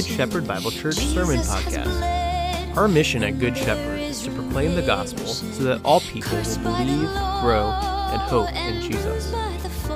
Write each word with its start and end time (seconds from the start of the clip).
Good 0.00 0.16
Shepherd 0.16 0.48
Bible 0.48 0.70
Church 0.70 0.94
Sermon 0.94 1.40
Podcast. 1.40 2.74
Our 2.74 2.88
mission 2.88 3.22
at 3.22 3.38
Good 3.38 3.54
Shepherd 3.54 4.00
is 4.00 4.22
to 4.22 4.30
proclaim 4.30 4.74
the 4.74 4.80
gospel 4.80 5.26
so 5.26 5.62
that 5.64 5.84
all 5.84 6.00
people 6.00 6.38
will 6.38 6.58
believe, 6.62 7.06
grow, 7.42 7.68
and 8.10 8.22
hope 8.22 8.50
in 8.54 8.80
Jesus. 8.80 9.30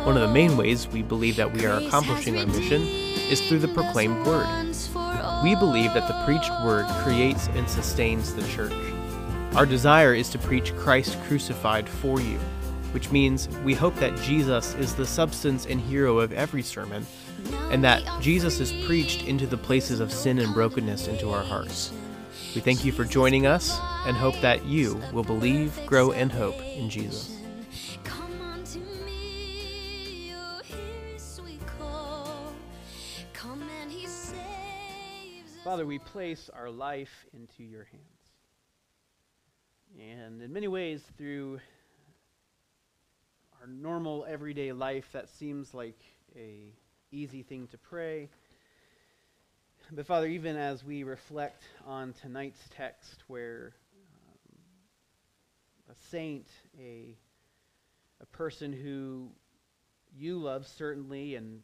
One 0.05 0.15
of 0.15 0.21
the 0.21 0.29
main 0.29 0.59
ways 0.59 0.87
we 0.89 1.01
believe 1.01 1.37
that 1.37 1.51
we 1.51 1.65
are 1.65 1.81
accomplishing 1.81 2.39
our 2.39 2.45
mission 2.45 2.83
is 2.83 3.41
through 3.49 3.61
the 3.61 3.69
proclaimed 3.69 4.27
word. 4.27 4.47
We 5.43 5.55
believe 5.55 5.95
that 5.95 6.07
the 6.07 6.23
preached 6.27 6.53
word 6.63 6.85
creates 7.03 7.49
and 7.55 7.67
sustains 7.67 8.35
the 8.35 8.47
church. 8.49 8.75
Our 9.55 9.65
desire 9.65 10.13
is 10.13 10.29
to 10.31 10.39
preach 10.39 10.77
Christ 10.77 11.17
crucified 11.23 11.89
for 11.89 12.21
you, 12.21 12.39
which 12.93 13.11
means 13.11 13.49
we 13.65 13.73
hope 13.73 13.95
that 13.97 14.21
Jesus 14.21 14.75
is 14.75 14.95
the 14.95 15.07
substance 15.07 15.65
and 15.65 15.81
hero 15.81 16.19
of 16.19 16.31
every 16.35 16.63
sermon, 16.63 17.07
and 17.71 17.83
that 17.85 18.03
Jesus 18.21 18.61
is 18.61 18.73
preached 18.87 19.25
into 19.25 19.47
the 19.47 19.57
places 19.57 20.01
of 20.01 20.13
sin 20.13 20.39
and 20.39 20.53
brokenness 20.55 21.09
into 21.09 21.31
our 21.31 21.43
hearts. 21.43 21.93
We 22.55 22.61
thank 22.61 22.85
you 22.85 22.93
for 22.93 23.05
joining 23.05 23.47
us 23.47 23.79
and 24.07 24.17
hope 24.17 24.41
that 24.41 24.65
you 24.65 25.03
will 25.13 25.25
believe, 25.25 25.79
grow, 25.87 26.13
and 26.13 26.31
hope 26.31 26.61
in 26.61 26.89
Jesus. 26.89 27.37
Come 28.05 28.41
unto 28.41 28.79
me, 28.79 30.29
you're 30.29 30.63
his 30.63 31.23
sweet 31.23 31.61
call. 31.79 32.53
Come 33.33 33.63
and 33.83 33.91
he 33.91 34.07
saves 34.07 34.37
us. 34.37 35.65
Father, 35.65 35.85
we 35.85 35.99
place 35.99 36.49
our 36.55 36.71
life 36.71 37.27
into 37.33 37.65
your 37.65 37.85
hands. 37.85 38.03
And 39.99 40.43
in 40.43 40.53
many 40.53 40.69
ways, 40.69 41.03
through 41.17 41.61
our 43.61 43.67
normal 43.67 44.27
everyday 44.29 44.73
life, 44.73 45.09
that 45.13 45.29
seems 45.29 45.73
like 45.75 45.99
a 46.37 46.73
easy 47.15 47.43
thing 47.43 47.69
to 47.69 47.79
pray. 47.79 48.29
But 49.93 50.07
Father, 50.07 50.27
even 50.27 50.57
as 50.57 50.83
we 50.83 51.05
reflect 51.05 51.63
on 51.87 52.15
tonight's 52.23 52.61
text, 52.77 53.23
where 53.29 53.73
um, 53.97 54.59
a 55.91 55.95
saint, 56.11 56.47
a 56.81 57.17
a 58.21 58.37
person 58.37 58.73
who 58.73 59.29
you 60.17 60.39
love 60.39 60.67
certainly, 60.79 61.35
and 61.35 61.61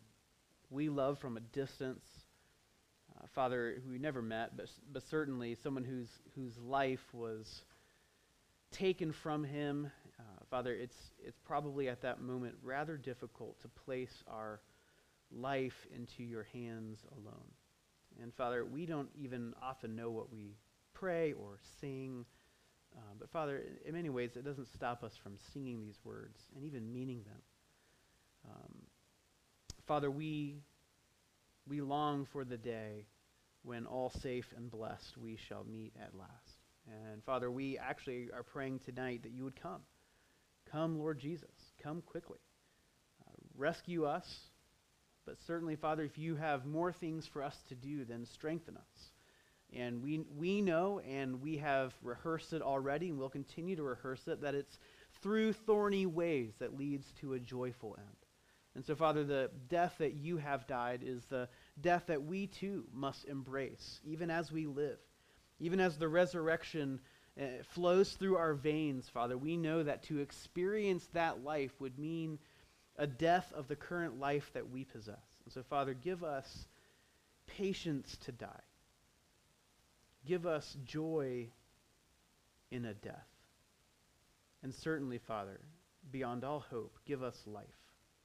we 0.71 0.89
love 0.89 1.19
from 1.19 1.37
a 1.37 1.41
distance, 1.41 2.05
uh, 3.17 3.27
Father, 3.34 3.77
who 3.84 3.93
we 3.93 3.98
never 3.98 4.21
met, 4.21 4.56
but, 4.56 4.67
but 4.93 5.03
certainly 5.11 5.56
someone 5.62 5.84
whose, 5.84 6.09
whose 6.34 6.56
life 6.59 7.01
was 7.12 7.47
taken 8.73 9.12
from 9.23 9.45
him. 9.45 9.91
Uh, 10.19 10.23
Father, 10.51 10.75
it's, 10.75 10.97
it's 11.25 11.39
probably 11.47 11.89
at 11.89 12.03
that 12.03 12.21
moment 12.21 12.56
rather 12.62 12.97
difficult 12.97 13.61
to 13.62 13.69
place 13.84 14.12
our 14.28 14.61
life 15.33 15.86
into 15.95 16.23
your 16.23 16.45
hands 16.53 16.98
alone. 17.12 17.50
And 18.23 18.34
Father, 18.34 18.64
we 18.64 18.86
don't 18.86 19.11
even 19.14 19.55
often 19.62 19.97
know 19.97 20.11
what 20.11 20.33
we 20.33 20.56
pray 20.95 21.33
or 21.33 21.59
sing. 21.81 22.25
Uh, 22.97 23.14
but 23.19 23.31
Father, 23.31 23.59
in- 23.59 23.78
in 23.87 23.95
many 23.95 24.11
ways, 24.11 24.37
it 24.37 24.45
doesn't 24.45 24.69
stop 24.69 25.03
us 25.05 25.17
from 25.17 25.39
singing 25.53 25.81
these 25.81 25.98
words 26.05 26.39
and 26.55 26.64
even 26.64 26.92
meaning 26.92 27.22
them. 27.22 27.42
Um, 28.45 28.87
Father, 29.87 30.11
we, 30.11 30.62
we 31.66 31.81
long 31.81 32.27
for 32.27 32.44
the 32.44 32.56
day 32.59 33.06
when 33.62 33.87
all 33.87 34.10
safe 34.10 34.47
and 34.56 34.71
blessed 34.71 35.16
we 35.16 35.37
shall 35.37 35.65
meet 35.65 35.93
at 36.00 36.15
last. 36.15 36.59
And 36.87 37.22
Father, 37.25 37.50
we 37.50 37.78
actually 37.78 38.28
are 38.33 38.43
praying 38.43 38.81
tonight 38.81 39.22
that 39.22 39.33
you 39.33 39.44
would 39.44 39.60
come. 39.60 39.83
Come, 40.72 40.99
Lord 40.99 41.19
Jesus. 41.19 41.50
Come 41.83 42.03
quickly. 42.03 42.38
Uh, 43.27 43.33
rescue 43.56 44.04
us. 44.04 44.50
But 45.30 45.41
certainly, 45.46 45.76
Father, 45.76 46.02
if 46.02 46.18
you 46.18 46.34
have 46.34 46.66
more 46.66 46.92
things 46.92 47.24
for 47.24 47.44
us 47.44 47.56
to 47.68 47.76
do, 47.76 48.04
then 48.04 48.26
strengthen 48.26 48.76
us. 48.76 49.12
And 49.72 50.02
we, 50.02 50.24
we 50.36 50.60
know, 50.60 50.98
and 51.08 51.41
we 51.41 51.58
have 51.58 51.94
rehearsed 52.02 52.52
it 52.52 52.62
already, 52.62 53.10
and 53.10 53.16
we'll 53.16 53.28
continue 53.28 53.76
to 53.76 53.82
rehearse 53.84 54.26
it, 54.26 54.41
that 54.41 54.56
it's 54.56 54.76
through 55.22 55.52
thorny 55.52 56.04
ways 56.04 56.50
that 56.58 56.76
leads 56.76 57.06
to 57.20 57.34
a 57.34 57.38
joyful 57.38 57.94
end. 57.96 58.16
And 58.74 58.84
so, 58.84 58.96
Father, 58.96 59.22
the 59.22 59.52
death 59.68 59.94
that 59.98 60.14
you 60.14 60.38
have 60.38 60.66
died 60.66 61.02
is 61.04 61.24
the 61.26 61.48
death 61.80 62.06
that 62.08 62.24
we 62.24 62.48
too 62.48 62.86
must 62.92 63.24
embrace, 63.26 64.00
even 64.04 64.32
as 64.32 64.50
we 64.50 64.66
live. 64.66 64.98
Even 65.60 65.78
as 65.78 65.97
the 65.97 66.08
resurrection 66.08 66.98
uh, 67.41 67.44
flows 67.72 68.14
through 68.14 68.36
our 68.36 68.54
veins, 68.54 69.08
Father, 69.08 69.38
we 69.38 69.56
know 69.56 69.84
that 69.84 70.02
to 70.04 70.18
experience 70.18 71.06
that 71.12 71.44
life 71.44 71.70
would 71.78 72.00
mean 72.00 72.41
a 72.97 73.06
death 73.06 73.53
of 73.55 73.69
the 73.69 73.77
current 73.77 74.19
life 74.21 74.51
that 74.55 74.71
we 74.71 74.84
possess. 74.84 75.17
And 75.45 75.53
so, 75.53 75.62
Father, 75.62 75.95
give 75.95 76.23
us 76.23 76.67
patience 77.47 78.17
to 78.25 78.33
die. 78.33 78.47
Give 80.27 80.47
us 80.47 80.77
joy 80.84 81.49
in 82.71 82.84
a 82.84 82.95
death. 82.95 83.27
And 84.62 84.75
certainly, 84.75 85.19
Father, 85.19 85.61
beyond 86.12 86.45
all 86.45 86.61
hope, 86.61 86.99
give 87.06 87.23
us 87.23 87.37
life 87.47 87.65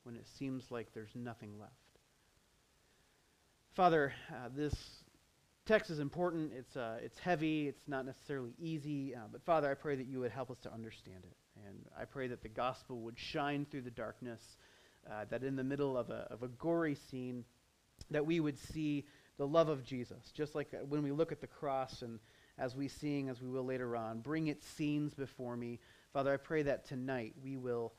when 0.04 0.16
it 0.16 0.26
seems 0.38 0.70
like 0.70 0.94
there's 0.94 1.16
nothing 1.16 1.58
left. 1.60 1.72
Father, 3.76 4.14
uh, 4.30 4.50
this 4.56 4.76
text 5.66 5.90
is 5.90 6.00
important. 6.00 6.52
It's, 6.54 6.76
uh, 6.76 6.98
it's 7.02 7.18
heavy. 7.20 7.68
It's 7.68 7.88
not 7.88 8.06
necessarily 8.06 8.54
easy. 8.60 9.16
Uh, 9.16 9.22
but 9.32 9.44
Father, 9.44 9.70
I 9.70 9.74
pray 9.74 9.96
that 9.96 10.08
you 10.08 10.20
would 10.20 10.32
help 10.32 10.52
us 10.52 10.58
to 10.64 10.74
understand 10.74 11.24
it. 11.24 11.36
And 11.68 11.86
I 12.00 12.06
pray 12.06 12.28
that 12.28 12.42
the 12.42 12.50
gospel 12.50 13.00
would 13.02 13.18
shine 13.18 13.66
through 13.66 13.84
the 13.84 13.92
darkness, 13.92 14.42
uh, 15.10 15.26
that 15.30 15.44
in 15.44 15.56
the 15.56 15.64
middle 15.64 15.98
of 15.98 16.10
a, 16.10 16.28
of 16.30 16.44
a 16.44 16.48
gory 16.48 16.96
scene, 16.96 17.46
that 18.12 18.26
we 18.26 18.40
would 18.40 18.58
see 18.58 19.06
the 19.38 19.48
love 19.48 19.70
of 19.70 19.84
Jesus. 19.84 20.32
Just 20.34 20.56
like 20.56 20.74
uh, 20.74 20.86
when 20.86 21.04
we 21.04 21.12
look 21.12 21.32
at 21.32 21.42
the 21.42 21.48
cross 21.48 22.02
and 22.02 22.20
as 22.58 22.76
we 22.76 22.88
sing, 22.88 23.30
as 23.30 23.42
we 23.42 23.50
will 23.50 23.66
later 23.66 23.96
on, 23.96 24.20
bring 24.20 24.48
its 24.48 24.66
scenes 24.66 25.14
before 25.14 25.58
me. 25.58 25.80
Father, 26.14 26.34
I 26.34 26.38
pray 26.38 26.64
that 26.64 26.86
tonight 26.86 27.34
we 27.44 27.58
will 27.58 27.94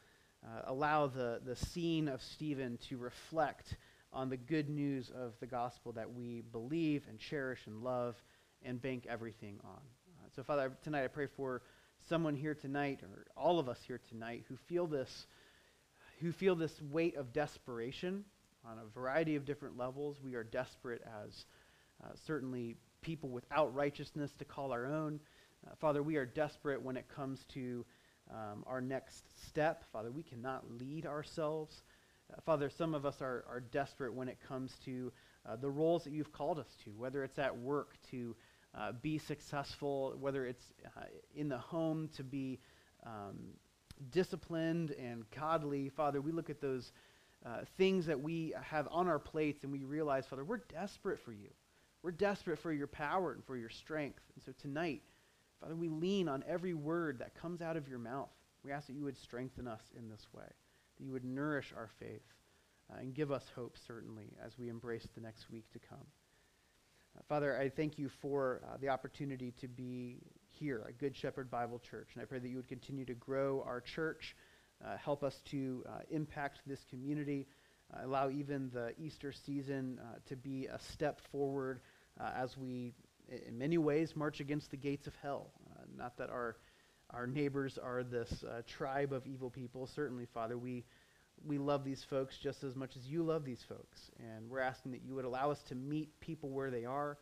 uh, 0.45 0.63
allow 0.67 1.07
the, 1.07 1.41
the 1.45 1.57
scene 1.57 2.09
of 2.09 2.23
Stephen 2.23 2.79
to 2.89 2.97
reflect 2.97 3.77
on 4.13 4.31
the 4.31 4.37
good 4.37 4.71
news 4.71 5.11
of 5.15 5.35
the 5.41 5.47
gospel 5.47 5.93
that 5.93 6.11
we 6.11 6.43
believe 6.53 7.05
and 7.09 7.19
cherish 7.19 7.67
and 7.67 7.83
love 7.83 8.17
and 8.63 8.81
bank 8.81 9.07
everything 9.09 9.59
on. 9.63 9.81
Uh, 10.19 10.29
so, 10.35 10.43
Father, 10.43 10.73
tonight 10.83 11.05
I 11.05 11.09
pray 11.09 11.27
for 11.27 11.63
someone 12.09 12.37
here 12.37 12.55
tonight, 12.55 13.01
or 13.03 13.27
all 13.37 13.59
of 13.59 13.69
us 13.69 13.79
here 13.87 14.01
tonight, 14.09 14.45
who 14.49 14.57
feel 14.57 14.87
this, 14.87 15.27
who 16.21 16.33
feel 16.33 16.55
this 16.55 16.81
weight 16.91 17.17
of 17.17 17.33
desperation 17.33 18.25
on 18.65 18.79
a 18.79 18.99
variety 18.99 19.37
of 19.37 19.45
different 19.45 19.77
levels. 19.77 20.17
We 20.23 20.35
are 20.35 20.45
desperate 20.45 21.03
as 21.25 21.45
uh, 22.03 22.09
certainly 22.27 22.77
people 23.03 23.29
without 23.29 23.75
righteousness 23.75 24.33
to 24.39 24.45
call 24.45 24.73
our 24.73 24.87
own. 24.87 25.21
Uh, 25.67 25.75
Father, 25.81 26.03
we 26.03 26.17
are 26.17 26.27
desperate 26.27 26.83
when 26.83 26.97
it 26.97 27.07
comes 27.09 27.45
to 27.55 27.85
um, 28.31 28.65
our 28.67 28.81
next 28.81 29.25
step. 29.47 29.85
Father, 29.93 30.11
we 30.11 30.23
cannot 30.23 30.65
lead 30.79 31.07
ourselves. 31.07 31.83
Uh, 32.33 32.41
Father, 32.45 32.71
some 32.71 32.95
of 32.95 33.07
us 33.07 33.21
are, 33.21 33.45
are 33.49 33.61
desperate 33.61 34.13
when 34.13 34.29
it 34.29 34.39
comes 34.49 34.73
to 34.85 35.13
uh, 35.49 35.57
the 35.57 35.71
roles 35.71 36.05
that 36.05 36.13
you've 36.13 36.33
called 36.33 36.59
us 36.59 36.77
to, 36.85 36.91
whether 36.91 37.23
it's 37.23 37.39
at 37.39 37.57
work 37.57 37.95
to 38.11 38.35
uh, 38.79 38.93
be 38.93 39.19
successful, 39.19 40.15
whether 40.21 40.47
it's 40.47 40.65
uh, 40.97 41.05
in 41.35 41.49
the 41.49 41.59
home 41.59 42.09
to 42.17 42.23
be 42.23 42.59
um, 43.05 43.37
disciplined 44.11 44.91
and 44.93 45.25
godly. 45.31 45.89
Father, 45.89 46.21
we 46.21 46.33
look 46.33 46.51
at 46.51 46.61
those 46.61 46.93
uh, 47.45 47.61
things 47.79 48.07
that 48.07 48.21
we 48.21 48.53
have 48.63 48.89
on 48.91 49.09
our 49.09 49.19
plates 49.19 49.63
and 49.63 49.73
we 49.73 49.85
realize, 49.85 50.27
Father, 50.27 50.45
we're 50.45 50.59
desperate 50.59 51.21
for 51.21 51.33
you. 51.33 51.49
We're 52.03 52.11
desperate 52.11 52.59
for 52.59 52.73
your 52.73 52.87
power 52.87 53.33
and 53.33 53.45
for 53.45 53.57
your 53.57 53.69
strength. 53.69 54.23
And 54.35 54.45
so 54.45 54.53
tonight, 54.61 55.03
Father, 55.61 55.75
we 55.75 55.89
lean 55.89 56.29
on 56.29 56.45
every 56.47 56.75
word 56.75 57.19
that 57.21 57.35
comes 57.35 57.63
out 57.63 57.77
of 57.77 57.89
your 57.89 57.99
mouth. 57.99 58.31
We 58.63 58.73
ask 58.73 58.87
that 58.89 58.95
you 58.95 59.05
would 59.05 59.17
strengthen 59.17 59.67
us 59.67 59.83
in 59.97 60.09
this 60.09 60.27
way, 60.33 60.45
that 60.99 61.05
you 61.05 61.13
would 61.13 61.25
nourish 61.25 61.73
our 61.77 61.89
faith 61.99 62.23
uh, 62.93 62.99
and 63.01 63.15
give 63.15 63.33
us 63.33 63.45
hope, 63.55 63.77
certainly, 63.87 64.35
as 64.45 64.59
we 64.59 64.69
embrace 64.69 65.07
the 65.15 65.21
next 65.21 65.51
week 65.51 65.71
to 65.73 65.79
come. 65.79 66.07
Father, 67.29 67.59
I 67.59 67.69
thank 67.71 67.99
you 67.99 68.09
for 68.21 68.61
uh, 68.65 68.77
the 68.81 68.89
opportunity 68.89 69.53
to 69.61 69.69
be 69.69 70.19
here 70.49 70.85
at 70.87 70.99
Good 70.99 71.17
Shepherd 71.17 71.51
Bible 71.51 71.81
Church, 71.81 72.11
and 72.15 72.23
I 72.23 72.25
pray 72.25 72.39
that 72.39 72.49
you 72.49 72.57
would 72.57 72.69
continue 72.69 73.05
to 73.05 73.15
grow 73.15 73.65
our 73.67 73.81
church, 73.81 74.37
uh, 74.85 74.97
help 74.97 75.25
us 75.25 75.41
to 75.47 75.85
uh, 75.89 75.99
impact 76.11 76.61
this 76.67 76.85
community, 76.89 77.47
uh, 77.93 78.07
allow 78.07 78.31
even 78.31 78.71
the 78.73 78.93
Easter 78.99 79.33
season 79.33 79.99
uh, 80.01 80.19
to 80.27 80.37
be 80.37 80.67
a 80.67 80.79
step 80.79 81.21
forward 81.33 81.81
uh, 82.21 82.31
as 82.37 82.57
we, 82.57 82.93
in 83.47 83.59
many 83.59 83.79
ways, 83.79 84.15
march 84.15 84.41
against 84.41 84.71
the 84.71 84.77
gates 84.77 85.07
of 85.07 85.15
hell. 85.23 85.51
Not 85.97 86.17
that 86.19 86.31
our 86.31 86.57
our 87.11 87.27
neighbors 87.29 87.79
are 87.79 88.03
this 88.03 88.45
tribe 88.67 89.13
of 89.13 89.27
evil 89.27 89.49
people. 89.49 89.87
Certainly, 89.87 90.27
Father, 90.35 90.59
we 90.59 90.85
we 91.45 91.59
love 91.59 91.85
these 91.85 92.05
folks 92.09 92.37
just 92.43 92.65
as 92.65 92.75
much 92.75 92.97
as 92.97 93.07
you 93.07 93.23
love 93.23 93.45
these 93.45 93.63
folks, 93.69 94.11
and 94.19 94.49
we're 94.49 94.61
asking 94.61 94.93
that 94.93 95.03
you 95.05 95.15
would 95.15 95.25
allow 95.25 95.51
us 95.51 95.63
to 95.69 95.75
meet 95.75 96.19
people 96.21 96.51
where 96.51 96.71
they 96.71 96.85
are. 96.85 97.19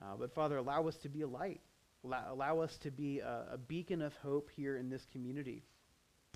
Uh, 0.00 0.16
but 0.18 0.34
Father, 0.34 0.56
allow 0.56 0.88
us 0.88 0.96
to 1.02 1.08
be 1.08 1.22
a 1.22 1.28
light. 1.28 1.60
Allow, 2.04 2.32
allow 2.32 2.60
us 2.60 2.76
to 2.78 2.90
be 2.90 3.20
a, 3.20 3.46
a 3.52 3.58
beacon 3.58 4.02
of 4.02 4.12
hope 4.16 4.50
here 4.56 4.76
in 4.76 4.90
this 4.90 5.06
community, 5.12 5.62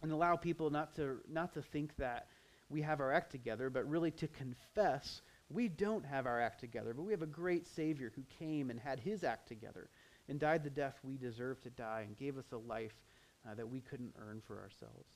and 0.03 0.13
allow 0.13 0.37
people 0.37 0.71
not 0.71 0.95
to 0.97 1.19
not 1.29 1.55
to 1.55 1.63
think 1.63 1.97
that 1.97 2.29
we 2.69 2.83
have 2.83 3.01
our 3.01 3.13
act 3.13 3.33
together, 3.33 3.71
but 3.71 3.89
really 3.89 4.11
to 4.13 4.29
confess 4.29 5.21
We 5.49 5.69
don't 5.69 6.05
have 6.05 6.27
our 6.27 6.41
act 6.41 6.61
together, 6.61 6.93
but 6.93 7.05
we 7.05 7.13
have 7.13 7.23
a 7.23 7.27
great 7.27 7.67
Savior 7.77 8.13
who 8.15 8.25
came 8.39 8.71
and 8.71 8.81
had 8.81 8.99
his 8.99 9.23
act 9.23 9.49
together 9.49 9.89
and 10.29 10.41
died 10.41 10.65
the 10.65 10.71
death 10.71 10.95
we 11.05 11.17
deserve 11.17 11.61
to 11.63 11.71
die 11.71 12.05
and 12.07 12.19
gave 12.19 12.37
us 12.37 12.51
a 12.53 12.57
life 12.57 12.95
uh, 13.49 13.55
that 13.55 13.69
we 13.69 13.81
couldn't 13.81 14.15
earn 14.19 14.43
for 14.47 14.61
ourselves. 14.61 15.09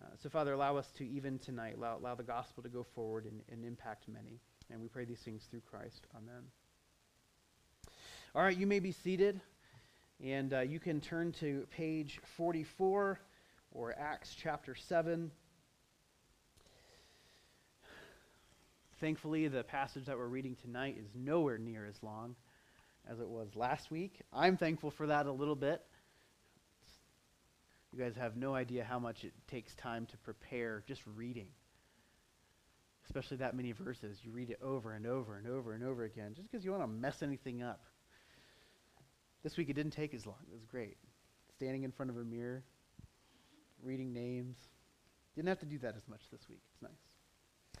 Uh, 0.00 0.06
so, 0.22 0.28
Father, 0.28 0.52
allow 0.52 0.76
us 0.76 0.90
to, 0.98 1.06
even 1.06 1.38
tonight, 1.38 1.74
allow, 1.76 1.98
allow 1.98 2.14
the 2.14 2.22
gospel 2.22 2.62
to 2.62 2.68
go 2.68 2.84
forward 2.94 3.26
and, 3.26 3.40
and 3.50 3.64
impact 3.64 4.08
many. 4.08 4.40
And 4.70 4.80
we 4.80 4.88
pray 4.88 5.04
these 5.04 5.20
things 5.20 5.46
through 5.50 5.60
Christ. 5.60 6.06
Amen. 6.16 6.42
All 8.34 8.42
right, 8.42 8.56
you 8.56 8.66
may 8.66 8.80
be 8.80 8.90
seated, 8.90 9.40
and 10.22 10.52
uh, 10.52 10.60
you 10.60 10.80
can 10.80 11.00
turn 11.00 11.32
to 11.40 11.66
page 11.70 12.20
44 12.36 13.20
or 13.70 13.94
Acts 13.98 14.34
chapter 14.34 14.74
7. 14.74 15.30
Thankfully, 19.00 19.46
the 19.48 19.62
passage 19.62 20.06
that 20.06 20.16
we're 20.16 20.26
reading 20.26 20.56
tonight 20.56 20.96
is 20.98 21.08
nowhere 21.14 21.58
near 21.58 21.86
as 21.86 22.02
long 22.02 22.34
as 23.08 23.20
it 23.20 23.28
was 23.28 23.54
last 23.54 23.90
week. 23.90 24.20
I'm 24.32 24.56
thankful 24.56 24.90
for 24.90 25.06
that 25.08 25.26
a 25.26 25.32
little 25.32 25.56
bit. 25.56 25.82
You 27.94 28.02
guys 28.02 28.16
have 28.16 28.36
no 28.36 28.56
idea 28.56 28.82
how 28.82 28.98
much 28.98 29.22
it 29.22 29.32
takes 29.48 29.72
time 29.76 30.06
to 30.06 30.16
prepare 30.16 30.82
just 30.88 31.00
reading. 31.14 31.46
Especially 33.04 33.36
that 33.36 33.54
many 33.54 33.70
verses. 33.70 34.18
You 34.24 34.32
read 34.32 34.50
it 34.50 34.58
over 34.60 34.94
and 34.94 35.06
over 35.06 35.36
and 35.36 35.46
over 35.46 35.74
and 35.74 35.84
over 35.84 36.02
again 36.02 36.34
just 36.34 36.50
because 36.50 36.64
you 36.64 36.72
want 36.72 36.82
to 36.82 36.88
mess 36.88 37.22
anything 37.22 37.62
up. 37.62 37.84
This 39.44 39.56
week 39.56 39.68
it 39.68 39.74
didn't 39.74 39.92
take 39.92 40.12
as 40.12 40.26
long. 40.26 40.38
It 40.50 40.54
was 40.54 40.64
great. 40.64 40.96
Standing 41.54 41.84
in 41.84 41.92
front 41.92 42.10
of 42.10 42.16
a 42.16 42.24
mirror, 42.24 42.64
reading 43.80 44.12
names. 44.12 44.56
Didn't 45.36 45.48
have 45.48 45.60
to 45.60 45.66
do 45.66 45.78
that 45.78 45.94
as 45.96 46.08
much 46.08 46.22
this 46.32 46.40
week. 46.48 46.62
It's 46.72 46.82
nice. 46.82 47.80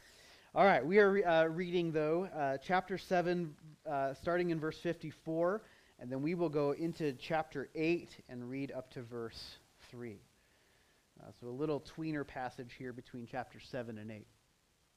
All 0.54 0.64
right, 0.64 0.86
we 0.86 1.00
are 1.00 1.10
re- 1.10 1.24
uh, 1.24 1.46
reading, 1.46 1.90
though, 1.90 2.28
uh, 2.32 2.58
chapter 2.64 2.98
7, 2.98 3.52
uh, 3.90 4.14
starting 4.14 4.50
in 4.50 4.60
verse 4.60 4.78
54, 4.78 5.62
and 5.98 6.08
then 6.08 6.22
we 6.22 6.36
will 6.36 6.50
go 6.50 6.70
into 6.70 7.14
chapter 7.14 7.68
8 7.74 8.10
and 8.28 8.48
read 8.48 8.70
up 8.70 8.92
to 8.92 9.02
verse 9.02 9.56
3. 9.94 10.18
Uh, 11.20 11.30
so 11.40 11.46
a 11.46 11.48
little 11.48 11.80
tweener 11.80 12.26
passage 12.26 12.74
here 12.76 12.92
between 12.92 13.26
chapter 13.30 13.60
7 13.60 13.98
and 13.98 14.10
8. 14.10 14.26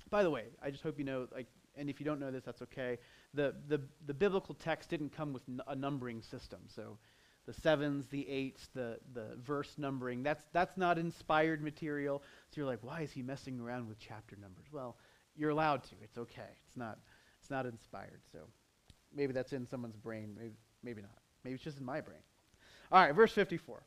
By 0.10 0.24
the 0.24 0.32
way, 0.32 0.46
I 0.62 0.72
just 0.72 0.84
hope 0.84 0.98
you 0.98 1.06
know, 1.06 1.28
like, 1.34 1.48
and 1.76 1.90
if 1.90 2.00
you 2.00 2.06
don't 2.06 2.20
know 2.20 2.32
this, 2.32 2.44
that's 2.44 2.62
okay. 2.64 2.98
The, 3.34 3.54
the, 3.68 3.82
the 4.08 4.14
biblical 4.14 4.56
text 4.56 4.90
didn't 4.90 5.16
come 5.16 5.34
with 5.34 5.44
n- 5.48 5.62
a 5.68 5.76
numbering 5.76 6.22
system. 6.24 6.62
So 6.74 6.98
the 7.46 7.54
sevens, 7.54 8.08
the 8.08 8.28
eights, 8.28 8.70
the, 8.74 8.98
the 9.14 9.38
verse 9.44 9.76
numbering, 9.78 10.24
that's, 10.24 10.44
that's 10.54 10.76
not 10.78 10.98
inspired 10.98 11.62
material. 11.62 12.24
So 12.50 12.62
you're 12.62 12.66
like, 12.66 12.84
why 12.84 13.02
is 13.02 13.12
he 13.12 13.22
messing 13.22 13.60
around 13.60 13.88
with 13.88 14.00
chapter 14.00 14.36
numbers? 14.42 14.66
Well, 14.72 14.98
you're 15.36 15.52
allowed 15.52 15.84
to. 15.84 15.96
It's 16.04 16.18
okay. 16.18 16.50
It's 16.68 16.78
not, 16.78 16.98
it's 17.40 17.52
not 17.52 17.68
inspired. 17.68 18.22
So 18.32 18.40
maybe 19.16 19.34
that's 19.34 19.54
in 19.54 19.68
someone's 19.68 19.98
brain. 19.98 20.36
Maybe, 20.36 20.56
maybe 20.84 21.02
not. 21.02 21.18
Maybe 21.44 21.56
it's 21.56 21.64
just 21.64 21.78
in 21.78 21.86
my 21.86 22.02
brain. 22.02 22.20
All 22.92 23.06
right, 23.06 23.14
verse 23.14 23.34
54. 23.34 23.84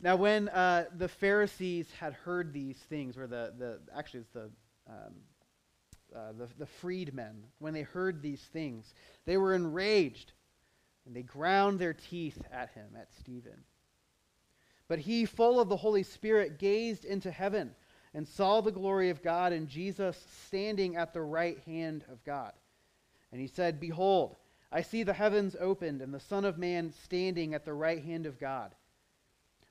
Now, 0.00 0.16
when 0.16 0.48
uh, 0.48 0.84
the 0.96 1.08
Pharisees 1.08 1.90
had 1.98 2.12
heard 2.12 2.52
these 2.52 2.76
things, 2.76 3.18
or 3.18 3.26
the, 3.26 3.52
the 3.58 3.80
actually 3.96 4.20
it's 4.20 4.30
the, 4.30 4.50
um, 4.88 5.14
uh, 6.14 6.32
the, 6.38 6.48
the 6.58 6.66
freedmen, 6.66 7.42
when 7.58 7.74
they 7.74 7.82
heard 7.82 8.22
these 8.22 8.40
things, 8.40 8.94
they 9.26 9.36
were 9.36 9.54
enraged 9.54 10.32
and 11.04 11.16
they 11.16 11.22
ground 11.22 11.78
their 11.78 11.94
teeth 11.94 12.40
at 12.52 12.70
him, 12.70 12.86
at 12.96 13.08
Stephen. 13.18 13.64
But 14.86 15.00
he, 15.00 15.24
full 15.24 15.58
of 15.58 15.68
the 15.68 15.76
Holy 15.76 16.02
Spirit, 16.02 16.58
gazed 16.58 17.04
into 17.04 17.30
heaven 17.30 17.74
and 18.14 18.26
saw 18.26 18.60
the 18.60 18.72
glory 18.72 19.10
of 19.10 19.22
God 19.22 19.52
and 19.52 19.68
Jesus 19.68 20.22
standing 20.46 20.96
at 20.96 21.12
the 21.12 21.22
right 21.22 21.58
hand 21.66 22.04
of 22.10 22.22
God. 22.24 22.52
And 23.32 23.40
he 23.40 23.46
said, 23.46 23.80
Behold, 23.80 24.36
I 24.70 24.82
see 24.82 25.02
the 25.02 25.12
heavens 25.12 25.56
opened 25.58 26.02
and 26.02 26.14
the 26.14 26.20
Son 26.20 26.44
of 26.44 26.58
Man 26.58 26.92
standing 27.04 27.54
at 27.54 27.64
the 27.64 27.74
right 27.74 28.02
hand 28.02 28.26
of 28.26 28.38
God. 28.38 28.74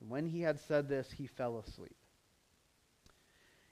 And 0.00 0.10
when 0.10 0.26
he 0.26 0.40
had 0.40 0.60
said 0.60 0.88
this, 0.88 1.10
he 1.10 1.26
fell 1.26 1.58
asleep. 1.58 1.96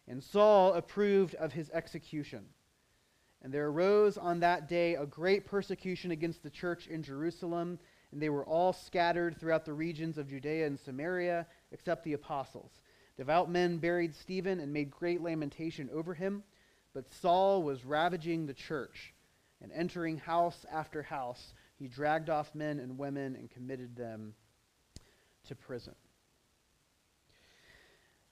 And 0.07 0.23
Saul 0.23 0.75
approved 0.75 1.35
of 1.37 1.53
his 1.53 1.71
execution. 1.71 2.45
And 3.43 3.53
there 3.53 3.69
arose 3.69 4.17
on 4.17 4.41
that 4.41 4.69
day 4.69 4.95
a 4.95 5.07
great 5.07 5.47
persecution 5.47 6.11
against 6.11 6.43
the 6.43 6.51
church 6.51 6.87
in 6.87 7.03
Jerusalem, 7.03 7.79
and 8.11 8.21
they 8.21 8.31
were 8.31 8.47
all 8.47 8.73
scattered 8.73 9.39
throughout 9.39 9.65
the 9.65 9.73
regions 9.73 10.19
of 10.19 10.29
Judea 10.29 10.67
and 10.67 10.79
Samaria, 10.79 11.47
except 11.73 12.05
the 12.05 12.15
apostles. 12.15 12.81
Devout 13.17 13.51
men 13.51 13.79
buried 13.79 14.15
Stephen 14.15 14.61
and 14.61 14.73
made 14.73 14.91
great 14.91 15.21
lamentation 15.21 15.91
over 15.93 16.15
him, 16.15 16.43
but 16.95 17.13
Saul 17.13 17.63
was 17.63 17.85
ravaging 17.85 18.47
the 18.47 18.55
church, 18.55 19.15
and 19.61 19.71
entering 19.73 20.19
house 20.19 20.65
after 20.71 21.03
house, 21.03 21.55
he 21.77 21.89
dragged 21.89 22.31
off 22.31 22.55
men 22.55 22.79
and 22.79 22.99
women 22.99 23.37
and 23.37 23.51
committed 23.51 23.97
them 23.97 24.35
to 25.49 25.55
prison. 25.55 25.95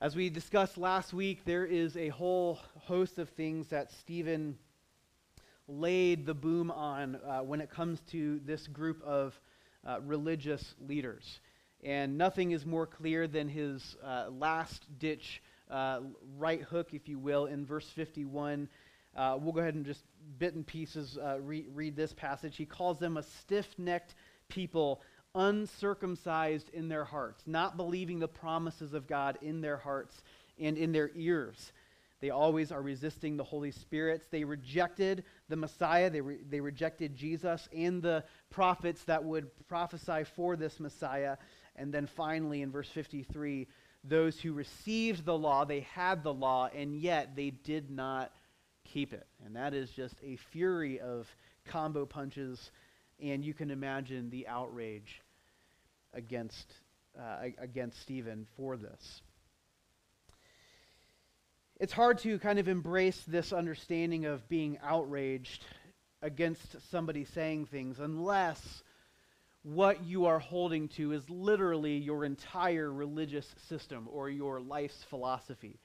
As 0.02 0.16
we 0.16 0.30
discussed 0.30 0.78
last 0.78 1.12
week, 1.12 1.44
there 1.44 1.64
is 1.64 1.96
a 1.96 2.08
whole 2.08 2.58
host 2.74 3.20
of 3.20 3.28
things 3.28 3.68
that 3.68 3.92
Stephen 3.92 4.58
laid 5.68 6.26
the 6.26 6.34
boom 6.34 6.72
on 6.72 7.14
uh, 7.24 7.38
when 7.42 7.60
it 7.60 7.70
comes 7.70 8.00
to 8.10 8.40
this 8.44 8.66
group 8.66 9.00
of 9.04 9.40
uh, 9.86 10.00
religious 10.00 10.74
leaders. 10.80 11.38
And 11.84 12.18
nothing 12.18 12.50
is 12.50 12.66
more 12.66 12.84
clear 12.84 13.28
than 13.28 13.48
his 13.48 13.96
uh, 14.04 14.24
last 14.30 14.86
ditch 14.98 15.40
uh, 15.70 16.00
right 16.36 16.62
hook, 16.62 16.94
if 16.94 17.08
you 17.08 17.20
will, 17.20 17.46
in 17.46 17.64
verse 17.64 17.88
51. 17.90 18.68
Uh, 19.14 19.38
we'll 19.40 19.52
go 19.52 19.60
ahead 19.60 19.76
and 19.76 19.86
just 19.86 20.02
bit 20.36 20.56
and 20.56 20.66
pieces 20.66 21.16
uh, 21.16 21.38
re- 21.40 21.68
read 21.72 21.94
this 21.94 22.12
passage. 22.12 22.56
He 22.56 22.66
calls 22.66 22.98
them 22.98 23.18
a 23.18 23.22
stiff 23.22 23.68
necked 23.78 24.16
people 24.48 25.00
uncircumcised 25.34 26.68
in 26.70 26.88
their 26.88 27.04
hearts, 27.04 27.42
not 27.46 27.76
believing 27.76 28.18
the 28.18 28.28
promises 28.28 28.94
of 28.94 29.06
God 29.06 29.38
in 29.42 29.60
their 29.60 29.76
hearts 29.76 30.22
and 30.58 30.76
in 30.76 30.92
their 30.92 31.10
ears. 31.14 31.72
They 32.20 32.30
always 32.30 32.70
are 32.70 32.80
resisting 32.80 33.36
the 33.36 33.42
Holy 33.42 33.72
Spirit. 33.72 34.22
They 34.30 34.44
rejected 34.44 35.24
the 35.48 35.56
Messiah. 35.56 36.08
They, 36.08 36.20
re- 36.20 36.38
they 36.48 36.60
rejected 36.60 37.16
Jesus 37.16 37.68
and 37.74 38.00
the 38.00 38.22
prophets 38.48 39.02
that 39.04 39.24
would 39.24 39.50
prophesy 39.66 40.24
for 40.36 40.54
this 40.54 40.78
Messiah. 40.78 41.36
And 41.74 41.92
then 41.92 42.06
finally, 42.06 42.62
in 42.62 42.70
verse 42.70 42.88
53, 42.90 43.66
those 44.04 44.38
who 44.38 44.52
received 44.52 45.24
the 45.24 45.36
law, 45.36 45.64
they 45.64 45.80
had 45.80 46.22
the 46.22 46.32
law, 46.32 46.68
and 46.72 46.94
yet 46.94 47.34
they 47.34 47.50
did 47.50 47.90
not 47.90 48.30
keep 48.84 49.12
it. 49.12 49.26
And 49.44 49.56
that 49.56 49.74
is 49.74 49.90
just 49.90 50.14
a 50.22 50.36
fury 50.36 51.00
of 51.00 51.26
combo 51.64 52.06
punches 52.06 52.70
and 53.22 53.44
you 53.44 53.54
can 53.54 53.70
imagine 53.70 54.30
the 54.30 54.48
outrage 54.48 55.22
against, 56.12 56.74
uh, 57.18 57.48
against 57.58 58.00
Stephen 58.00 58.46
for 58.56 58.76
this. 58.76 59.22
It's 61.78 61.92
hard 61.92 62.18
to 62.18 62.38
kind 62.38 62.58
of 62.58 62.68
embrace 62.68 63.22
this 63.26 63.52
understanding 63.52 64.26
of 64.26 64.48
being 64.48 64.78
outraged 64.84 65.64
against 66.20 66.76
somebody 66.90 67.24
saying 67.24 67.66
things 67.66 67.98
unless 67.98 68.82
what 69.64 70.04
you 70.04 70.26
are 70.26 70.38
holding 70.38 70.88
to 70.88 71.12
is 71.12 71.28
literally 71.30 71.96
your 71.96 72.24
entire 72.24 72.92
religious 72.92 73.54
system 73.68 74.08
or 74.12 74.28
your 74.28 74.60
life's 74.60 75.04
philosophy. 75.04 75.78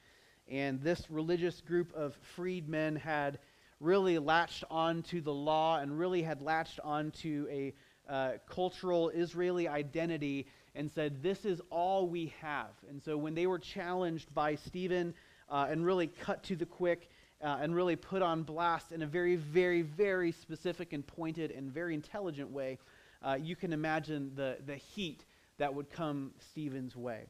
And 0.48 0.80
this 0.80 1.10
religious 1.10 1.60
group 1.60 1.92
of 1.94 2.16
freedmen 2.34 2.96
had 2.96 3.38
really 3.80 4.18
latched 4.18 4.64
onto 4.70 5.20
the 5.20 5.32
law 5.32 5.78
and 5.78 5.98
really 5.98 6.22
had 6.22 6.42
latched 6.42 6.80
onto 6.82 7.46
a 7.50 7.74
uh, 8.08 8.32
cultural 8.48 9.10
Israeli 9.10 9.68
identity 9.68 10.46
and 10.74 10.90
said, 10.90 11.22
This 11.22 11.44
is 11.44 11.60
all 11.70 12.08
we 12.08 12.32
have. 12.40 12.70
And 12.88 13.02
so 13.02 13.16
when 13.16 13.34
they 13.34 13.46
were 13.46 13.58
challenged 13.58 14.34
by 14.34 14.54
Stephen 14.54 15.14
uh, 15.48 15.66
and 15.70 15.84
really 15.84 16.06
cut 16.06 16.42
to 16.44 16.56
the 16.56 16.66
quick 16.66 17.10
uh, 17.42 17.58
and 17.60 17.74
really 17.74 17.96
put 17.96 18.22
on 18.22 18.42
blast 18.42 18.92
in 18.92 19.02
a 19.02 19.06
very, 19.06 19.36
very, 19.36 19.82
very 19.82 20.32
specific 20.32 20.92
and 20.92 21.06
pointed 21.06 21.50
and 21.50 21.72
very 21.72 21.94
intelligent 21.94 22.50
way, 22.50 22.78
uh, 23.22 23.36
you 23.40 23.56
can 23.56 23.72
imagine 23.72 24.32
the, 24.34 24.58
the 24.66 24.76
heat 24.76 25.24
that 25.58 25.72
would 25.72 25.90
come 25.90 26.32
Stephen's 26.50 26.96
way. 26.96 27.26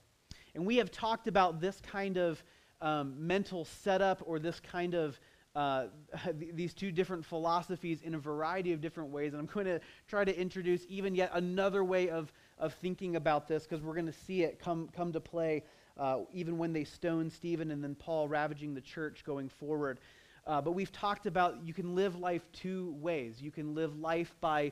And 0.54 0.66
we 0.66 0.76
have 0.76 0.90
talked 0.90 1.28
about 1.28 1.60
this 1.60 1.80
kind 1.80 2.16
of 2.16 2.42
um, 2.80 3.14
mental 3.18 3.64
setup 3.64 4.22
or 4.24 4.38
this 4.38 4.60
kind 4.60 4.94
of 4.94 5.18
uh, 5.58 5.88
these 6.54 6.72
two 6.72 6.92
different 6.92 7.24
philosophies 7.24 8.00
in 8.02 8.14
a 8.14 8.18
variety 8.18 8.72
of 8.72 8.80
different 8.80 9.10
ways. 9.10 9.32
And 9.32 9.40
I'm 9.40 9.46
going 9.52 9.66
to 9.66 9.80
try 10.06 10.24
to 10.24 10.40
introduce 10.40 10.86
even 10.88 11.16
yet 11.16 11.32
another 11.34 11.82
way 11.82 12.10
of, 12.10 12.32
of 12.58 12.74
thinking 12.74 13.16
about 13.16 13.48
this 13.48 13.64
because 13.64 13.82
we're 13.82 13.94
going 13.94 14.06
to 14.06 14.12
see 14.12 14.44
it 14.44 14.60
come, 14.60 14.88
come 14.94 15.12
to 15.12 15.20
play 15.20 15.64
uh, 15.98 16.20
even 16.32 16.58
when 16.58 16.72
they 16.72 16.84
stone 16.84 17.28
Stephen 17.28 17.72
and 17.72 17.82
then 17.82 17.96
Paul 17.96 18.28
ravaging 18.28 18.72
the 18.72 18.80
church 18.80 19.24
going 19.24 19.48
forward. 19.48 19.98
Uh, 20.46 20.60
but 20.60 20.72
we've 20.72 20.92
talked 20.92 21.26
about 21.26 21.56
you 21.64 21.74
can 21.74 21.96
live 21.96 22.16
life 22.16 22.42
two 22.52 22.94
ways. 23.00 23.42
You 23.42 23.50
can 23.50 23.74
live 23.74 23.98
life 23.98 24.36
by 24.40 24.70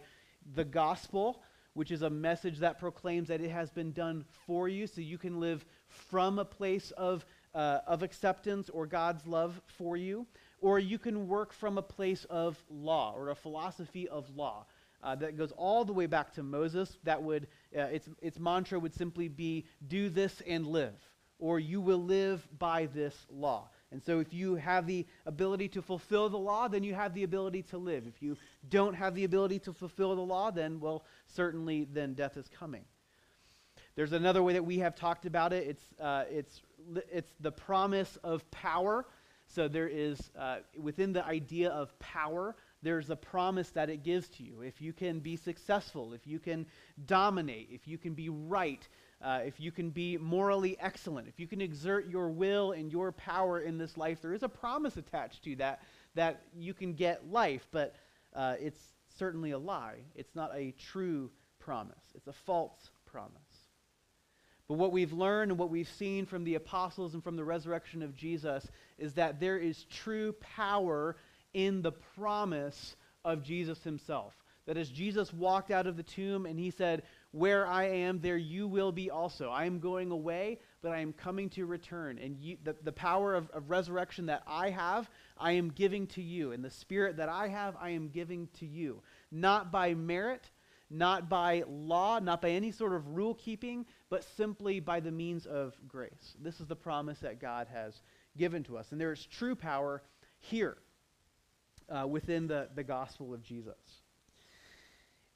the 0.55 0.65
gospel, 0.65 1.43
which 1.75 1.91
is 1.91 2.03
a 2.03 2.11
message 2.11 2.59
that 2.59 2.79
proclaims 2.79 3.27
that 3.27 3.41
it 3.41 3.51
has 3.51 3.71
been 3.71 3.91
done 3.91 4.25
for 4.47 4.69
you, 4.69 4.87
so 4.87 5.01
you 5.01 5.19
can 5.19 5.41
live 5.41 5.67
from 5.89 6.39
a 6.39 6.45
place 6.45 6.93
of, 6.93 7.27
uh, 7.57 7.81
of 7.89 8.05
acceptance 8.05 8.71
or 8.71 8.87
God's 8.87 9.27
love 9.27 9.61
for 9.67 9.97
you 9.97 10.29
or 10.61 10.79
you 10.79 10.99
can 10.99 11.29
work 11.29 11.53
from 11.53 11.79
a 11.79 11.83
place 11.83 12.25
of 12.31 12.63
law 12.71 13.15
or 13.17 13.31
a 13.31 13.35
philosophy 13.35 14.09
of 14.09 14.29
law 14.37 14.67
uh, 15.03 15.15
that 15.15 15.37
goes 15.37 15.53
all 15.53 15.85
the 15.85 15.93
way 15.93 16.07
back 16.07 16.33
to 16.35 16.43
Moses. 16.43 16.99
That 17.05 17.23
would, 17.23 17.47
uh, 17.77 17.83
its, 17.83 18.09
its 18.21 18.39
mantra 18.39 18.79
would 18.79 18.95
simply 18.95 19.29
be, 19.29 19.67
do 19.87 20.09
this 20.09 20.43
and 20.47 20.67
live, 20.67 20.95
or 21.39 21.61
you 21.61 21.81
will 21.81 22.03
live 22.03 22.47
by 22.59 22.87
this 22.87 23.15
law. 23.31 23.69
And 23.93 24.03
so 24.03 24.19
if 24.19 24.35
you 24.35 24.57
have 24.57 24.87
the 24.87 25.07
ability 25.27 25.69
to 25.69 25.83
fulfill 25.83 26.29
the 26.29 26.37
law, 26.39 26.67
then 26.67 26.83
you 26.83 26.95
have 26.95 27.15
the 27.15 27.23
ability 27.23 27.63
to 27.65 27.79
live. 27.79 28.07
If 28.07 28.21
you 28.21 28.37
don't 28.69 28.95
have 28.95 29.15
the 29.15 29.25
ability 29.25 29.61
to 29.61 29.73
fulfill 29.73 30.17
the 30.17 30.23
law, 30.23 30.51
then, 30.51 30.81
well, 30.81 31.05
certainly 31.29 31.87
then 31.93 32.15
death 32.15 32.37
is 32.37 32.49
coming. 32.49 32.85
There's 33.95 34.13
another 34.13 34.43
way 34.43 34.55
that 34.55 34.65
we 34.65 34.79
have 34.81 34.95
talked 34.95 35.25
about 35.25 35.53
it. 35.53 35.69
It's, 35.69 35.85
uh, 36.01 36.25
it's, 36.29 36.61
it's 37.11 37.33
the 37.41 37.53
promise 37.53 38.19
of 38.25 38.49
power 38.51 39.07
so 39.49 39.69
there 39.69 39.89
is, 39.89 40.19
uh, 40.39 40.59
within 40.79 41.13
the 41.13 41.25
idea 41.25 41.71
of 41.71 41.97
power, 41.99 42.55
there's 42.83 43.11
a 43.11 43.17
promise 43.17 43.71
that 43.71 43.91
it 43.91 44.03
gives 44.03 44.29
to 44.29 44.43
you. 44.43 44.61
If 44.61 44.81
you 44.81 44.93
can 44.93 45.21
be 45.21 45.37
successful, 45.37 46.13
if 46.13 46.27
you 46.27 46.39
can 46.39 46.67
dominate, 47.07 47.69
if 47.73 47.89
you 47.89 47.99
can 47.99 48.15
be 48.15 48.29
right, 48.29 48.87
uh, 49.23 49.41
if 49.45 49.59
you 49.59 49.73
can 49.73 49.91
be 49.91 50.19
morally 50.19 50.77
excellent, 50.79 51.29
if 51.29 51.41
you 51.41 51.47
can 51.47 51.61
exert 51.61 52.09
your 52.09 52.29
will 52.29 52.73
and 52.73 52.93
your 52.93 53.13
power 53.13 53.61
in 53.61 53.79
this 53.79 53.97
life, 53.97 54.21
there 54.21 54.35
is 54.35 54.43
a 54.43 54.49
promise 54.49 54.97
attached 54.97 55.43
to 55.45 55.57
that 55.57 55.83
that 56.15 56.43
you 56.57 56.75
can 56.75 56.95
get 56.95 57.31
life, 57.31 57.67
but 57.71 57.95
uh, 58.35 58.55
it's 58.59 58.81
certainly 59.19 59.51
a 59.51 59.59
lie. 59.59 59.99
It's 60.15 60.35
not 60.35 60.51
a 60.55 60.73
true 60.73 61.31
promise, 61.59 62.03
it's 62.15 62.27
a 62.27 62.33
false 62.33 62.91
promise. 63.07 63.56
But 64.69 64.79
what 64.79 64.93
we've 64.93 65.13
learned 65.13 65.53
and 65.53 65.59
what 65.59 65.71
we've 65.71 65.89
seen 65.89 66.27
from 66.27 66.45
the 66.45 66.57
apostles 66.57 67.15
and 67.15 67.23
from 67.23 67.37
the 67.37 67.45
resurrection 67.45 68.03
of 68.03 68.17
Jesus 68.17 68.67
is 68.99 69.15
that 69.15 69.39
there 69.39 69.59
is 69.59 69.85
true 69.85 70.33
power 70.41 71.17
in 71.55 71.83
the 71.83 71.93
promise 71.93 72.97
of 73.25 73.43
Jesus 73.43 73.83
himself. 73.85 74.35
That 74.67 74.77
as 74.77 74.89
Jesus 74.89 75.33
walked 75.33 75.71
out 75.71 75.87
of 75.87 75.97
the 75.97 76.03
tomb 76.03 76.45
and 76.45 76.59
he 76.59 76.73
said, 76.73 77.05
Where 77.31 77.69
I 77.69 77.85
am, 77.85 78.21
there 78.21 78.37
you 78.37 78.67
will 78.67 78.91
be 78.91 79.11
also. 79.11 79.49
I 79.49 79.65
am 79.65 79.79
going 79.79 80.11
away, 80.11 80.59
but 80.83 80.91
I 80.91 80.99
am 80.99 81.13
coming 81.13 81.49
to 81.51 81.67
return. 81.67 82.19
And 82.19 82.37
you, 82.41 82.57
the, 82.65 82.75
the 82.83 82.93
power 82.93 83.37
of, 83.37 83.49
of 83.51 83.71
resurrection 83.71 84.27
that 84.27 84.43
I 84.45 84.71
have, 84.71 85.09
I 85.39 85.53
am 85.53 85.71
giving 85.71 86.09
to 86.09 86.23
you. 86.23 86.51
And 86.51 86.65
the 86.65 86.71
spirit 86.71 87.19
that 87.19 87.29
I 87.29 87.47
have, 87.47 87.77
I 87.81 87.91
am 87.91 88.09
giving 88.09 88.49
to 88.59 88.67
you. 88.67 89.03
Not 89.31 89.71
by 89.71 89.95
merit, 89.95 90.51
not 90.91 91.29
by 91.29 91.65
law, 91.69 92.19
not 92.19 92.41
by 92.41 92.51
any 92.51 92.71
sort 92.71 92.93
of 92.93 93.17
rule 93.17 93.35
keeping, 93.35 93.87
but 94.09 94.25
simply 94.37 94.81
by 94.81 95.01
the 95.01 95.11
means 95.11 95.47
of 95.47 95.75
grace. 95.89 96.37
This 96.41 96.61
is 96.61 96.67
the 96.67 96.77
promise 96.77 97.19
that 97.21 97.41
God 97.41 97.67
has 97.73 98.01
given 98.37 98.63
to 98.65 98.79
us. 98.79 98.93
And 98.93 99.01
there 99.01 99.13
is 99.13 99.27
true 99.27 99.57
power 99.57 100.03
here 100.39 100.79
uh, 101.89 102.07
within 102.07 102.47
the, 102.47 102.69
the 102.75 102.85
gospel 102.85 103.35
of 103.35 103.43
Jesus. 103.43 103.75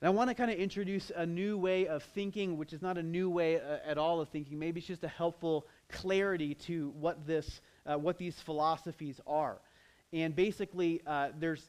And 0.00 0.08
I 0.08 0.10
want 0.10 0.30
to 0.30 0.34
kind 0.34 0.50
of 0.50 0.58
introduce 0.58 1.10
a 1.14 1.26
new 1.26 1.58
way 1.58 1.86
of 1.86 2.02
thinking, 2.14 2.56
which 2.56 2.72
is 2.72 2.80
not 2.80 2.96
a 2.96 3.02
new 3.02 3.28
way 3.28 3.56
uh, 3.56 3.78
at 3.84 3.98
all 3.98 4.20
of 4.20 4.28
thinking. 4.30 4.58
Maybe 4.58 4.80
it's 4.80 4.88
just 4.88 5.04
a 5.04 5.08
helpful 5.08 5.66
clarity 5.90 6.54
to 6.66 6.90
what, 6.98 7.26
this, 7.26 7.60
uh, 7.84 7.98
what 7.98 8.16
these 8.16 8.38
philosophies 8.40 9.20
are. 9.26 9.58
And 10.12 10.34
basically, 10.34 11.02
uh, 11.06 11.28
there's 11.38 11.68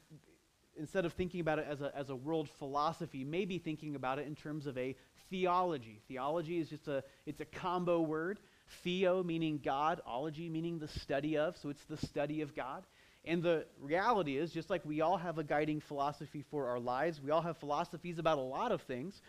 instead 0.78 1.06
of 1.06 1.14
thinking 1.14 1.40
about 1.40 1.60
it 1.60 1.68
as 1.70 1.82
a, 1.82 1.92
as 1.96 2.10
a 2.10 2.16
world 2.16 2.50
philosophy, 2.60 3.24
maybe 3.24 3.58
thinking 3.58 3.96
about 3.96 4.20
it 4.20 4.28
in 4.28 4.36
terms 4.36 4.68
of 4.68 4.78
a 4.78 4.96
theology. 5.30 6.02
Theology 6.08 6.60
is 6.60 6.70
just 6.70 6.88
a, 6.88 7.04
it's 7.26 7.42
a 7.42 7.46
combo 7.46 8.02
word. 8.02 8.40
Theo 8.84 9.24
meaning 9.24 9.60
God, 9.64 10.02
ology 10.06 10.50
meaning 10.50 10.80
the 10.80 10.88
study 10.88 11.38
of, 11.38 11.58
so 11.58 11.70
it's 11.70 11.84
the 11.86 11.98
study 11.98 12.42
of 12.42 12.56
God. 12.56 12.86
And 13.26 13.44
the 13.44 13.66
reality 13.80 14.38
is, 14.38 14.52
just 14.52 14.70
like 14.70 14.84
we 14.84 15.02
all 15.02 15.18
have 15.18 15.38
a 15.38 15.44
guiding 15.44 15.80
philosophy 15.80 16.44
for 16.50 16.70
our 16.70 16.80
lives, 16.80 17.22
we 17.22 17.32
all 17.32 17.42
have 17.42 17.58
philosophies 17.58 18.18
about 18.18 18.38
a 18.38 18.42
lot 18.42 18.72
of 18.72 18.82
things, 18.82 19.22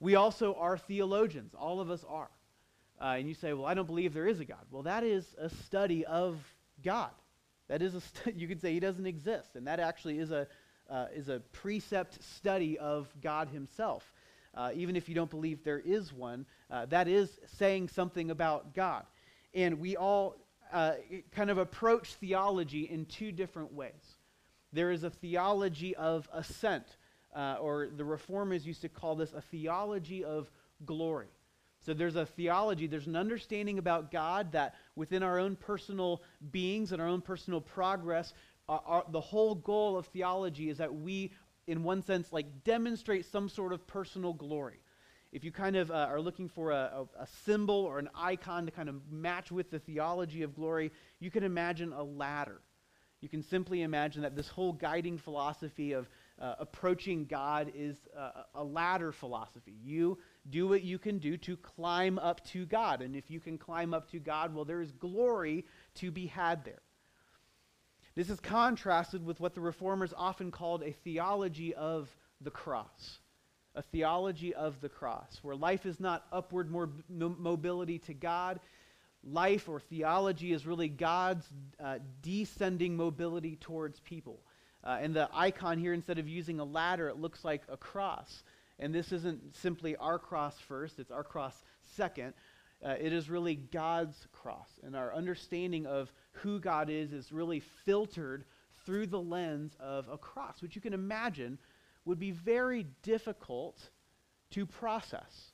we 0.00 0.16
also 0.16 0.54
are 0.54 0.76
theologians. 0.76 1.54
All 1.54 1.80
of 1.80 1.90
us 1.90 2.04
are. 2.08 2.28
Uh, 3.00 3.16
and 3.18 3.28
you 3.28 3.34
say, 3.34 3.52
well, 3.52 3.66
I 3.66 3.74
don't 3.74 3.86
believe 3.86 4.14
there 4.14 4.26
is 4.26 4.40
a 4.40 4.44
God. 4.44 4.64
Well, 4.70 4.82
that 4.82 5.02
is 5.02 5.24
a 5.38 5.48
study 5.48 6.04
of 6.04 6.38
God. 6.84 7.10
That 7.68 7.82
is 7.82 7.94
a 7.94 8.00
stu- 8.00 8.32
you 8.36 8.48
could 8.48 8.60
say 8.60 8.72
he 8.72 8.80
doesn't 8.80 9.06
exist. 9.06 9.54
And 9.54 9.66
that 9.66 9.80
actually 9.80 10.18
is 10.18 10.30
a, 10.30 10.46
uh, 10.90 11.06
is 11.14 11.28
a 11.28 11.40
precept 11.52 12.22
study 12.22 12.78
of 12.78 13.08
God 13.20 13.48
Himself. 13.48 14.12
Uh, 14.54 14.70
even 14.74 14.96
if 14.96 15.08
you 15.08 15.14
don't 15.14 15.30
believe 15.30 15.64
there 15.64 15.80
is 15.80 16.12
one, 16.12 16.44
uh, 16.70 16.84
that 16.86 17.08
is 17.08 17.38
saying 17.56 17.88
something 17.88 18.30
about 18.30 18.74
God. 18.74 19.04
And 19.54 19.80
we 19.80 19.96
all 19.96 20.36
uh, 20.72 20.94
kind 21.30 21.50
of 21.50 21.58
approach 21.58 22.14
theology 22.14 22.88
in 22.90 23.06
two 23.06 23.32
different 23.32 23.72
ways. 23.72 24.16
There 24.72 24.90
is 24.90 25.04
a 25.04 25.10
theology 25.10 25.94
of 25.96 26.28
ascent, 26.32 26.84
uh, 27.34 27.56
or 27.60 27.88
the 27.96 28.04
reformers 28.04 28.66
used 28.66 28.82
to 28.82 28.88
call 28.88 29.14
this 29.16 29.32
a 29.32 29.40
theology 29.40 30.24
of 30.24 30.50
glory. 30.84 31.28
So 31.84 31.92
there's 31.92 32.14
a 32.14 32.24
theology, 32.24 32.86
there's 32.86 33.08
an 33.08 33.16
understanding 33.16 33.78
about 33.78 34.12
God 34.12 34.52
that 34.52 34.76
within 34.94 35.22
our 35.22 35.38
own 35.38 35.56
personal 35.56 36.22
beings 36.52 36.92
and 36.92 37.02
our 37.02 37.08
own 37.08 37.20
personal 37.20 37.60
progress, 37.60 38.34
our, 38.72 38.82
our, 38.86 39.04
the 39.10 39.20
whole 39.20 39.54
goal 39.54 39.98
of 39.98 40.06
theology 40.06 40.70
is 40.70 40.78
that 40.78 40.94
we, 40.94 41.32
in 41.66 41.82
one 41.82 42.02
sense, 42.02 42.32
like 42.32 42.64
demonstrate 42.64 43.26
some 43.26 43.48
sort 43.48 43.72
of 43.72 43.86
personal 43.86 44.32
glory. 44.32 44.80
If 45.30 45.44
you 45.44 45.52
kind 45.52 45.76
of 45.76 45.90
uh, 45.90 45.94
are 45.94 46.20
looking 46.20 46.48
for 46.48 46.70
a, 46.70 47.06
a, 47.16 47.22
a, 47.22 47.26
symbol 47.44 47.74
or 47.74 47.98
an 47.98 48.08
icon 48.14 48.66
to 48.66 48.72
kind 48.72 48.88
of 48.88 48.96
match 49.10 49.50
with 49.50 49.70
the 49.70 49.78
theology 49.78 50.42
of 50.42 50.54
glory, 50.54 50.90
you 51.20 51.30
can 51.30 51.42
imagine 51.42 51.92
a 51.92 52.02
ladder. 52.02 52.60
You 53.20 53.28
can 53.28 53.42
simply 53.42 53.82
imagine 53.82 54.22
that 54.22 54.36
this 54.36 54.48
whole 54.48 54.72
guiding 54.72 55.16
philosophy 55.16 55.92
of 55.92 56.08
uh, 56.40 56.56
approaching 56.58 57.24
God 57.24 57.70
is 57.74 57.96
a 58.54 58.64
ladder 58.64 59.12
philosophy. 59.12 59.76
You 59.80 60.18
do 60.50 60.66
what 60.66 60.82
you 60.82 60.98
can 60.98 61.18
do 61.18 61.36
to 61.36 61.56
climb 61.56 62.18
up 62.18 62.44
to 62.46 62.66
God. 62.66 63.00
And 63.00 63.14
if 63.14 63.30
you 63.30 63.38
can 63.38 63.58
climb 63.58 63.94
up 63.94 64.10
to 64.10 64.18
God, 64.18 64.52
well, 64.52 64.64
there 64.64 64.80
is 64.80 64.90
glory 64.90 65.64
to 65.96 66.10
be 66.10 66.26
had 66.26 66.64
there. 66.64 66.82
This 68.14 68.28
is 68.28 68.40
contrasted 68.40 69.24
with 69.24 69.40
what 69.40 69.54
the 69.54 69.60
reformers 69.60 70.12
often 70.16 70.50
called 70.50 70.82
a 70.82 70.92
theology 70.92 71.74
of 71.74 72.14
the 72.40 72.50
cross. 72.50 73.18
A 73.74 73.82
theology 73.82 74.54
of 74.54 74.80
the 74.82 74.90
cross, 74.90 75.38
where 75.40 75.56
life 75.56 75.86
is 75.86 75.98
not 75.98 76.26
upward 76.30 76.70
mobility 77.08 77.98
to 78.00 78.12
God. 78.12 78.60
Life 79.24 79.66
or 79.66 79.80
theology 79.80 80.52
is 80.52 80.66
really 80.66 80.88
God's 80.88 81.46
uh, 81.82 81.98
descending 82.20 82.96
mobility 82.96 83.56
towards 83.56 83.98
people. 84.00 84.40
Uh, 84.84 84.98
and 85.00 85.14
the 85.14 85.28
icon 85.32 85.78
here, 85.78 85.94
instead 85.94 86.18
of 86.18 86.28
using 86.28 86.60
a 86.60 86.64
ladder, 86.64 87.08
it 87.08 87.16
looks 87.16 87.44
like 87.44 87.62
a 87.70 87.76
cross. 87.78 88.42
And 88.78 88.94
this 88.94 89.12
isn't 89.12 89.56
simply 89.56 89.96
our 89.96 90.18
cross 90.18 90.58
first, 90.58 90.98
it's 90.98 91.10
our 91.10 91.24
cross 91.24 91.54
second. 91.96 92.34
Uh, 92.84 92.96
it 93.00 93.12
is 93.12 93.30
really 93.30 93.54
God's 93.54 94.26
cross. 94.32 94.68
And 94.82 94.96
our 94.96 95.14
understanding 95.14 95.86
of 95.86 96.12
who 96.32 96.60
God 96.60 96.90
is 96.90 97.12
is 97.12 97.32
really 97.32 97.60
filtered 97.84 98.44
through 98.84 99.06
the 99.06 99.20
lens 99.20 99.76
of 99.78 100.08
a 100.08 100.18
cross, 100.18 100.60
which 100.60 100.74
you 100.74 100.82
can 100.82 100.92
imagine 100.94 101.58
would 102.04 102.18
be 102.18 102.32
very 102.32 102.86
difficult 103.02 103.78
to 104.50 104.66
process. 104.66 105.52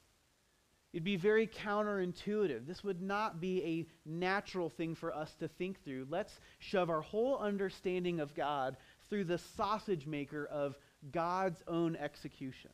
It'd 0.92 1.04
be 1.04 1.16
very 1.16 1.46
counterintuitive. 1.46 2.66
This 2.66 2.82
would 2.82 3.02
not 3.02 3.40
be 3.40 3.62
a 3.62 4.08
natural 4.08 4.70
thing 4.70 4.94
for 4.94 5.14
us 5.14 5.34
to 5.40 5.48
think 5.48 5.84
through. 5.84 6.06
Let's 6.08 6.32
shove 6.58 6.88
our 6.88 7.02
whole 7.02 7.38
understanding 7.38 8.20
of 8.20 8.34
God 8.34 8.76
through 9.10 9.24
the 9.24 9.38
sausage 9.38 10.06
maker 10.06 10.46
of 10.46 10.76
God's 11.12 11.62
own 11.68 11.94
execution. 11.96 12.70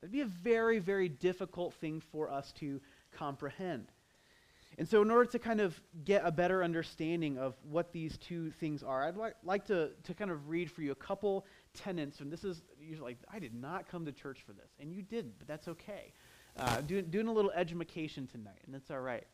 That'd 0.00 0.12
be 0.12 0.20
a 0.20 0.26
very, 0.26 0.78
very 0.78 1.08
difficult 1.08 1.74
thing 1.74 2.00
for 2.12 2.30
us 2.30 2.52
to 2.60 2.80
comprehend. 3.12 3.90
And 4.78 4.88
so, 4.88 5.02
in 5.02 5.10
order 5.10 5.28
to 5.32 5.38
kind 5.40 5.60
of 5.60 5.78
get 6.04 6.22
a 6.24 6.30
better 6.30 6.62
understanding 6.62 7.36
of 7.36 7.56
what 7.68 7.92
these 7.92 8.16
two 8.16 8.52
things 8.52 8.84
are, 8.84 9.04
I'd 9.04 9.16
li- 9.16 9.30
like 9.42 9.64
to, 9.66 9.90
to 10.04 10.14
kind 10.14 10.30
of 10.30 10.48
read 10.48 10.70
for 10.70 10.82
you 10.82 10.92
a 10.92 10.94
couple 10.94 11.46
tenets. 11.74 12.20
And 12.20 12.32
this 12.32 12.44
is 12.44 12.62
usually 12.80 13.10
like, 13.10 13.18
I 13.32 13.40
did 13.40 13.54
not 13.54 13.88
come 13.88 14.06
to 14.06 14.12
church 14.12 14.44
for 14.46 14.52
this. 14.52 14.70
And 14.78 14.92
you 14.92 15.02
didn't, 15.02 15.34
but 15.36 15.48
that's 15.48 15.66
okay. 15.66 16.12
Uh, 16.56 16.80
doing, 16.82 17.06
doing 17.06 17.26
a 17.26 17.32
little 17.32 17.50
education 17.50 18.28
tonight, 18.28 18.60
and 18.66 18.74
that's 18.74 18.90
all 18.90 19.00
right. 19.00 19.26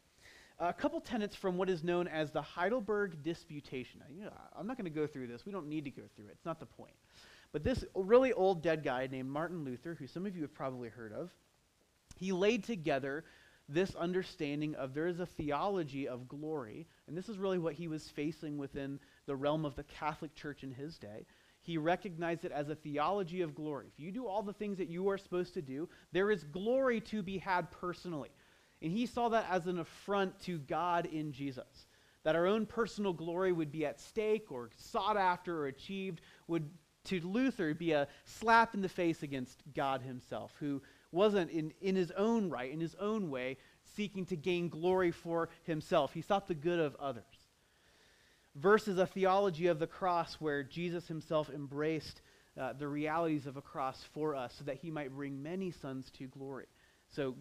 a 0.58 0.72
couple 0.72 1.00
tenets 1.00 1.36
from 1.36 1.56
what 1.56 1.68
is 1.68 1.84
known 1.84 2.08
as 2.08 2.30
the 2.30 2.42
Heidelberg 2.42 3.22
Disputation. 3.22 4.00
Now, 4.00 4.06
you 4.14 4.24
know, 4.24 4.32
I'm 4.56 4.66
not 4.66 4.78
going 4.78 4.90
to 4.90 4.90
go 4.90 5.06
through 5.06 5.26
this. 5.26 5.44
We 5.44 5.52
don't 5.52 5.68
need 5.68 5.84
to 5.84 5.90
go 5.90 6.02
through 6.16 6.26
it. 6.26 6.32
It's 6.32 6.46
not 6.46 6.58
the 6.58 6.66
point. 6.66 6.94
But 7.52 7.64
this 7.64 7.84
really 7.94 8.32
old 8.32 8.62
dead 8.62 8.82
guy 8.82 9.06
named 9.10 9.28
Martin 9.28 9.64
Luther, 9.64 9.94
who 9.94 10.06
some 10.06 10.26
of 10.26 10.34
you 10.34 10.42
have 10.42 10.54
probably 10.54 10.88
heard 10.88 11.12
of, 11.12 11.30
he 12.16 12.32
laid 12.32 12.64
together 12.64 13.24
this 13.68 13.94
understanding 13.94 14.75
of 14.75 14.92
there 14.92 15.06
is 15.06 15.21
a 15.21 15.26
theology 15.26 16.06
of 16.06 16.28
glory, 16.28 16.87
and 17.06 17.16
this 17.16 17.28
is 17.28 17.38
really 17.38 17.59
what 17.59 17.75
he 17.75 17.88
was 17.88 18.09
facing 18.09 18.59
within 18.59 19.00
the 19.26 19.37
realm 19.37 19.64
of 19.64 19.75
the 19.75 19.85
Catholic 19.85 20.35
Church 20.35 20.62
in 20.62 20.71
his 20.71 20.99
day. 20.99 21.25
He 21.62 21.78
recognized 21.78 22.44
it 22.44 22.52
as 22.52 22.68
a 22.68 22.75
theology 22.75 23.40
of 23.40 23.54
glory. 23.54 23.87
If 23.88 23.99
you 23.99 24.12
do 24.12 24.26
all 24.26 24.42
the 24.42 24.52
things 24.52 24.76
that 24.78 24.90
you 24.90 25.09
are 25.09 25.16
supposed 25.16 25.54
to 25.54 25.62
do, 25.62 25.88
there 26.12 26.30
is 26.30 26.44
glory 26.44 27.00
to 27.02 27.23
be 27.23 27.38
had 27.38 27.71
personally. 27.71 28.28
And 28.83 28.92
he 28.92 29.06
saw 29.06 29.30
that 29.30 29.47
as 29.50 29.66
an 29.66 29.78
affront 29.78 30.38
to 30.40 30.59
God 30.59 31.06
in 31.06 31.33
Jesus. 31.33 31.87
That 32.23 32.37
our 32.37 32.47
own 32.47 32.66
personal 32.66 33.14
glory 33.14 33.52
would 33.52 33.73
be 33.73 33.87
at 33.87 33.99
stake 33.99 34.52
or 34.52 34.68
sought 34.76 35.16
after 35.16 35.59
or 35.59 35.66
achieved 35.68 36.21
would, 36.49 36.68
to 37.04 37.21
Luther, 37.21 37.73
be 37.73 37.92
a 37.92 38.09
slap 38.26 38.75
in 38.75 38.83
the 38.83 38.88
face 38.88 39.23
against 39.23 39.62
God 39.75 40.02
himself, 40.02 40.52
who 40.61 40.83
wasn't 41.14 41.50
in, 41.50 41.73
in 41.80 41.97
his 41.97 42.11
own 42.12 42.50
right, 42.50 42.71
in 42.71 42.80
his 42.80 42.94
own 42.97 43.30
way, 43.30 43.56
seeking 43.97 44.26
to 44.26 44.37
gain 44.37 44.68
glory 44.68 45.12
for 45.12 45.49
himself. 45.62 46.12
He 46.12 46.21
sought 46.21 46.49
the 46.49 46.54
good 46.54 46.80
of 46.80 46.97
others. 46.97 47.25
Versus 48.56 48.99
a 48.99 49.06
theology 49.06 49.68
of 49.68 49.78
the 49.78 49.87
cross 49.87 50.35
where 50.35 50.62
Jesus 50.62 51.09
himself 51.09 51.50
embraced 51.50 52.21
uh, 52.61 52.73
the 52.73 52.87
realities 52.87 53.47
of 53.47 53.56
a 53.56 53.62
cross 53.62 54.04
for 54.12 54.37
us 54.37 54.54
so 54.59 54.64
that 54.64 54.76
he 54.76 54.90
might 54.90 55.12
bring 55.12 55.42
many 55.42 55.71
sons 55.71 56.11
to 56.18 56.26
glory. 56.28 56.66
So, 57.11 57.35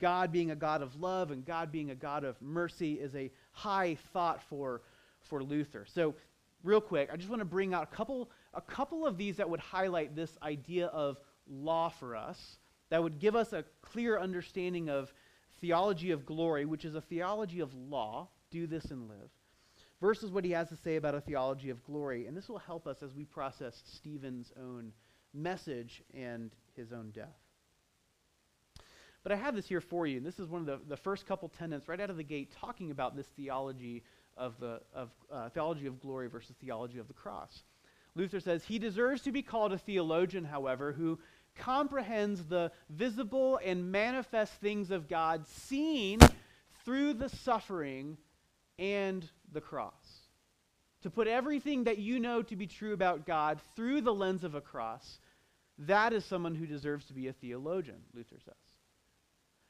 God 0.00 0.30
being 0.30 0.50
a 0.50 0.56
God 0.56 0.82
of 0.82 1.00
love 1.00 1.30
and 1.30 1.44
God 1.44 1.72
being 1.72 1.90
a 1.90 1.94
God 1.94 2.24
of 2.24 2.40
mercy 2.42 2.94
is 2.94 3.14
a 3.14 3.30
high 3.52 3.96
thought 4.12 4.42
for, 4.42 4.82
for 5.22 5.42
Luther. 5.42 5.86
So, 5.86 6.14
real 6.62 6.80
quick, 6.80 7.10
I 7.12 7.16
just 7.16 7.30
want 7.30 7.40
to 7.40 7.46
bring 7.46 7.72
out 7.72 7.84
a 7.84 7.94
couple, 7.94 8.30
a 8.52 8.60
couple 8.60 9.06
of 9.06 9.16
these 9.16 9.36
that 9.36 9.48
would 9.48 9.60
highlight 9.60 10.14
this 10.14 10.36
idea 10.42 10.86
of 10.88 11.18
law 11.48 11.88
for 11.88 12.16
us 12.16 12.58
that 12.90 13.02
would 13.02 13.18
give 13.18 13.34
us 13.34 13.52
a 13.52 13.64
clear 13.82 14.18
understanding 14.18 14.90
of 14.90 15.12
theology 15.60 16.10
of 16.10 16.26
glory, 16.26 16.64
which 16.64 16.84
is 16.84 16.94
a 16.94 17.00
theology 17.00 17.60
of 17.60 17.74
law, 17.74 18.28
do 18.50 18.66
this 18.66 18.86
and 18.86 19.08
live, 19.08 19.30
versus 20.00 20.30
what 20.30 20.44
he 20.44 20.50
has 20.52 20.68
to 20.68 20.76
say 20.76 20.96
about 20.96 21.14
a 21.14 21.20
theology 21.20 21.70
of 21.70 21.82
glory. 21.84 22.26
And 22.26 22.36
this 22.36 22.48
will 22.48 22.58
help 22.58 22.86
us 22.86 23.02
as 23.02 23.14
we 23.14 23.24
process 23.24 23.82
Stephen's 23.86 24.52
own 24.58 24.92
message 25.32 26.02
and 26.14 26.50
his 26.76 26.92
own 26.92 27.10
death. 27.10 27.38
But 29.22 29.32
I 29.32 29.36
have 29.36 29.54
this 29.54 29.68
here 29.68 29.82
for 29.82 30.06
you, 30.06 30.16
and 30.16 30.26
this 30.26 30.38
is 30.38 30.48
one 30.48 30.62
of 30.62 30.66
the, 30.66 30.80
the 30.88 30.96
first 30.96 31.26
couple 31.26 31.48
tenets 31.48 31.88
right 31.88 32.00
out 32.00 32.10
of 32.10 32.16
the 32.16 32.24
gate 32.24 32.52
talking 32.58 32.90
about 32.90 33.16
this 33.16 33.26
theology 33.36 34.02
of 34.36 34.58
the 34.58 34.80
of 34.94 35.10
uh, 35.30 35.50
theology 35.50 35.86
of 35.86 36.00
glory 36.00 36.28
versus 36.28 36.56
theology 36.58 36.98
of 36.98 37.06
the 37.06 37.14
cross. 37.14 37.64
Luther 38.14 38.40
says 38.40 38.64
he 38.64 38.78
deserves 38.78 39.22
to 39.22 39.32
be 39.32 39.42
called 39.42 39.72
a 39.72 39.78
theologian, 39.78 40.44
however, 40.44 40.92
who 40.92 41.18
comprehends 41.60 42.44
the 42.44 42.72
visible 42.88 43.60
and 43.64 43.92
manifest 43.92 44.52
things 44.54 44.90
of 44.90 45.08
God 45.08 45.46
seen 45.46 46.18
through 46.84 47.14
the 47.14 47.28
suffering 47.28 48.16
and 48.78 49.28
the 49.52 49.60
cross. 49.60 49.92
To 51.02 51.10
put 51.10 51.28
everything 51.28 51.84
that 51.84 51.98
you 51.98 52.18
know 52.18 52.42
to 52.42 52.56
be 52.56 52.66
true 52.66 52.92
about 52.92 53.26
God 53.26 53.60
through 53.76 54.00
the 54.00 54.12
lens 54.12 54.44
of 54.44 54.54
a 54.54 54.60
cross, 54.60 55.18
that 55.78 56.12
is 56.12 56.24
someone 56.24 56.54
who 56.54 56.66
deserves 56.66 57.06
to 57.06 57.14
be 57.14 57.28
a 57.28 57.32
theologian, 57.32 58.02
Luther 58.12 58.36
says. 58.44 58.54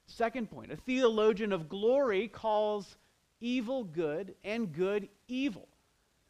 Second 0.06 0.50
point, 0.50 0.72
a 0.72 0.76
theologian 0.76 1.52
of 1.52 1.68
glory 1.68 2.26
calls 2.26 2.96
evil 3.40 3.84
good 3.84 4.34
and 4.42 4.72
good 4.72 5.08
evil. 5.28 5.68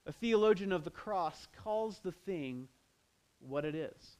A 0.07 0.13
theologian 0.13 0.73
of 0.73 0.85
the 0.85 0.91
cross 0.91 1.47
calls 1.63 1.99
the 2.01 2.13
thing 2.13 2.69
what 3.39 3.65
it 3.65 3.75
is. 3.75 4.17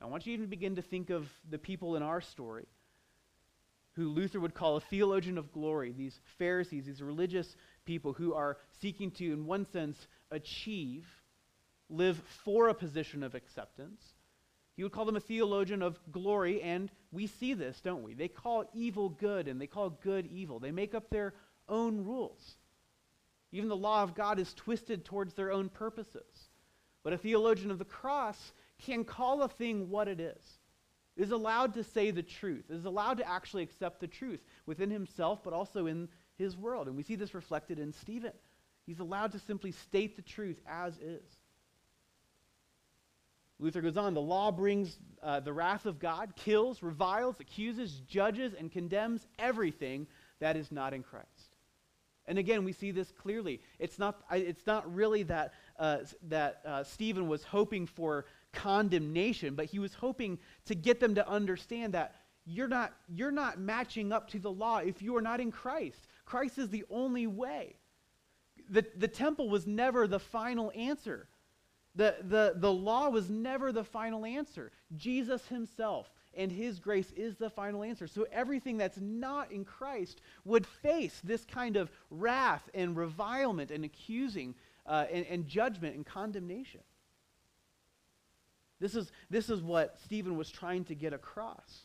I 0.00 0.06
want 0.06 0.26
you 0.26 0.36
to 0.36 0.38
even 0.42 0.50
begin 0.50 0.76
to 0.76 0.82
think 0.82 1.10
of 1.10 1.28
the 1.48 1.58
people 1.58 1.96
in 1.96 2.02
our 2.02 2.20
story 2.20 2.66
who 3.92 4.08
Luther 4.10 4.38
would 4.38 4.54
call 4.54 4.76
a 4.76 4.80
theologian 4.80 5.38
of 5.38 5.50
glory, 5.50 5.92
these 5.92 6.20
Pharisees, 6.38 6.86
these 6.86 7.02
religious 7.02 7.56
people 7.84 8.12
who 8.12 8.32
are 8.32 8.56
seeking 8.80 9.10
to, 9.10 9.32
in 9.32 9.44
one 9.44 9.66
sense, 9.72 9.96
achieve, 10.30 11.04
live 11.90 12.16
for 12.44 12.68
a 12.68 12.74
position 12.74 13.24
of 13.24 13.34
acceptance. 13.34 14.00
He 14.76 14.84
would 14.84 14.92
call 14.92 15.04
them 15.04 15.16
a 15.16 15.20
theologian 15.20 15.82
of 15.82 15.98
glory, 16.12 16.62
and 16.62 16.92
we 17.10 17.26
see 17.26 17.54
this, 17.54 17.80
don't 17.80 18.04
we? 18.04 18.14
They 18.14 18.28
call 18.28 18.70
evil 18.72 19.08
good 19.08 19.48
and 19.48 19.60
they 19.60 19.66
call 19.66 19.90
good 19.90 20.26
evil. 20.26 20.60
They 20.60 20.70
make 20.70 20.94
up 20.94 21.10
their 21.10 21.34
own 21.68 22.04
rules. 22.04 22.54
Even 23.50 23.68
the 23.68 23.76
law 23.76 24.04
of 24.04 24.14
God 24.14 24.38
is 24.38 24.54
twisted 24.54 25.04
towards 25.04 25.34
their 25.34 25.50
own 25.50 25.68
purposes. 25.68 26.22
But 27.02 27.14
a 27.14 27.18
theologian 27.18 27.72
of 27.72 27.78
the 27.78 27.84
cross 27.84 28.52
can 28.84 29.04
call 29.04 29.42
a 29.42 29.48
thing 29.48 29.90
what 29.90 30.08
it 30.08 30.20
is, 30.20 30.58
is 31.16 31.30
allowed 31.32 31.74
to 31.74 31.84
say 31.84 32.10
the 32.10 32.22
truth, 32.22 32.70
is 32.70 32.84
allowed 32.84 33.18
to 33.18 33.28
actually 33.28 33.62
accept 33.62 34.00
the 34.00 34.06
truth 34.06 34.40
within 34.66 34.90
himself, 34.90 35.42
but 35.42 35.52
also 35.52 35.86
in 35.86 36.08
his 36.36 36.56
world. 36.56 36.86
And 36.86 36.96
we 36.96 37.02
see 37.02 37.16
this 37.16 37.34
reflected 37.34 37.78
in 37.78 37.92
Stephen. 37.92 38.32
He's 38.86 39.00
allowed 39.00 39.32
to 39.32 39.38
simply 39.40 39.72
state 39.72 40.16
the 40.16 40.22
truth 40.22 40.60
as 40.66 40.96
is. 40.98 41.24
Luther 43.60 43.80
goes 43.80 43.96
on 43.96 44.14
the 44.14 44.20
law 44.20 44.52
brings 44.52 44.96
uh, 45.22 45.40
the 45.40 45.52
wrath 45.52 45.84
of 45.84 45.98
God, 45.98 46.34
kills, 46.36 46.80
reviles, 46.82 47.40
accuses, 47.40 48.00
judges, 48.06 48.54
and 48.54 48.70
condemns 48.70 49.26
everything 49.38 50.06
that 50.38 50.56
is 50.56 50.70
not 50.70 50.94
in 50.94 51.02
Christ. 51.02 51.26
And 52.28 52.38
again, 52.38 52.62
we 52.62 52.72
see 52.72 52.90
this 52.90 53.10
clearly. 53.10 53.60
It's 53.78 53.98
not, 53.98 54.20
it's 54.30 54.66
not 54.66 54.94
really 54.94 55.22
that, 55.24 55.54
uh, 55.78 55.98
that 56.28 56.60
uh, 56.64 56.84
Stephen 56.84 57.26
was 57.26 57.42
hoping 57.42 57.86
for 57.86 58.26
condemnation, 58.52 59.54
but 59.54 59.64
he 59.64 59.78
was 59.78 59.94
hoping 59.94 60.38
to 60.66 60.74
get 60.74 61.00
them 61.00 61.14
to 61.14 61.26
understand 61.26 61.94
that 61.94 62.14
you're 62.44 62.68
not, 62.68 62.92
you're 63.08 63.30
not 63.30 63.58
matching 63.58 64.12
up 64.12 64.28
to 64.30 64.38
the 64.38 64.50
law 64.50 64.78
if 64.78 65.02
you 65.02 65.16
are 65.16 65.22
not 65.22 65.40
in 65.40 65.50
Christ. 65.50 66.06
Christ 66.26 66.58
is 66.58 66.68
the 66.68 66.84
only 66.90 67.26
way. 67.26 67.76
The, 68.70 68.84
the 68.96 69.08
temple 69.08 69.48
was 69.48 69.66
never 69.66 70.06
the 70.06 70.20
final 70.20 70.70
answer. 70.74 71.28
The, 71.94 72.16
the, 72.20 72.54
the 72.56 72.72
law 72.72 73.08
was 73.08 73.30
never 73.30 73.72
the 73.72 73.84
final 73.84 74.24
answer. 74.24 74.70
Jesus 74.96 75.46
himself 75.48 76.10
and 76.38 76.52
his 76.52 76.78
grace 76.78 77.10
is 77.16 77.36
the 77.36 77.50
final 77.50 77.82
answer. 77.82 78.06
So 78.06 78.26
everything 78.32 78.78
that's 78.78 79.00
not 79.00 79.50
in 79.50 79.64
Christ 79.64 80.22
would 80.44 80.64
face 80.66 81.20
this 81.24 81.44
kind 81.44 81.76
of 81.76 81.90
wrath 82.10 82.62
and 82.72 82.96
revilement 82.96 83.70
and 83.72 83.84
accusing 83.84 84.54
uh, 84.86 85.04
and, 85.12 85.26
and 85.26 85.46
judgment 85.48 85.96
and 85.96 86.06
condemnation. 86.06 86.80
This 88.80 88.94
is, 88.94 89.10
this 89.28 89.50
is 89.50 89.60
what 89.60 89.98
Stephen 90.04 90.36
was 90.36 90.48
trying 90.48 90.84
to 90.84 90.94
get 90.94 91.12
across. 91.12 91.80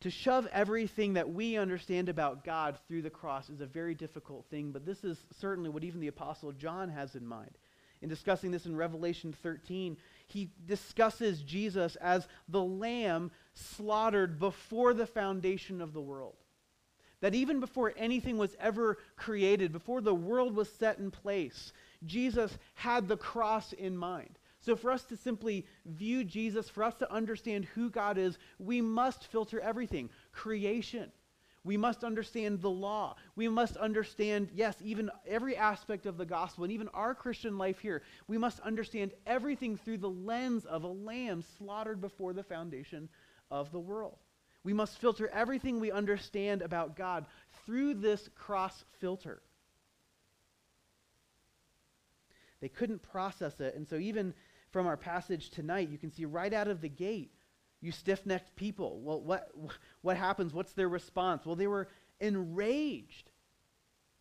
To 0.00 0.10
shove 0.10 0.46
everything 0.52 1.14
that 1.14 1.32
we 1.32 1.56
understand 1.56 2.10
about 2.10 2.44
God 2.44 2.76
through 2.86 3.02
the 3.02 3.10
cross 3.10 3.48
is 3.48 3.60
a 3.60 3.66
very 3.66 3.94
difficult 3.94 4.44
thing, 4.50 4.70
but 4.72 4.84
this 4.84 5.04
is 5.04 5.16
certainly 5.40 5.70
what 5.70 5.84
even 5.84 6.00
the 6.00 6.08
Apostle 6.08 6.52
John 6.52 6.90
has 6.90 7.14
in 7.14 7.26
mind. 7.26 7.56
In 8.02 8.08
discussing 8.08 8.50
this 8.50 8.66
in 8.66 8.76
Revelation 8.76 9.32
13, 9.44 9.96
he 10.26 10.50
discusses 10.66 11.42
Jesus 11.42 11.96
as 11.96 12.28
the 12.48 12.62
lamb 12.62 13.30
slaughtered 13.54 14.38
before 14.38 14.94
the 14.94 15.06
foundation 15.06 15.80
of 15.80 15.92
the 15.92 16.00
world. 16.00 16.36
That 17.20 17.34
even 17.34 17.60
before 17.60 17.94
anything 17.96 18.36
was 18.36 18.56
ever 18.58 18.98
created, 19.16 19.72
before 19.72 20.00
the 20.00 20.14
world 20.14 20.56
was 20.56 20.70
set 20.72 20.98
in 20.98 21.10
place, 21.10 21.72
Jesus 22.04 22.58
had 22.74 23.06
the 23.06 23.16
cross 23.16 23.72
in 23.72 23.96
mind. 23.96 24.38
So, 24.58 24.76
for 24.76 24.92
us 24.92 25.04
to 25.04 25.16
simply 25.16 25.66
view 25.84 26.22
Jesus, 26.22 26.68
for 26.68 26.84
us 26.84 26.94
to 26.96 27.12
understand 27.12 27.64
who 27.64 27.90
God 27.90 28.16
is, 28.16 28.38
we 28.58 28.80
must 28.80 29.26
filter 29.26 29.60
everything 29.60 30.08
creation. 30.30 31.10
We 31.64 31.76
must 31.76 32.02
understand 32.02 32.60
the 32.60 32.70
law. 32.70 33.16
We 33.36 33.48
must 33.48 33.76
understand, 33.76 34.48
yes, 34.52 34.76
even 34.82 35.10
every 35.26 35.56
aspect 35.56 36.06
of 36.06 36.16
the 36.16 36.26
gospel 36.26 36.64
and 36.64 36.72
even 36.72 36.88
our 36.88 37.14
Christian 37.14 37.56
life 37.56 37.78
here. 37.78 38.02
We 38.26 38.36
must 38.36 38.58
understand 38.60 39.12
everything 39.26 39.76
through 39.76 39.98
the 39.98 40.10
lens 40.10 40.64
of 40.64 40.82
a 40.82 40.88
lamb 40.88 41.44
slaughtered 41.58 42.00
before 42.00 42.32
the 42.32 42.42
foundation 42.42 43.08
of 43.50 43.70
the 43.70 43.78
world. 43.78 44.18
We 44.64 44.72
must 44.72 44.98
filter 44.98 45.28
everything 45.28 45.78
we 45.78 45.92
understand 45.92 46.62
about 46.62 46.96
God 46.96 47.26
through 47.64 47.94
this 47.94 48.28
cross 48.34 48.84
filter. 49.00 49.40
They 52.60 52.68
couldn't 52.68 53.02
process 53.02 53.60
it, 53.60 53.74
and 53.74 53.88
so 53.88 53.96
even 53.96 54.34
from 54.70 54.86
our 54.86 54.96
passage 54.96 55.50
tonight, 55.50 55.90
you 55.90 55.98
can 55.98 56.12
see 56.12 56.24
right 56.24 56.52
out 56.52 56.68
of 56.68 56.80
the 56.80 56.88
gate, 56.88 57.32
you 57.82 57.92
stiff 57.92 58.24
necked 58.24 58.56
people. 58.56 59.00
Well, 59.00 59.20
what, 59.20 59.50
what 60.00 60.16
happens? 60.16 60.54
What's 60.54 60.72
their 60.72 60.88
response? 60.88 61.44
Well, 61.44 61.56
they 61.56 61.66
were 61.66 61.88
enraged. 62.20 63.28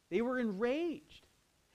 They 0.09 0.21
were 0.21 0.39
enraged. 0.39 1.27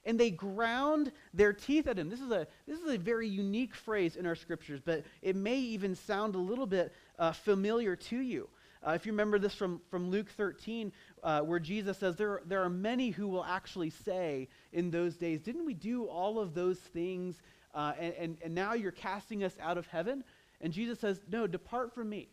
And 0.05 0.21
they 0.21 0.31
ground 0.31 1.13
their 1.33 1.53
teeth 1.53 1.87
at 1.87 1.99
him. 1.99 2.11
This 2.11 2.21
is 2.21 2.31
a, 2.31 2.47
this 2.67 2.79
is 2.81 2.93
a 2.93 2.99
very 2.99 3.29
unique 3.29 3.75
phrase 3.75 4.17
in 4.17 4.27
our 4.27 4.35
scriptures, 4.35 4.81
but 4.85 5.05
it 5.23 5.35
may 5.35 5.59
even 5.59 5.95
sound 5.95 6.35
a 6.35 6.39
little 6.39 6.67
bit 6.67 6.93
uh, 7.19 7.33
familiar 7.33 7.97
to 7.97 8.19
you. 8.19 8.49
Uh, 8.87 8.93
if 8.93 9.05
you 9.07 9.13
remember 9.13 9.39
this 9.39 9.55
from, 9.55 9.81
from 9.91 10.11
Luke 10.11 10.29
13, 10.37 10.93
uh, 11.23 11.41
where 11.41 11.59
Jesus 11.59 11.99
says, 11.99 12.15
there, 12.17 12.43
there 12.47 12.63
are 12.63 12.71
many 12.71 13.11
who 13.11 13.27
will 13.27 13.45
actually 13.45 13.91
say 13.91 14.49
in 14.73 14.91
those 14.91 15.17
days, 15.17 15.41
Didn't 15.41 15.65
we 15.65 15.75
do 15.75 16.05
all 16.05 16.39
of 16.39 16.55
those 16.55 16.79
things? 16.79 17.41
Uh, 17.75 17.93
and, 17.99 18.15
and, 18.15 18.39
and 18.45 18.55
now 18.55 18.75
you're 18.75 18.93
casting 18.93 19.43
us 19.43 19.55
out 19.61 19.77
of 19.77 19.87
heaven? 19.89 20.23
And 20.61 20.73
Jesus 20.73 20.99
says, 21.01 21.21
No, 21.29 21.47
depart 21.47 21.95
from 21.95 22.09
me. 22.09 22.29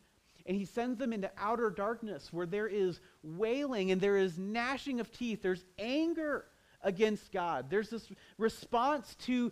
And 0.46 0.58
he 0.58 0.66
sends 0.66 0.98
them 0.98 1.14
into 1.14 1.32
outer 1.38 1.70
darkness 1.70 2.32
where 2.32 2.46
there 2.46 2.68
is 2.68 3.00
wailing 3.24 3.92
and 3.92 4.02
there 4.02 4.18
is 4.18 4.38
gnashing 4.38 5.00
of 5.00 5.12
teeth. 5.12 5.42
There's 5.42 5.64
anger 5.80 6.46
against 6.84 7.32
God. 7.32 7.68
There's 7.70 7.90
this 7.90 8.10
response 8.38 9.16
to, 9.26 9.52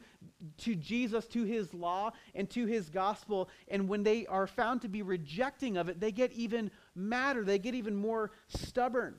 to 0.58 0.76
Jesus, 0.76 1.26
to 1.28 1.44
his 1.44 1.74
law, 1.74 2.12
and 2.36 2.50
to 2.52 2.66
his 2.66 2.90
gospel. 2.90 3.50
And 3.70 3.88
when 3.88 4.04
they 4.04 4.26
are 4.28 4.48
found 4.48 4.82
to 4.82 4.90
be 4.90 5.02
rejecting 5.02 5.78
of 5.78 5.90
it, 5.90 6.00
they 6.00 6.12
get 6.12 6.32
even 6.34 6.72
madder, 6.94 7.44
they 7.44 7.58
get 7.58 7.74
even 7.74 7.96
more 7.96 8.32
stubborn. 8.50 9.16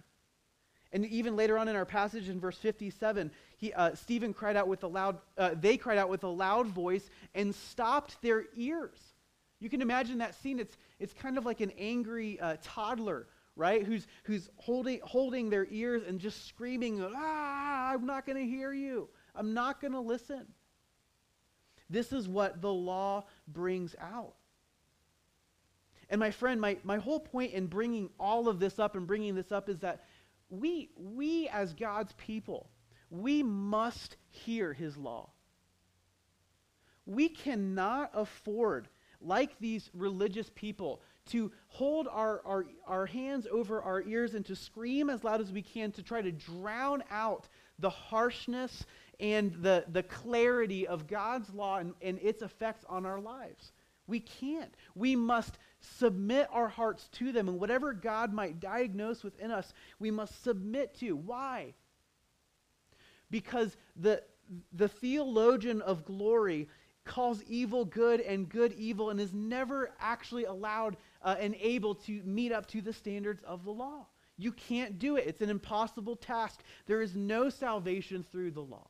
And 0.93 1.07
even 1.07 1.37
later 1.37 1.57
on 1.57 1.69
in 1.69 1.77
our 1.77 1.87
passage 1.87 2.29
in 2.29 2.39
verse 2.39 2.59
57, 2.59 3.31
he, 3.57 3.73
uh, 3.73 3.95
Stephen 3.95 4.35
cried 4.35 4.57
out 4.57 4.69
with 4.69 4.85
a 4.85 4.87
loud, 4.87 5.19
uh, 5.39 5.55
they 5.59 5.79
cried 5.79 5.97
out 5.97 6.11
with 6.11 6.23
a 6.23 6.29
loud 6.29 6.67
voice 6.67 7.09
and 7.35 7.55
stopped 7.55 8.21
their 8.21 8.45
ears. 8.55 9.12
You 9.63 9.71
can 9.71 9.81
imagine 9.81 10.19
that 10.19 10.35
scene. 10.35 10.59
It's, 10.59 10.77
it's 10.99 11.13
kind 11.13 11.39
of 11.39 11.47
like 11.47 11.61
an 11.61 11.73
angry 11.79 12.39
uh, 12.41 12.57
toddler 12.63 13.29
right? 13.57 13.85
Who's, 13.85 14.07
who's 14.25 14.49
holding, 14.57 15.01
holding 15.03 15.51
their 15.51 15.67
ears 15.71 16.03
and 16.07 16.19
just 16.19 16.47
screaming, 16.49 17.05
ah, 17.15 17.93
I'm 17.93 18.07
not 18.07 18.25
going 18.25 18.39
to 18.39 18.51
hear 18.51 18.73
you. 18.73 19.09
I'm 19.35 19.53
not 19.53 19.81
going 19.81 19.93
to 19.93 20.01
listen. 20.01 20.47
This 21.91 22.13
is 22.13 22.29
what 22.29 22.63
the 22.63 22.73
law 22.73 23.25
brings 23.49 23.95
out. 24.01 24.35
And 26.09 26.19
my 26.19 26.31
friend, 26.31 26.61
my, 26.61 26.77
my 26.85 26.99
whole 26.99 27.21
point 27.21 27.53
in 27.53 27.67
bringing 27.67 28.11
all 28.19 28.49
of 28.49 28.59
this 28.59 28.79
up 28.79 28.97
and 28.97 29.07
bringing 29.07 29.35
this 29.35 29.53
up 29.53 29.69
is 29.69 29.81
that 29.81 30.05
we, 30.51 30.91
we 30.97 31.49
as 31.49 31.73
God's 31.73 32.13
people, 32.15 32.69
we 33.11 33.43
must 33.43 34.17
hear 34.31 34.73
his 34.73 34.97
law. 34.97 35.31
We 37.05 37.29
cannot 37.29 38.11
afford, 38.15 38.89
like 39.25 39.59
these 39.59 39.91
religious 39.95 40.51
people, 40.55 41.01
to 41.27 41.53
hold 41.69 42.09
our, 42.09 42.43
our, 42.45 42.67
our 42.87 43.07
hands 43.07 43.47
over 43.51 43.81
our 43.83 44.03
ears 44.03 44.35
and 44.35 44.45
to 44.47 44.57
scream 44.57 45.09
as 45.09 45.23
loud 45.23 45.41
as 45.41 45.53
we 45.53 45.63
can 45.63 45.93
to 45.93 46.03
try 46.03 46.21
to 46.21 46.33
drown 46.33 47.03
out 47.11 47.49
the 47.79 47.91
harshness 47.91 48.85
and 49.21 49.53
the, 49.63 49.85
the 49.93 50.03
clarity 50.03 50.87
of 50.87 51.07
God's 51.07 51.53
law 51.55 51.79
and, 51.79 51.95
and 52.03 52.19
its 52.21 52.43
effects 52.43 52.85
on 52.89 53.07
our 53.07 53.21
lives. 53.21 53.73
We 54.07 54.21
can't. 54.21 54.75
We 54.95 55.15
must 55.15 55.59
submit 55.81 56.49
our 56.51 56.69
hearts 56.69 57.09
to 57.13 57.33
them, 57.33 57.49
and 57.49 57.61
whatever 57.61 57.93
God 57.93 58.33
might 58.33 58.61
diagnose 58.61 59.23
within 59.23 59.51
us, 59.51 59.73
we 59.99 60.11
must 60.11 60.43
submit 60.43 60.95
to. 60.97 61.13
Why? 61.17 61.75
Because 63.31 63.77
the, 63.97 64.23
the 64.73 64.89
theologian 64.89 65.81
of 65.83 66.05
glory 66.05 66.69
calls 67.05 67.43
evil 67.45 67.85
good 67.85 68.21
and 68.21 68.49
good 68.49 68.73
evil 68.75 69.11
and 69.11 69.21
is 69.21 69.33
never 69.33 69.91
actually 70.01 70.45
allowed 70.45 70.97
uh, 71.23 71.37
and 71.39 71.55
able 71.61 71.95
to 71.95 72.23
meet 72.25 72.53
up 72.53 72.67
to 72.69 72.81
the 72.81 72.93
standards 72.93 73.43
of 73.45 73.65
the 73.65 73.71
law. 73.71 74.07
You 74.39 74.53
can't 74.53 74.99
do 74.99 75.17
it. 75.17 75.27
It's 75.27 75.41
an 75.41 75.51
impossible 75.51 76.17
task. 76.17 76.63
There 76.87 77.03
is 77.03 77.15
no 77.15 77.49
salvation 77.49 78.25
through 78.31 78.53
the 78.53 78.63
law. 78.63 78.89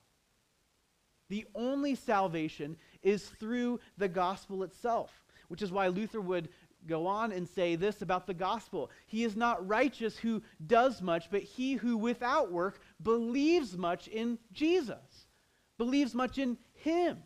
The 1.28 1.46
only 1.54 1.94
salvation 1.94 2.76
is 3.02 3.24
through 3.24 3.80
the 3.96 4.08
gospel 4.08 4.62
itself, 4.62 5.10
which 5.48 5.62
is 5.62 5.72
why 5.72 5.88
Luther 5.88 6.20
would 6.20 6.48
go 6.86 7.06
on 7.06 7.32
and 7.32 7.48
say 7.48 7.76
this 7.76 8.02
about 8.02 8.26
the 8.26 8.34
gospel. 8.34 8.90
He 9.06 9.24
is 9.24 9.36
not 9.36 9.66
righteous 9.66 10.16
who 10.18 10.42
does 10.66 11.00
much, 11.00 11.30
but 11.30 11.42
he 11.42 11.74
who 11.74 11.96
without 11.96 12.50
work 12.52 12.80
believes 13.02 13.76
much 13.76 14.08
in 14.08 14.38
Jesus, 14.52 15.26
believes 15.78 16.14
much 16.14 16.38
in 16.38 16.58
him. 16.74 17.22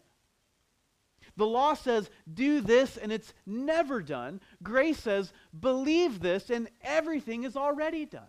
The 1.37 1.47
law 1.47 1.75
says, 1.75 2.09
do 2.33 2.61
this, 2.61 2.97
and 2.97 3.13
it's 3.13 3.35
never 3.45 4.01
done. 4.03 4.41
Grace 4.63 4.99
says, 4.99 5.33
believe 5.59 6.21
this, 6.21 6.51
and 6.51 6.69
everything 6.83 7.45
is 7.45 7.57
already 7.57 8.07
done. 8.07 8.29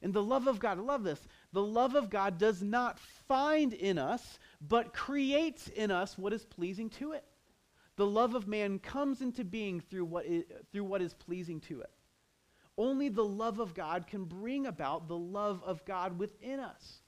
And 0.00 0.14
the 0.14 0.22
love 0.22 0.46
of 0.46 0.60
God, 0.60 0.78
I 0.78 0.82
love 0.82 1.02
this. 1.02 1.20
The 1.52 1.62
love 1.62 1.94
of 1.94 2.08
God 2.08 2.38
does 2.38 2.62
not 2.62 2.98
find 3.26 3.72
in 3.72 3.98
us, 3.98 4.38
but 4.60 4.94
creates 4.94 5.68
in 5.68 5.90
us 5.90 6.16
what 6.16 6.32
is 6.32 6.44
pleasing 6.44 6.88
to 6.90 7.12
it. 7.12 7.24
The 7.96 8.06
love 8.06 8.34
of 8.34 8.46
man 8.46 8.78
comes 8.78 9.20
into 9.20 9.44
being 9.44 9.80
through 9.80 10.04
what 10.04 10.24
is, 10.24 10.44
through 10.72 10.84
what 10.84 11.02
is 11.02 11.14
pleasing 11.14 11.60
to 11.62 11.80
it. 11.80 11.90
Only 12.76 13.08
the 13.08 13.24
love 13.24 13.58
of 13.58 13.74
God 13.74 14.06
can 14.06 14.24
bring 14.24 14.66
about 14.66 15.08
the 15.08 15.16
love 15.16 15.62
of 15.64 15.84
God 15.84 16.16
within 16.16 16.60
us. 16.60 17.02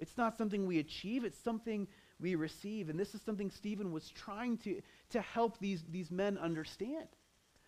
It's 0.00 0.16
not 0.18 0.36
something 0.36 0.66
we 0.66 0.80
achieve, 0.80 1.24
it's 1.24 1.38
something 1.38 1.86
we 2.22 2.36
receive. 2.36 2.88
And 2.88 2.98
this 2.98 3.14
is 3.14 3.20
something 3.20 3.50
Stephen 3.50 3.92
was 3.92 4.08
trying 4.08 4.56
to, 4.58 4.80
to 5.10 5.20
help 5.20 5.58
these, 5.58 5.82
these 5.90 6.10
men 6.10 6.38
understand. 6.38 7.08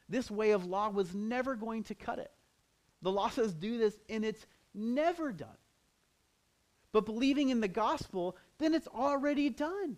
This 0.08 0.30
way 0.30 0.52
of 0.52 0.64
law 0.64 0.88
was 0.88 1.14
never 1.14 1.56
going 1.56 1.82
to 1.84 1.94
cut 1.94 2.18
it. 2.18 2.30
The 3.02 3.12
law 3.12 3.28
says 3.28 3.52
do 3.52 3.76
this, 3.76 3.98
and 4.08 4.24
it's 4.24 4.46
never 4.72 5.32
done. 5.32 5.48
But 6.92 7.04
believing 7.04 7.50
in 7.50 7.60
the 7.60 7.68
gospel, 7.68 8.36
then 8.58 8.72
it's 8.72 8.86
already 8.86 9.50
done. 9.50 9.96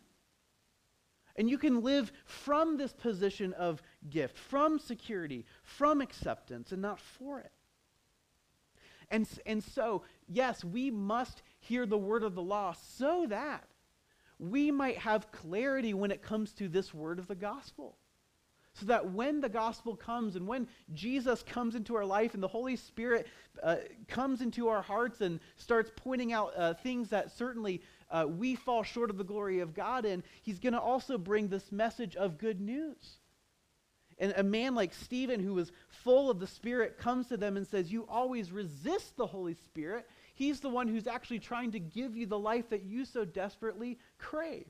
And 1.36 1.50
you 1.50 1.58
can 1.58 1.82
live 1.82 2.10
from 2.24 2.78
this 2.78 2.94
position 2.94 3.52
of 3.52 3.82
gift, 4.08 4.38
from 4.38 4.78
security, 4.78 5.44
from 5.62 6.00
acceptance, 6.00 6.72
and 6.72 6.80
not 6.80 6.98
for 6.98 7.40
it. 7.40 7.52
And, 9.10 9.28
and 9.44 9.62
so, 9.62 10.02
yes, 10.26 10.64
we 10.64 10.90
must 10.90 11.42
hear 11.60 11.84
the 11.84 11.98
word 11.98 12.22
of 12.22 12.34
the 12.34 12.42
law 12.42 12.72
so 12.72 13.26
that 13.28 13.68
we 14.38 14.70
might 14.70 14.99
have 14.99 15.31
clarity 15.33 15.94
when 15.94 16.11
it 16.11 16.22
comes 16.22 16.53
to 16.53 16.68
this 16.68 16.92
word 16.92 17.18
of 17.18 17.27
the 17.27 17.35
gospel. 17.35 17.96
So 18.75 18.87
that 18.87 19.11
when 19.12 19.40
the 19.40 19.49
gospel 19.49 19.96
comes 19.96 20.37
and 20.37 20.46
when 20.46 20.68
Jesus 20.92 21.42
comes 21.42 21.75
into 21.75 21.96
our 21.96 22.05
life 22.05 22.35
and 22.35 22.42
the 22.42 22.49
Holy 22.49 22.77
Spirit 22.77 23.27
uh, 23.62 23.77
comes 24.07 24.42
into 24.42 24.68
our 24.68 24.83
hearts 24.83 25.22
and 25.22 25.40
starts 25.57 25.90
pointing 25.96 26.35
out 26.35 26.53
uh, 26.55 26.75
things 26.75 27.09
that 27.09 27.31
certainly 27.31 27.81
uh, 28.11 28.27
we 28.29 28.55
fall 28.55 28.83
short 28.83 29.09
of 29.09 29.16
the 29.16 29.25
glory 29.25 29.61
of 29.61 29.72
God 29.72 30.05
in, 30.05 30.22
he's 30.42 30.59
going 30.59 30.75
to 30.75 30.81
also 30.81 31.16
bring 31.16 31.49
this 31.49 31.72
message 31.72 32.16
of 32.16 32.37
good 32.37 32.61
news. 32.61 33.18
And 34.18 34.33
a 34.37 34.42
man 34.42 34.75
like 34.75 34.94
Stephen, 34.94 35.40
who 35.40 35.55
was 35.55 35.72
full 35.88 36.31
of 36.31 36.38
the 36.38 36.46
Spirit, 36.46 36.99
comes 36.99 37.29
to 37.29 37.37
them 37.37 37.57
and 37.57 37.66
says, 37.66 37.92
You 37.92 38.07
always 38.09 38.51
resist 38.51 39.16
the 39.16 39.27
Holy 39.27 39.55
Spirit, 39.55 40.07
He's 40.37 40.61
the 40.61 40.68
one 40.68 40.87
who's 40.87 41.07
actually 41.07 41.38
trying 41.38 41.72
to 41.72 41.81
give 41.81 42.14
you 42.14 42.27
the 42.27 42.38
life 42.38 42.68
that 42.68 42.83
you 42.83 43.07
so 43.07 43.25
desperately 43.25 43.99
crave. 44.18 44.68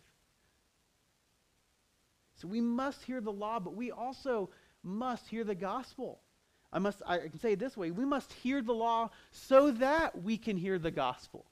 So 2.37 2.47
we 2.47 2.61
must 2.61 3.03
hear 3.03 3.21
the 3.21 3.33
law, 3.33 3.59
but 3.59 3.75
we 3.75 3.91
also 3.91 4.51
must 4.85 5.27
hear 5.27 5.43
the 5.43 5.57
gospel. 5.57 6.21
I 6.73 6.79
must 6.79 7.03
I 7.05 7.19
can 7.19 7.41
say 7.41 7.53
it 7.53 7.59
this 7.59 7.77
way, 7.77 7.91
we 7.91 8.05
must 8.05 8.33
hear 8.33 8.63
the 8.63 8.75
law 8.75 9.11
so 9.33 9.73
that 9.73 10.23
we 10.23 10.37
can 10.37 10.57
hear 10.57 10.79
the 10.79 10.93
gospel. 10.93 11.47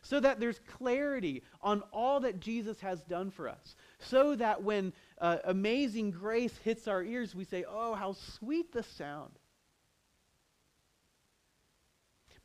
So 0.00 0.18
that 0.20 0.40
there's 0.40 0.60
clarity 0.78 1.42
on 1.60 1.82
all 1.92 2.20
that 2.20 2.40
Jesus 2.40 2.80
has 2.80 3.02
done 3.02 3.30
for 3.30 3.50
us. 3.50 3.76
So 3.98 4.34
that 4.36 4.62
when 4.62 4.94
uh, 5.20 5.38
amazing 5.44 6.12
grace 6.12 6.56
hits 6.64 6.88
our 6.88 7.02
ears, 7.02 7.34
we 7.34 7.44
say, 7.44 7.66
Oh, 7.68 7.94
how 7.94 8.14
sweet 8.14 8.72
the 8.72 8.82
sound. 8.82 9.32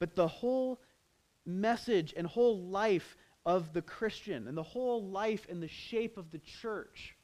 But 0.02 0.16
the 0.16 0.28
whole 0.28 0.82
message 1.46 2.12
and 2.18 2.26
whole 2.26 2.60
life 2.60 3.16
of 3.46 3.72
the 3.72 3.84
Christian 3.84 4.48
and 4.48 4.58
the 4.58 4.64
whole 4.64 5.06
life 5.06 5.46
and 5.48 5.62
the 5.62 5.68
shape 5.68 6.18
of 6.18 6.32
the 6.32 6.40
church 6.40 7.16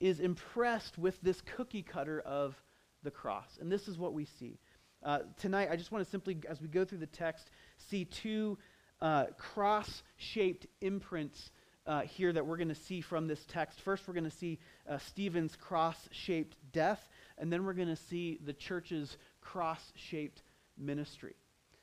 is 0.00 0.20
impressed 0.20 0.96
with 0.96 1.20
this 1.20 1.42
cookie 1.42 1.82
cutter 1.82 2.20
of 2.20 2.56
the 3.02 3.10
cross. 3.10 3.58
And 3.60 3.70
this 3.70 3.88
is 3.88 3.98
what 3.98 4.14
we 4.14 4.24
see. 4.24 4.58
Uh, 5.02 5.18
tonight, 5.38 5.68
I 5.70 5.76
just 5.76 5.92
want 5.92 6.02
to 6.02 6.10
simply, 6.10 6.38
as 6.48 6.62
we 6.62 6.68
go 6.68 6.82
through 6.82 6.98
the 6.98 7.06
text, 7.06 7.50
see 7.76 8.06
two 8.06 8.56
uh, 9.02 9.26
cross 9.36 10.02
shaped 10.16 10.66
imprints 10.80 11.50
uh, 11.86 12.00
here 12.00 12.32
that 12.32 12.46
we're 12.46 12.56
going 12.56 12.68
to 12.68 12.74
see 12.74 13.02
from 13.02 13.26
this 13.26 13.44
text. 13.48 13.82
First, 13.82 14.08
we're 14.08 14.14
going 14.14 14.24
to 14.24 14.30
see 14.30 14.58
uh, 14.88 14.96
Stephen's 14.96 15.56
cross 15.56 16.08
shaped 16.10 16.56
death, 16.72 17.06
and 17.36 17.52
then 17.52 17.66
we're 17.66 17.74
going 17.74 17.88
to 17.88 17.96
see 17.96 18.38
the 18.42 18.54
church's 18.54 19.18
cross 19.42 19.92
shaped 19.94 20.42
ministry. 20.82 21.34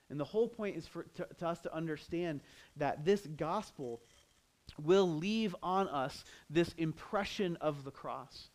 And 0.09 0.19
the 0.19 0.25
whole 0.25 0.47
point 0.47 0.75
is 0.75 0.87
for 0.87 1.03
to, 1.15 1.27
to 1.39 1.47
us 1.47 1.59
to 1.61 1.75
understand 1.75 2.41
that 2.77 3.05
this 3.05 3.25
gospel 3.37 4.01
will 4.77 5.07
leave 5.07 5.55
on 5.63 5.87
us 5.87 6.23
this 6.49 6.73
impression 6.77 7.57
of 7.61 7.83
the 7.83 7.91
cross. 7.91 8.49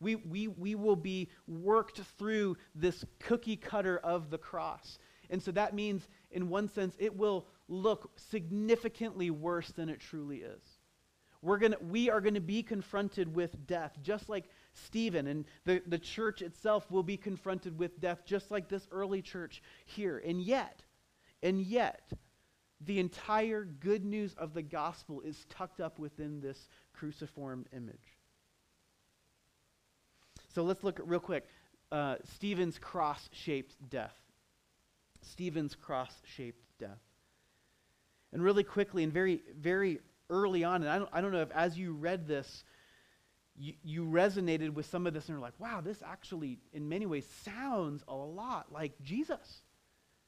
We, 0.00 0.14
we, 0.16 0.48
we 0.48 0.74
will 0.74 0.96
be 0.96 1.28
worked 1.46 2.00
through 2.18 2.56
this 2.74 3.04
cookie 3.18 3.56
cutter 3.56 3.98
of 3.98 4.30
the 4.30 4.38
cross. 4.38 4.98
And 5.30 5.42
so 5.42 5.50
that 5.52 5.74
means, 5.74 6.08
in 6.30 6.48
one 6.48 6.68
sense, 6.68 6.94
it 6.98 7.16
will 7.16 7.46
look 7.68 8.10
significantly 8.16 9.30
worse 9.30 9.68
than 9.72 9.88
it 9.88 10.00
truly 10.00 10.38
is. 10.38 10.62
We're 11.42 11.58
gonna, 11.58 11.76
we 11.80 12.10
are 12.10 12.20
going 12.20 12.34
to 12.34 12.40
be 12.40 12.62
confronted 12.62 13.34
with 13.34 13.66
death, 13.66 13.96
just 14.02 14.28
like 14.28 14.44
Stephen, 14.84 15.26
and 15.26 15.44
the, 15.64 15.82
the 15.86 15.98
church 15.98 16.42
itself 16.42 16.90
will 16.90 17.02
be 17.02 17.16
confronted 17.16 17.78
with 17.78 18.00
death 18.00 18.24
just 18.24 18.50
like 18.50 18.68
this 18.68 18.86
early 18.90 19.22
church 19.22 19.62
here. 19.84 20.22
And 20.24 20.40
yet, 20.40 20.82
and 21.42 21.60
yet, 21.60 22.12
the 22.80 22.98
entire 23.00 23.64
good 23.64 24.04
news 24.04 24.34
of 24.38 24.54
the 24.54 24.62
gospel 24.62 25.20
is 25.20 25.46
tucked 25.50 25.80
up 25.80 25.98
within 25.98 26.40
this 26.40 26.68
cruciform 26.92 27.66
image. 27.74 28.16
So 30.54 30.62
let's 30.62 30.82
look 30.82 31.00
at 31.00 31.08
real 31.08 31.20
quick 31.20 31.46
uh, 31.90 32.16
Stephen's 32.34 32.78
cross 32.78 33.28
shaped 33.32 33.74
death. 33.90 34.16
Stephen's 35.22 35.74
cross 35.74 36.12
shaped 36.24 36.62
death. 36.78 37.00
And 38.32 38.42
really 38.42 38.64
quickly 38.64 39.04
and 39.04 39.12
very, 39.12 39.42
very 39.58 40.00
early 40.30 40.64
on, 40.64 40.82
and 40.82 40.90
I 40.90 40.98
don't, 40.98 41.10
I 41.12 41.20
don't 41.20 41.32
know 41.32 41.40
if 41.40 41.50
as 41.52 41.78
you 41.78 41.92
read 41.92 42.28
this, 42.28 42.64
you, 43.58 44.04
resonated 44.04 44.70
with 44.70 44.86
some 44.86 45.06
of 45.06 45.14
this 45.14 45.28
and 45.28 45.34
you're 45.34 45.42
like, 45.42 45.58
wow, 45.58 45.80
this 45.80 46.02
actually, 46.02 46.58
in 46.72 46.88
many 46.88 47.06
ways, 47.06 47.26
sounds 47.44 48.04
a 48.06 48.14
lot 48.14 48.72
like 48.72 48.92
Jesus. 49.02 49.62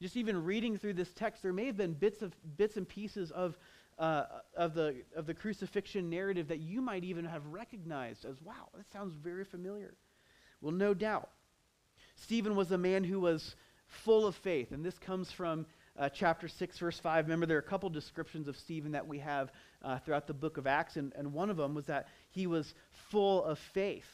Just 0.01 0.17
even 0.17 0.43
reading 0.43 0.77
through 0.77 0.93
this 0.93 1.13
text, 1.13 1.43
there 1.43 1.53
may 1.53 1.65
have 1.65 1.77
been 1.77 1.93
bits, 1.93 2.21
of, 2.21 2.33
bits 2.57 2.77
and 2.77 2.87
pieces 2.87 3.31
of, 3.31 3.57
uh, 3.99 4.23
of, 4.55 4.73
the, 4.73 5.03
of 5.15 5.25
the 5.25 5.33
crucifixion 5.33 6.09
narrative 6.09 6.47
that 6.47 6.59
you 6.59 6.81
might 6.81 7.03
even 7.03 7.25
have 7.25 7.45
recognized 7.47 8.25
as, 8.25 8.41
wow, 8.41 8.69
that 8.75 8.91
sounds 8.91 9.13
very 9.13 9.45
familiar. 9.45 9.93
Well, 10.59 10.73
no 10.73 10.93
doubt. 10.93 11.29
Stephen 12.15 12.55
was 12.55 12.71
a 12.71 12.77
man 12.77 13.03
who 13.03 13.19
was 13.19 13.55
full 13.87 14.25
of 14.25 14.35
faith, 14.35 14.71
and 14.71 14.83
this 14.83 14.97
comes 14.97 15.31
from 15.31 15.65
uh, 15.97 16.09
chapter 16.09 16.47
6, 16.47 16.77
verse 16.77 16.99
5. 16.99 17.25
Remember, 17.25 17.45
there 17.45 17.57
are 17.57 17.61
a 17.61 17.63
couple 17.63 17.89
descriptions 17.89 18.47
of 18.47 18.57
Stephen 18.57 18.93
that 18.93 19.07
we 19.07 19.19
have 19.19 19.51
uh, 19.83 19.99
throughout 19.99 20.27
the 20.27 20.33
book 20.33 20.57
of 20.57 20.67
Acts, 20.67 20.95
and, 20.95 21.13
and 21.15 21.33
one 21.33 21.49
of 21.49 21.57
them 21.57 21.73
was 21.73 21.87
that 21.87 22.07
he 22.29 22.47
was 22.47 22.73
full 23.09 23.43
of 23.43 23.59
faith. 23.59 24.07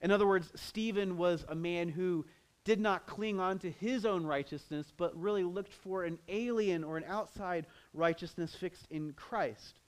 In 0.00 0.10
other 0.10 0.26
words, 0.26 0.50
Stephen 0.56 1.16
was 1.16 1.44
a 1.48 1.54
man 1.54 1.88
who 1.88 2.26
did 2.64 2.80
not 2.80 3.06
cling 3.06 3.40
on 3.40 3.58
to 3.60 3.70
his 3.70 4.04
own 4.04 4.24
righteousness, 4.24 4.92
but 4.96 5.16
really 5.20 5.44
looked 5.44 5.72
for 5.72 6.04
an 6.04 6.18
alien 6.28 6.84
or 6.84 6.96
an 6.96 7.04
outside 7.06 7.66
righteousness 7.92 8.54
fixed 8.54 8.86
in 8.90 9.12
Christ. 9.14 9.80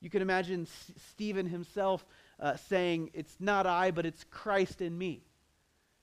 You 0.00 0.10
can 0.10 0.22
imagine 0.22 0.62
S- 0.62 0.92
Stephen 1.10 1.46
himself 1.46 2.04
uh, 2.40 2.56
saying, 2.56 3.10
It's 3.14 3.36
not 3.40 3.66
I, 3.66 3.90
but 3.90 4.06
it's 4.06 4.24
Christ 4.24 4.80
in 4.80 4.96
me. 4.96 5.24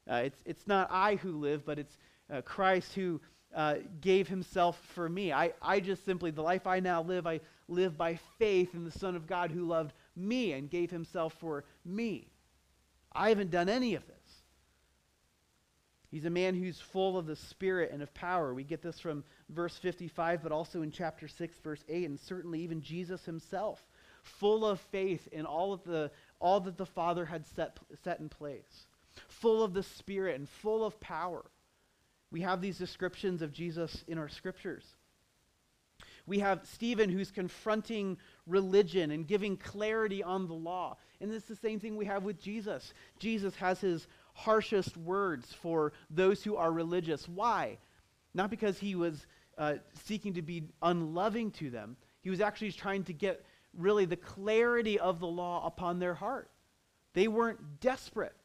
Uh, 0.09 0.23
it's, 0.25 0.41
it's 0.45 0.67
not 0.67 0.89
I 0.91 1.15
who 1.15 1.39
live, 1.39 1.65
but 1.65 1.79
it's 1.79 1.97
uh, 2.31 2.41
Christ 2.41 2.93
who 2.93 3.21
uh, 3.55 3.75
gave 4.01 4.27
himself 4.27 4.79
for 4.93 5.07
me. 5.07 5.31
I, 5.31 5.53
I 5.61 5.79
just 5.79 6.03
simply, 6.03 6.29
the 6.29 6.43
life 6.43 6.67
I 6.67 6.81
now 6.81 7.01
live, 7.01 7.25
I 7.25 7.39
live 7.69 7.97
by 7.97 8.19
faith 8.37 8.75
in 8.75 8.83
the 8.83 8.91
Son 8.91 9.15
of 9.15 9.27
God 9.27 9.49
who 9.49 9.65
loved 9.65 9.93
me 10.15 10.51
and 10.51 10.69
gave 10.69 10.91
himself 10.91 11.33
for 11.39 11.63
me. 11.85 12.27
I 13.13 13.29
haven't 13.29 13.51
done 13.51 13.69
any 13.69 13.95
of 13.95 14.05
this. 14.05 14.15
He's 16.11 16.25
a 16.25 16.29
man 16.29 16.53
who's 16.53 16.79
full 16.79 17.17
of 17.17 17.25
the 17.25 17.35
Spirit 17.35 17.91
and 17.91 18.01
of 18.01 18.13
power. 18.13 18.53
We 18.53 18.63
get 18.63 18.81
this 18.81 18.99
from 18.99 19.23
verse 19.49 19.77
55, 19.77 20.43
but 20.43 20.51
also 20.51 20.81
in 20.81 20.91
chapter 20.91 21.27
6, 21.27 21.57
verse 21.59 21.83
8, 21.89 22.05
and 22.05 22.19
certainly 22.19 22.59
even 22.59 22.81
Jesus 22.81 23.23
himself, 23.25 23.81
full 24.21 24.65
of 24.65 24.79
faith 24.79 25.27
in 25.31 25.45
all 25.45 25.73
of 25.73 25.83
the 25.83 26.11
all 26.39 26.59
that 26.59 26.77
the 26.77 26.85
Father 26.85 27.25
had 27.25 27.45
set, 27.45 27.79
set 28.03 28.19
in 28.19 28.29
place, 28.29 28.87
full 29.27 29.63
of 29.63 29.73
the 29.73 29.83
Spirit 29.83 30.35
and 30.35 30.47
full 30.47 30.85
of 30.85 30.99
power. 30.99 31.45
We 32.31 32.41
have 32.41 32.61
these 32.61 32.77
descriptions 32.77 33.41
of 33.41 33.51
Jesus 33.51 34.03
in 34.07 34.17
our 34.17 34.29
scriptures. 34.29 34.83
We 36.27 36.39
have 36.39 36.65
Stephen 36.65 37.09
who's 37.09 37.31
confronting 37.31 38.17
religion 38.47 39.11
and 39.11 39.27
giving 39.27 39.57
clarity 39.57 40.23
on 40.23 40.47
the 40.47 40.53
law. 40.53 40.97
And 41.21 41.31
it's 41.31 41.45
the 41.45 41.55
same 41.55 41.79
thing 41.79 41.95
we 41.95 42.05
have 42.05 42.23
with 42.23 42.41
Jesus. 42.41 42.93
Jesus 43.19 43.55
has 43.55 43.79
his 43.79 44.07
harshest 44.33 44.97
words 44.97 45.53
for 45.53 45.93
those 46.09 46.43
who 46.43 46.55
are 46.55 46.71
religious. 46.71 47.27
Why? 47.27 47.77
Not 48.33 48.49
because 48.49 48.79
he 48.79 48.95
was 48.95 49.25
uh, 49.57 49.75
seeking 50.03 50.33
to 50.33 50.41
be 50.41 50.63
unloving 50.81 51.51
to 51.51 51.69
them, 51.69 51.95
he 52.21 52.29
was 52.29 52.41
actually 52.41 52.71
trying 52.71 53.03
to 53.05 53.13
get 53.13 53.45
really 53.77 54.05
the 54.05 54.17
clarity 54.17 54.99
of 54.99 55.19
the 55.19 55.27
law 55.27 55.65
upon 55.65 55.99
their 55.99 56.15
heart. 56.15 56.49
They 57.13 57.27
weren't 57.27 57.79
desperate. 57.79 58.35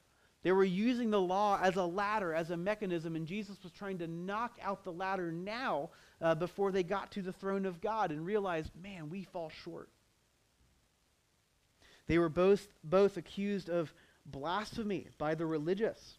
They 0.43 0.53
were 0.53 0.65
using 0.65 1.11
the 1.11 1.21
law 1.21 1.61
as 1.63 1.77
a 1.77 1.85
ladder, 1.85 2.35
as 2.35 2.51
a 2.51 2.57
mechanism, 2.57 3.15
and 3.15 3.27
Jesus 3.27 3.63
was 3.63 3.73
trying 3.73 3.99
to 3.99 4.07
knock 4.07 4.59
out 4.63 4.85
the 4.85 4.93
ladder 4.93 5.31
now 5.31 5.91
uh, 6.21 6.35
before 6.35 6.73
they 6.73 6.83
got 6.83 7.11
to 7.13 7.23
the 7.23 7.33
throne 7.33 7.67
of 7.67 7.81
God 7.81 8.11
and 8.11 8.25
realized, 8.25 8.71
man, 8.83 9.11
we 9.11 9.25
fall 9.25 9.51
short. 9.65 9.91
They 12.07 12.19
were 12.19 12.31
both, 12.31 12.67
both 12.83 13.19
accused 13.19 13.69
of 13.69 13.93
blasphemy 14.25 15.09
by 15.19 15.35
the 15.35 15.47
religious. 15.47 16.17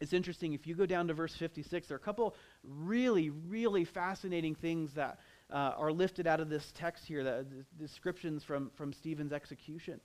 It's 0.00 0.12
interesting, 0.12 0.52
if 0.52 0.66
you 0.66 0.74
go 0.74 0.86
down 0.86 1.08
to 1.08 1.14
verse 1.14 1.34
56, 1.34 1.88
there 1.88 1.96
are 1.96 1.98
a 1.98 2.00
couple 2.00 2.34
really, 2.64 3.30
really 3.30 3.84
fascinating 3.84 4.54
things 4.54 4.94
that 4.94 5.18
uh, 5.50 5.74
are 5.76 5.92
lifted 5.92 6.26
out 6.26 6.40
of 6.40 6.48
this 6.48 6.72
text 6.74 7.06
here, 7.06 7.22
the, 7.22 7.46
the 7.50 7.64
descriptions 7.78 8.42
from, 8.42 8.70
from 8.74 8.92
Stephen's 8.92 9.32
execution. 9.32 10.00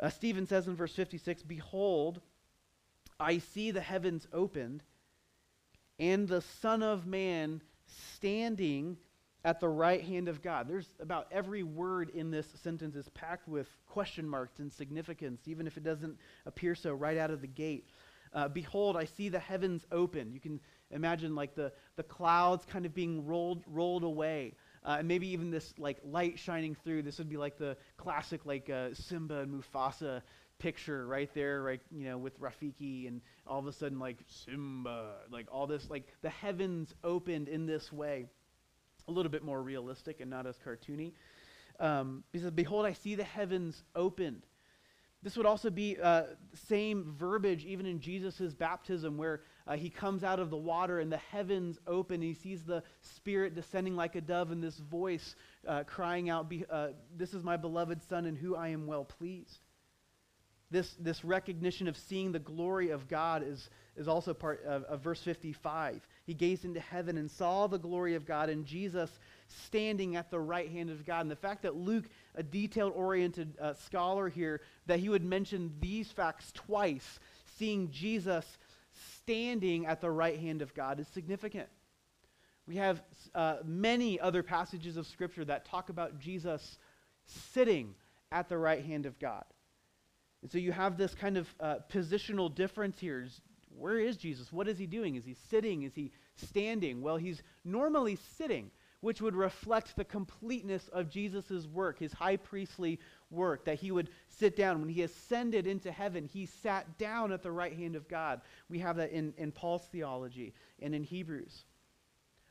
Uh, 0.00 0.08
Stephen 0.08 0.46
says 0.46 0.66
in 0.66 0.74
verse 0.74 0.94
56 0.94 1.42
Behold, 1.42 2.20
I 3.20 3.38
see 3.38 3.70
the 3.70 3.80
heavens 3.80 4.26
opened, 4.32 4.82
and 5.98 6.26
the 6.26 6.40
Son 6.40 6.82
of 6.82 7.06
Man 7.06 7.62
standing 8.16 8.96
at 9.44 9.60
the 9.60 9.68
right 9.68 10.02
hand 10.02 10.28
of 10.28 10.42
God. 10.42 10.68
There's 10.68 10.88
about 11.00 11.26
every 11.30 11.62
word 11.62 12.10
in 12.10 12.30
this 12.30 12.46
sentence 12.62 12.94
is 12.96 13.08
packed 13.10 13.48
with 13.48 13.68
question 13.86 14.28
marks 14.28 14.58
and 14.58 14.72
significance, 14.72 15.42
even 15.46 15.66
if 15.66 15.76
it 15.76 15.84
doesn't 15.84 16.18
appear 16.46 16.74
so 16.74 16.92
right 16.92 17.16
out 17.16 17.30
of 17.30 17.40
the 17.40 17.46
gate. 17.46 17.88
Uh, 18.32 18.48
Behold, 18.48 18.96
I 18.96 19.04
see 19.04 19.28
the 19.28 19.38
heavens 19.38 19.84
open. 19.90 20.32
You 20.32 20.40
can 20.40 20.60
imagine 20.90 21.34
like 21.34 21.54
the, 21.54 21.72
the 21.96 22.02
clouds 22.02 22.64
kind 22.64 22.86
of 22.86 22.94
being 22.94 23.26
rolled, 23.26 23.64
rolled 23.66 24.04
away. 24.04 24.54
Uh, 24.84 24.96
and 25.00 25.08
maybe 25.08 25.28
even 25.28 25.50
this 25.50 25.74
like 25.78 25.98
light 26.04 26.38
shining 26.38 26.74
through. 26.84 27.02
This 27.02 27.18
would 27.18 27.28
be 27.28 27.36
like 27.36 27.58
the 27.58 27.76
classic 27.96 28.46
like 28.46 28.70
uh, 28.70 28.94
Simba 28.94 29.40
and 29.40 29.62
Mufasa 29.62 30.22
picture 30.60 31.06
right 31.06 31.30
there, 31.34 31.62
right? 31.62 31.80
You 31.90 32.04
know, 32.04 32.18
with 32.18 32.40
Rafiki, 32.40 33.08
and 33.08 33.20
all 33.46 33.58
of 33.58 33.66
a 33.66 33.72
sudden 33.72 33.98
like 33.98 34.18
Simba, 34.28 35.14
like 35.30 35.48
all 35.50 35.66
this, 35.66 35.90
like 35.90 36.06
the 36.22 36.30
heavens 36.30 36.94
opened 37.02 37.48
in 37.48 37.66
this 37.66 37.92
way, 37.92 38.26
a 39.08 39.10
little 39.10 39.32
bit 39.32 39.42
more 39.42 39.60
realistic 39.60 40.20
and 40.20 40.30
not 40.30 40.46
as 40.46 40.56
cartoony. 40.64 41.12
Um, 41.80 42.22
he 42.32 42.38
says, 42.38 42.52
"Behold, 42.52 42.86
I 42.86 42.92
see 42.92 43.16
the 43.16 43.24
heavens 43.24 43.82
opened." 43.96 44.42
This 45.22 45.36
would 45.36 45.44
also 45.44 45.68
be 45.68 45.98
uh, 46.02 46.22
same 46.68 47.14
verbiage 47.18 47.66
even 47.66 47.84
in 47.84 48.00
Jesus' 48.00 48.54
baptism, 48.54 49.18
where 49.18 49.42
uh, 49.66 49.76
he 49.76 49.90
comes 49.90 50.24
out 50.24 50.40
of 50.40 50.48
the 50.48 50.56
water 50.56 50.98
and 50.98 51.12
the 51.12 51.18
heavens 51.18 51.78
open. 51.86 52.16
And 52.16 52.24
he 52.24 52.34
sees 52.34 52.64
the 52.64 52.82
Spirit 53.02 53.54
descending 53.54 53.96
like 53.96 54.16
a 54.16 54.22
dove, 54.22 54.50
and 54.50 54.62
this 54.62 54.78
voice 54.78 55.34
uh, 55.68 55.84
crying 55.84 56.30
out, 56.30 56.50
uh, 56.70 56.88
This 57.14 57.34
is 57.34 57.44
my 57.44 57.58
beloved 57.58 58.02
Son, 58.02 58.24
in 58.24 58.34
who 58.34 58.56
I 58.56 58.68
am 58.68 58.86
well 58.86 59.04
pleased. 59.04 59.60
This, 60.70 60.94
this 61.00 61.24
recognition 61.24 61.88
of 61.88 61.96
seeing 61.96 62.30
the 62.30 62.38
glory 62.38 62.90
of 62.90 63.08
God 63.08 63.42
is, 63.44 63.70
is 63.96 64.06
also 64.06 64.32
part 64.32 64.64
of, 64.64 64.84
of 64.84 65.00
verse 65.00 65.20
55. 65.20 66.06
He 66.24 66.32
gazed 66.32 66.64
into 66.64 66.78
heaven 66.78 67.18
and 67.18 67.28
saw 67.28 67.66
the 67.66 67.78
glory 67.78 68.14
of 68.14 68.24
God, 68.24 68.48
and 68.48 68.64
Jesus 68.64 69.10
standing 69.48 70.14
at 70.14 70.30
the 70.30 70.38
right 70.38 70.70
hand 70.70 70.90
of 70.90 71.04
God. 71.04 71.22
And 71.22 71.30
the 71.30 71.36
fact 71.36 71.62
that 71.62 71.74
Luke, 71.74 72.04
a 72.36 72.42
detailed 72.44 72.92
oriented 72.94 73.54
uh, 73.60 73.74
scholar 73.74 74.28
here, 74.28 74.60
that 74.86 75.00
he 75.00 75.08
would 75.08 75.24
mention 75.24 75.74
these 75.80 76.12
facts 76.12 76.52
twice, 76.52 77.18
seeing 77.58 77.90
Jesus 77.90 78.46
standing 79.16 79.86
at 79.86 80.00
the 80.00 80.10
right 80.10 80.38
hand 80.38 80.62
of 80.62 80.72
God, 80.72 81.00
is 81.00 81.08
significant. 81.08 81.68
We 82.68 82.76
have 82.76 83.02
uh, 83.34 83.56
many 83.64 84.20
other 84.20 84.44
passages 84.44 84.96
of 84.96 85.08
Scripture 85.08 85.44
that 85.46 85.64
talk 85.64 85.88
about 85.88 86.20
Jesus 86.20 86.78
sitting 87.26 87.94
at 88.30 88.48
the 88.48 88.56
right 88.56 88.84
hand 88.84 89.06
of 89.06 89.18
God. 89.18 89.44
And 90.42 90.50
so 90.50 90.58
you 90.58 90.72
have 90.72 90.96
this 90.96 91.14
kind 91.14 91.36
of 91.36 91.54
uh, 91.60 91.76
positional 91.92 92.54
difference 92.54 92.98
here. 92.98 93.26
Where 93.76 93.98
is 93.98 94.16
Jesus? 94.16 94.52
What 94.52 94.68
is 94.68 94.78
he 94.78 94.86
doing? 94.86 95.16
Is 95.16 95.24
he 95.24 95.36
sitting? 95.50 95.82
Is 95.82 95.94
he 95.94 96.12
standing? 96.36 97.02
Well, 97.02 97.16
he's 97.16 97.42
normally 97.64 98.18
sitting 98.36 98.70
which 99.00 99.20
would 99.22 99.34
reflect 99.34 99.96
the 99.96 100.04
completeness 100.04 100.88
of 100.88 101.08
Jesus' 101.08 101.66
work, 101.66 101.98
his 101.98 102.12
high 102.12 102.36
priestly 102.36 103.00
work, 103.30 103.64
that 103.64 103.78
he 103.78 103.90
would 103.90 104.10
sit 104.28 104.56
down. 104.56 104.80
When 104.80 104.90
he 104.90 105.02
ascended 105.02 105.66
into 105.66 105.90
heaven, 105.90 106.28
he 106.30 106.46
sat 106.46 106.98
down 106.98 107.32
at 107.32 107.42
the 107.42 107.50
right 107.50 107.74
hand 107.74 107.96
of 107.96 108.08
God. 108.08 108.42
We 108.68 108.78
have 108.80 108.96
that 108.96 109.10
in, 109.10 109.32
in 109.38 109.52
Paul's 109.52 109.86
theology 109.90 110.52
and 110.80 110.94
in 110.94 111.02
Hebrews. 111.02 111.64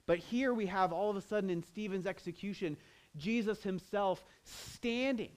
But 0.07 0.17
here 0.17 0.53
we 0.53 0.65
have 0.65 0.91
all 0.91 1.11
of 1.11 1.17
a 1.17 1.21
sudden 1.21 1.51
in 1.51 1.61
Stephen's 1.61 2.07
execution, 2.07 2.77
Jesus 3.15 3.61
himself 3.61 4.23
standing 4.43 5.31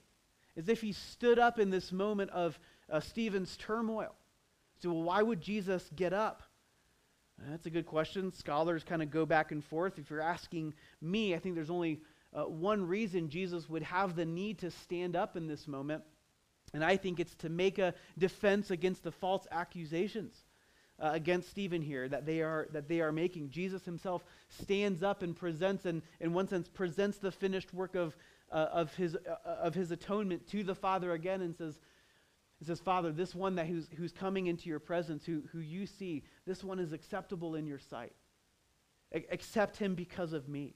as 0.57 0.69
if 0.69 0.81
he 0.81 0.91
stood 0.91 1.39
up 1.39 1.59
in 1.59 1.69
this 1.69 1.91
moment 1.91 2.31
of 2.31 2.59
uh, 2.89 2.99
Stephen's 2.99 3.57
turmoil. 3.57 4.13
So, 4.81 4.91
well, 4.91 5.03
why 5.03 5.21
would 5.21 5.41
Jesus 5.41 5.89
get 5.95 6.13
up? 6.13 6.43
That's 7.49 7.65
a 7.65 7.69
good 7.69 7.85
question. 7.85 8.31
Scholars 8.31 8.83
kind 8.83 9.01
of 9.01 9.09
go 9.09 9.25
back 9.25 9.51
and 9.51 9.63
forth. 9.63 9.97
If 9.97 10.09
you're 10.09 10.21
asking 10.21 10.73
me, 11.01 11.33
I 11.33 11.39
think 11.39 11.55
there's 11.55 11.69
only 11.69 12.01
uh, 12.33 12.43
one 12.43 12.87
reason 12.87 13.29
Jesus 13.29 13.67
would 13.69 13.83
have 13.83 14.15
the 14.15 14.25
need 14.25 14.59
to 14.59 14.71
stand 14.71 15.15
up 15.15 15.35
in 15.35 15.47
this 15.47 15.67
moment. 15.67 16.03
And 16.73 16.83
I 16.83 16.97
think 16.97 17.19
it's 17.19 17.35
to 17.35 17.49
make 17.49 17.79
a 17.79 17.93
defense 18.17 18.71
against 18.71 19.03
the 19.03 19.11
false 19.11 19.45
accusations 19.51 20.35
uh, 20.99 21.11
against 21.13 21.49
Stephen 21.49 21.81
here 21.81 22.07
that 22.07 22.25
they 22.25 22.41
are 22.41 22.67
that 22.71 22.87
they 22.87 23.01
are 23.01 23.11
making. 23.11 23.49
Jesus 23.49 23.83
himself 23.83 24.23
stands 24.49 25.03
up 25.03 25.21
and 25.21 25.35
presents, 25.35 25.85
and 25.85 26.01
in 26.19 26.33
one 26.33 26.47
sense, 26.47 26.67
presents 26.67 27.17
the 27.17 27.31
finished 27.31 27.73
work 27.73 27.95
of 27.95 28.15
uh, 28.53 28.69
of 28.71 28.95
his 28.95 29.15
uh, 29.15 29.35
of 29.45 29.73
his 29.73 29.91
atonement 29.91 30.47
to 30.51 30.63
the 30.63 30.75
Father 30.75 31.11
again, 31.11 31.41
and 31.41 31.55
says. 31.55 31.77
He 32.59 32.67
says, 32.67 32.79
Father, 32.79 33.11
this 33.11 33.35
one 33.35 33.55
that 33.55 33.65
who's, 33.65 33.89
who's 33.97 34.13
coming 34.13 34.47
into 34.47 34.69
your 34.69 34.79
presence, 34.79 35.25
who, 35.25 35.43
who 35.51 35.59
you 35.59 35.85
see, 35.85 36.23
this 36.45 36.63
one 36.63 36.79
is 36.79 36.93
acceptable 36.93 37.55
in 37.55 37.67
your 37.67 37.79
sight. 37.79 38.13
A- 39.11 39.25
accept 39.33 39.75
him 39.75 39.95
because 39.95 40.31
of 40.31 40.47
me. 40.47 40.73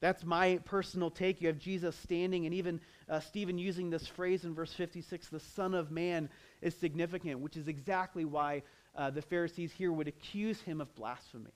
That's 0.00 0.24
my 0.24 0.58
personal 0.64 1.10
take. 1.10 1.40
You 1.40 1.48
have 1.48 1.58
Jesus 1.58 1.96
standing, 1.96 2.46
and 2.46 2.54
even 2.54 2.80
uh, 3.08 3.20
Stephen 3.20 3.58
using 3.58 3.90
this 3.90 4.06
phrase 4.06 4.44
in 4.44 4.54
verse 4.54 4.72
56 4.72 5.28
the 5.28 5.40
Son 5.40 5.74
of 5.74 5.90
Man 5.90 6.28
is 6.62 6.74
significant, 6.74 7.40
which 7.40 7.56
is 7.56 7.68
exactly 7.68 8.24
why 8.24 8.62
uh, 8.94 9.10
the 9.10 9.22
Pharisees 9.22 9.72
here 9.72 9.92
would 9.92 10.08
accuse 10.08 10.60
him 10.60 10.80
of 10.80 10.94
blasphemy. 10.94 11.52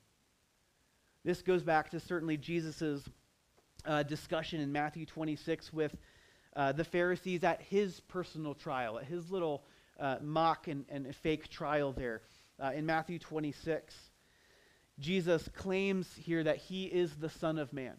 This 1.25 1.41
goes 1.43 1.63
back 1.63 1.91
to 1.91 2.01
certainly 2.01 2.37
Jesus' 2.37 3.09
uh, 3.85 4.03
discussion 4.03 4.61
in 4.61 4.73
Matthew 4.73 5.07
26 5.07 5.73
with 5.73 5.97
uh, 6.55 6.73
the 6.73 6.85
Pharisees 6.85 7.45
at 7.45 7.63
his 7.63 8.01
personal 8.01 8.55
trial, 8.55 8.99
at 8.99 9.05
his 9.05 9.31
little 9.31 9.65
uh, 9.99 10.17
mock 10.21 10.69
and, 10.69 10.85
and 10.89 11.15
fake 11.17 11.49
trial 11.49 11.93
there. 11.93 12.23
Uh, 12.63 12.73
in 12.75 12.87
Matthew 12.87 13.19
26, 13.19 13.95
Jesus 14.99 15.49
claims 15.57 16.09
here 16.17 16.45
that 16.45 16.59
he 16.59 16.85
is 16.85 17.15
the 17.17 17.31
Son 17.31 17.59
of 17.59 17.73
Man. 17.73 17.95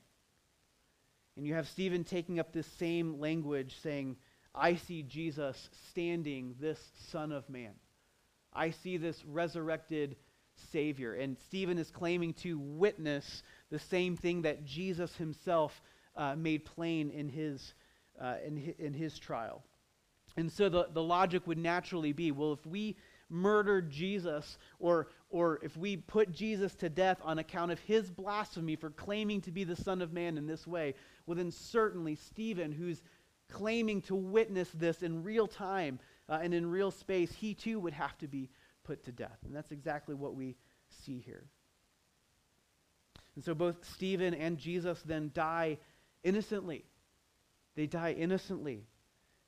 And 1.36 1.48
you 1.48 1.56
have 1.56 1.68
Stephen 1.68 2.04
taking 2.04 2.40
up 2.40 2.54
this 2.54 2.68
same 2.68 3.20
language, 3.20 3.76
saying, 3.82 4.18
I 4.54 4.76
see 4.76 5.02
Jesus 5.02 5.70
standing, 5.90 6.56
this 6.60 6.80
Son 7.10 7.32
of 7.32 7.50
Man. 7.50 7.74
I 8.54 8.70
see 8.70 8.98
this 8.98 9.26
resurrected 9.26 10.16
Savior. 10.72 11.14
And 11.14 11.38
Stephen 11.40 11.80
is 11.80 11.90
claiming 11.90 12.34
to 12.36 12.60
witness 12.60 13.42
the 13.74 13.80
same 13.80 14.16
thing 14.16 14.44
that 14.44 14.64
Jesus 14.64 15.16
himself 15.16 15.82
uh, 16.16 16.36
made 16.36 16.64
plain 16.64 17.10
in 17.10 17.28
his, 17.28 17.74
uh, 18.22 18.36
in, 18.46 18.56
his, 18.56 18.76
in 18.78 18.94
his 18.94 19.18
trial. 19.18 19.64
And 20.38 20.52
so 20.52 20.70
the, 20.70 20.90
the 20.94 21.02
logic 21.02 21.48
would 21.48 21.58
naturally 21.58 22.14
be 22.14 22.32
well, 22.32 22.54
if 22.54 22.64
we 22.68 22.96
murdered 23.32 23.90
Jesus, 23.90 24.60
or, 24.78 25.08
or 25.32 25.60
if 25.64 25.76
we 25.76 25.98
put 25.98 26.32
Jesus 26.32 26.76
to 26.76 26.90
death 26.90 27.18
on 27.24 27.40
account 27.40 27.72
of 27.72 27.80
his 27.80 28.12
blasphemy 28.12 28.76
for 28.76 28.92
claiming 28.92 29.42
to 29.42 29.52
be 29.52 29.64
the 29.64 29.76
Son 29.76 30.04
of 30.04 30.14
Man 30.14 30.38
in 30.38 30.46
this 30.46 30.68
way, 30.68 30.94
well, 31.26 31.36
then 31.36 31.50
certainly 31.50 32.14
Stephen, 32.14 32.72
who's 32.72 33.02
claiming 33.50 34.04
to 34.04 34.14
witness 34.14 34.70
this 34.76 35.02
in 35.02 35.24
real 35.24 35.48
time, 35.48 35.98
uh, 36.30 36.38
and 36.44 36.54
in 36.54 36.70
real 36.70 36.92
space, 36.92 37.32
he 37.34 37.56
too 37.56 37.80
would 37.80 37.94
have 37.94 38.16
to 38.20 38.28
be 38.28 38.52
put 38.84 39.04
to 39.06 39.12
death. 39.12 39.40
And 39.44 39.56
that's 39.56 39.72
exactly 39.72 40.14
what 40.14 40.36
we 40.36 40.58
see 41.04 41.24
here. 41.26 41.46
And 43.36 43.44
so 43.44 43.54
both 43.54 43.78
Stephen 43.86 44.34
and 44.34 44.58
Jesus 44.58 45.02
then 45.06 45.32
die 45.34 45.78
innocently. 46.24 46.86
They 47.76 47.88
die 47.88 48.12
innocently. 48.14 48.84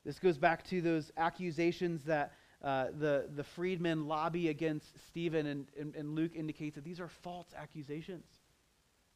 This 0.04 0.18
goes 0.18 0.38
back 0.38 0.64
to 0.68 0.80
those 0.80 1.10
accusations 1.16 2.04
that 2.04 2.32
uh, 2.62 2.86
the, 2.98 3.28
the 3.34 3.44
freedmen 3.44 4.06
lobby 4.06 4.48
against 4.48 4.86
Stephen, 5.08 5.46
and, 5.46 5.66
and, 5.78 5.94
and 5.94 6.14
Luke 6.14 6.32
indicates 6.34 6.74
that 6.74 6.84
these 6.84 7.00
are 7.00 7.08
false 7.08 7.46
accusations. 7.56 8.24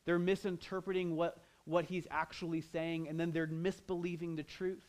They're 0.05 0.19
misinterpreting 0.19 1.17
what, 1.17 1.39
what 1.65 1.85
he's 1.85 2.07
actually 2.11 2.61
saying, 2.61 3.09
and 3.09 3.19
then 3.19 3.33
they're 3.33 3.47
misbelieving 3.47 4.37
the 4.37 4.43
truth. 4.43 4.87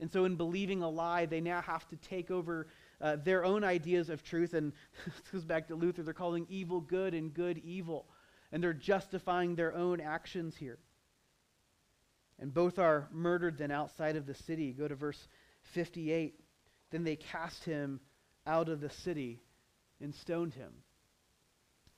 And 0.00 0.10
so, 0.10 0.24
in 0.24 0.36
believing 0.36 0.82
a 0.82 0.88
lie, 0.88 1.26
they 1.26 1.40
now 1.40 1.60
have 1.60 1.88
to 1.90 1.96
take 1.96 2.30
over 2.30 2.66
uh, 3.00 3.16
their 3.16 3.44
own 3.44 3.62
ideas 3.62 4.08
of 4.10 4.24
truth. 4.24 4.54
And 4.54 4.72
this 5.04 5.20
goes 5.30 5.44
back 5.44 5.68
to 5.68 5.74
Luther. 5.76 6.02
They're 6.02 6.14
calling 6.14 6.46
evil 6.48 6.80
good 6.80 7.14
and 7.14 7.32
good 7.32 7.58
evil. 7.58 8.06
And 8.52 8.62
they're 8.62 8.74
justifying 8.74 9.54
their 9.54 9.74
own 9.74 10.00
actions 10.00 10.54
here. 10.56 10.78
And 12.38 12.52
both 12.52 12.78
are 12.78 13.08
murdered 13.12 13.58
then 13.58 13.70
outside 13.70 14.16
of 14.16 14.26
the 14.26 14.34
city. 14.34 14.72
Go 14.72 14.88
to 14.88 14.94
verse 14.94 15.28
58. 15.74 16.34
Then 16.90 17.04
they 17.04 17.16
cast 17.16 17.64
him 17.64 18.00
out 18.46 18.68
of 18.68 18.80
the 18.80 18.90
city 18.90 19.40
and 20.00 20.14
stoned 20.14 20.54
him. 20.54 20.72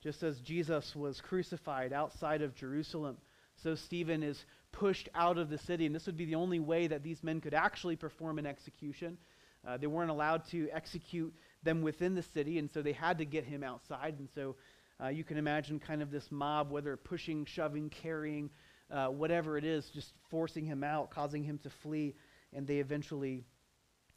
Just 0.01 0.23
as 0.23 0.39
Jesus 0.41 0.95
was 0.95 1.19
crucified 1.19 1.91
outside 1.91 2.41
of 2.41 2.55
Jerusalem, 2.55 3.17
so 3.63 3.75
Stephen 3.75 4.21
is 4.21 4.43
pushed 4.71 5.09
out 5.15 5.37
of 5.37 5.49
the 5.49 5.57
city. 5.57 5.85
And 5.85 5.95
this 5.95 6.05
would 6.05 6.17
be 6.17 6.25
the 6.25 6.35
only 6.35 6.59
way 6.59 6.87
that 6.87 7.03
these 7.03 7.23
men 7.23 7.41
could 7.41 7.53
actually 7.53 7.95
perform 7.95 8.37
an 8.37 8.45
execution. 8.45 9.17
Uh, 9.65 9.77
they 9.77 9.87
weren't 9.87 10.11
allowed 10.11 10.45
to 10.51 10.69
execute 10.71 11.33
them 11.63 11.81
within 11.81 12.13
the 12.13 12.21
city, 12.21 12.59
and 12.59 12.69
so 12.71 12.81
they 12.81 12.91
had 12.91 13.17
to 13.17 13.25
get 13.25 13.45
him 13.45 13.63
outside. 13.63 14.15
And 14.19 14.29
so 14.35 14.55
uh, 15.03 15.07
you 15.09 15.23
can 15.23 15.37
imagine 15.37 15.79
kind 15.79 16.01
of 16.01 16.11
this 16.11 16.31
mob, 16.31 16.71
whether 16.71 16.95
pushing, 16.95 17.45
shoving, 17.45 17.89
carrying, 17.89 18.49
uh, 18.89 19.07
whatever 19.07 19.57
it 19.57 19.65
is, 19.65 19.89
just 19.89 20.13
forcing 20.29 20.65
him 20.65 20.83
out, 20.83 21.09
causing 21.09 21.43
him 21.43 21.57
to 21.59 21.69
flee, 21.69 22.15
and 22.53 22.65
they 22.65 22.77
eventually 22.77 23.43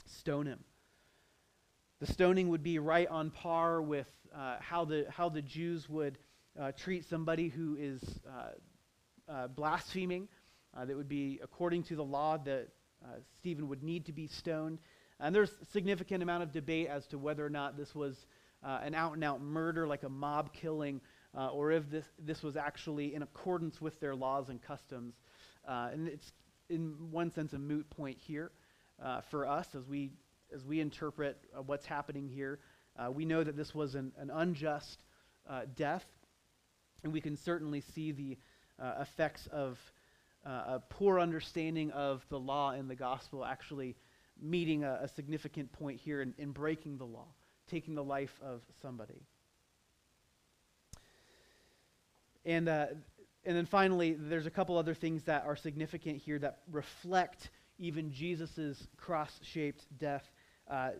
stone 0.06 0.46
him. 0.46 0.60
The 2.00 2.06
stoning 2.06 2.48
would 2.50 2.62
be 2.62 2.78
right 2.78 3.08
on 3.08 3.30
par 3.30 3.82
with 3.82 4.06
uh, 4.34 4.56
how, 4.60 4.84
the, 4.84 5.06
how 5.10 5.28
the 5.28 5.42
Jews 5.42 5.88
would 5.88 6.16
uh, 6.58 6.70
treat 6.72 7.04
somebody 7.08 7.48
who 7.48 7.76
is 7.78 8.02
uh, 9.28 9.48
blaspheming. 9.48 10.28
Uh, 10.76 10.84
that 10.84 10.96
would 10.96 11.08
be 11.08 11.40
according 11.42 11.82
to 11.82 11.96
the 11.96 12.04
law 12.04 12.36
that 12.36 12.68
Stephen 13.38 13.68
would 13.68 13.82
need 13.82 14.04
to 14.06 14.12
be 14.12 14.26
stoned. 14.26 14.78
And 15.18 15.34
there's 15.34 15.50
a 15.60 15.64
significant 15.72 16.22
amount 16.22 16.44
of 16.44 16.52
debate 16.52 16.88
as 16.88 17.06
to 17.08 17.18
whether 17.18 17.44
or 17.44 17.50
not 17.50 17.76
this 17.76 17.94
was 17.94 18.26
uh, 18.64 18.80
an 18.82 18.94
out 18.94 19.14
and 19.14 19.24
out 19.24 19.40
murder, 19.40 19.86
like 19.86 20.02
a 20.02 20.08
mob 20.08 20.52
killing, 20.52 21.00
uh, 21.36 21.48
or 21.48 21.70
if 21.70 21.88
this, 21.90 22.04
this 22.18 22.42
was 22.42 22.56
actually 22.56 23.14
in 23.14 23.22
accordance 23.22 23.80
with 23.80 23.98
their 24.00 24.14
laws 24.14 24.48
and 24.48 24.62
customs. 24.62 25.14
Uh, 25.66 25.90
and 25.92 26.08
it's, 26.08 26.32
in 26.68 26.94
one 27.10 27.30
sense, 27.30 27.52
a 27.52 27.58
moot 27.58 27.88
point 27.90 28.18
here 28.18 28.50
uh, 29.02 29.20
for 29.30 29.46
us 29.46 29.66
as 29.74 29.86
we, 29.86 30.10
as 30.54 30.64
we 30.64 30.80
interpret 30.80 31.38
what's 31.66 31.86
happening 31.86 32.28
here. 32.28 32.58
we 33.12 33.24
know 33.24 33.44
that 33.44 33.56
this 33.56 33.74
was 33.74 33.94
an, 33.94 34.12
an 34.18 34.30
unjust 34.30 34.98
death, 35.76 36.04
and 37.04 37.12
we 37.12 37.20
can 37.20 37.36
certainly 37.36 37.82
see 37.94 38.12
the 38.12 38.36
effects 39.00 39.46
of 39.52 39.78
uh, 40.46 40.50
a 40.76 40.82
poor 40.88 41.20
understanding 41.20 41.90
of 41.90 42.24
the 42.28 42.38
law 42.38 42.70
and 42.70 42.88
the 42.88 42.94
gospel 42.94 43.44
actually 43.44 43.96
meeting 44.40 44.84
a, 44.84 45.00
a 45.02 45.08
significant 45.08 45.70
point 45.72 46.00
here 46.00 46.22
in, 46.22 46.32
in 46.38 46.52
breaking 46.52 46.96
the 46.96 47.04
law, 47.04 47.26
taking 47.68 47.94
the 47.94 48.04
life 48.04 48.34
of 48.42 48.60
somebody. 48.82 49.22
And, 52.44 52.68
uh, 52.68 52.86
and 53.44 53.56
then 53.56 53.66
finally, 53.66 54.16
there's 54.18 54.46
a 54.46 54.50
couple 54.50 54.78
other 54.78 54.94
things 54.94 55.24
that 55.24 55.44
are 55.44 55.56
significant 55.56 56.18
here 56.18 56.38
that 56.38 56.60
reflect 56.70 57.50
even 57.78 58.12
Jesus' 58.12 58.86
cross 58.96 59.38
shaped 59.42 59.84
death. 59.98 60.24
Uh, 60.70 60.90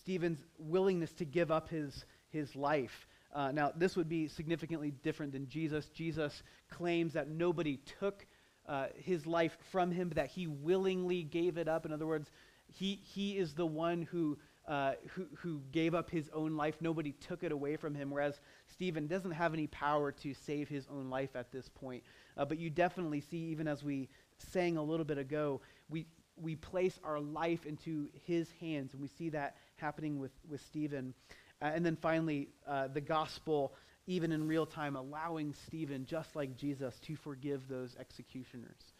Stephen's 0.00 0.38
willingness 0.58 1.12
to 1.12 1.24
give 1.24 1.50
up 1.50 1.68
his, 1.68 2.04
his 2.30 2.54
life. 2.56 3.06
Uh, 3.34 3.50
now, 3.52 3.72
this 3.74 3.96
would 3.96 4.08
be 4.08 4.28
significantly 4.28 4.92
different 5.02 5.32
than 5.32 5.48
Jesus. 5.48 5.86
Jesus 5.94 6.42
claims 6.70 7.12
that 7.14 7.28
nobody 7.28 7.78
took 7.98 8.26
uh, 8.68 8.86
his 8.96 9.26
life 9.26 9.56
from 9.70 9.90
him, 9.90 10.10
that 10.14 10.28
he 10.28 10.46
willingly 10.46 11.22
gave 11.22 11.56
it 11.56 11.68
up. 11.68 11.86
In 11.86 11.92
other 11.92 12.06
words, 12.06 12.30
he, 12.68 13.00
he 13.14 13.36
is 13.36 13.54
the 13.54 13.66
one 13.66 14.02
who, 14.02 14.38
uh, 14.68 14.92
who, 15.14 15.26
who 15.38 15.60
gave 15.72 15.94
up 15.94 16.10
his 16.10 16.30
own 16.32 16.56
life. 16.56 16.76
Nobody 16.80 17.12
took 17.12 17.42
it 17.42 17.52
away 17.52 17.76
from 17.76 17.94
him, 17.94 18.10
whereas 18.10 18.40
Stephen 18.68 19.06
doesn't 19.06 19.32
have 19.32 19.52
any 19.54 19.66
power 19.66 20.12
to 20.12 20.34
save 20.34 20.68
his 20.68 20.86
own 20.90 21.10
life 21.10 21.34
at 21.34 21.50
this 21.52 21.68
point. 21.68 22.02
Uh, 22.36 22.44
but 22.44 22.58
you 22.58 22.70
definitely 22.70 23.20
see, 23.20 23.38
even 23.38 23.66
as 23.66 23.82
we 23.82 24.08
sang 24.38 24.76
a 24.76 24.82
little 24.82 25.04
bit 25.04 25.18
ago, 25.18 25.60
we, 25.90 26.06
we 26.36 26.56
place 26.56 26.98
our 27.04 27.20
life 27.20 27.66
into 27.66 28.08
his 28.26 28.50
hands, 28.60 28.92
and 28.92 29.02
we 29.02 29.08
see 29.08 29.28
that 29.30 29.56
happening 29.76 30.18
with, 30.18 30.32
with 30.48 30.60
Stephen. 30.60 31.14
Uh, 31.60 31.66
and 31.74 31.84
then 31.84 31.96
finally, 31.96 32.48
uh, 32.66 32.88
the 32.88 33.00
gospel 33.00 33.72
even 34.06 34.32
in 34.32 34.46
real 34.48 34.66
time, 34.66 34.96
allowing 34.96 35.54
Stephen, 35.66 36.04
just 36.06 36.34
like 36.34 36.56
Jesus, 36.56 36.98
to 37.00 37.14
forgive 37.16 37.68
those 37.68 37.96
executioners. 37.98 38.94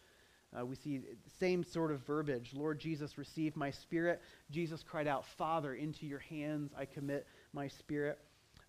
Uh, 0.57 0.65
we 0.65 0.75
see 0.75 0.99
the 0.99 1.29
same 1.39 1.63
sort 1.63 1.91
of 1.91 2.05
verbiage. 2.05 2.51
Lord 2.53 2.79
Jesus, 2.79 3.17
receive 3.17 3.55
my 3.55 3.71
spirit. 3.71 4.21
Jesus 4.51 4.83
cried 4.83 5.07
out, 5.07 5.25
Father, 5.37 5.73
into 5.73 6.05
your 6.05 6.19
hands 6.19 6.71
I 6.77 6.85
commit 6.85 7.25
my 7.53 7.67
spirit. 7.67 8.19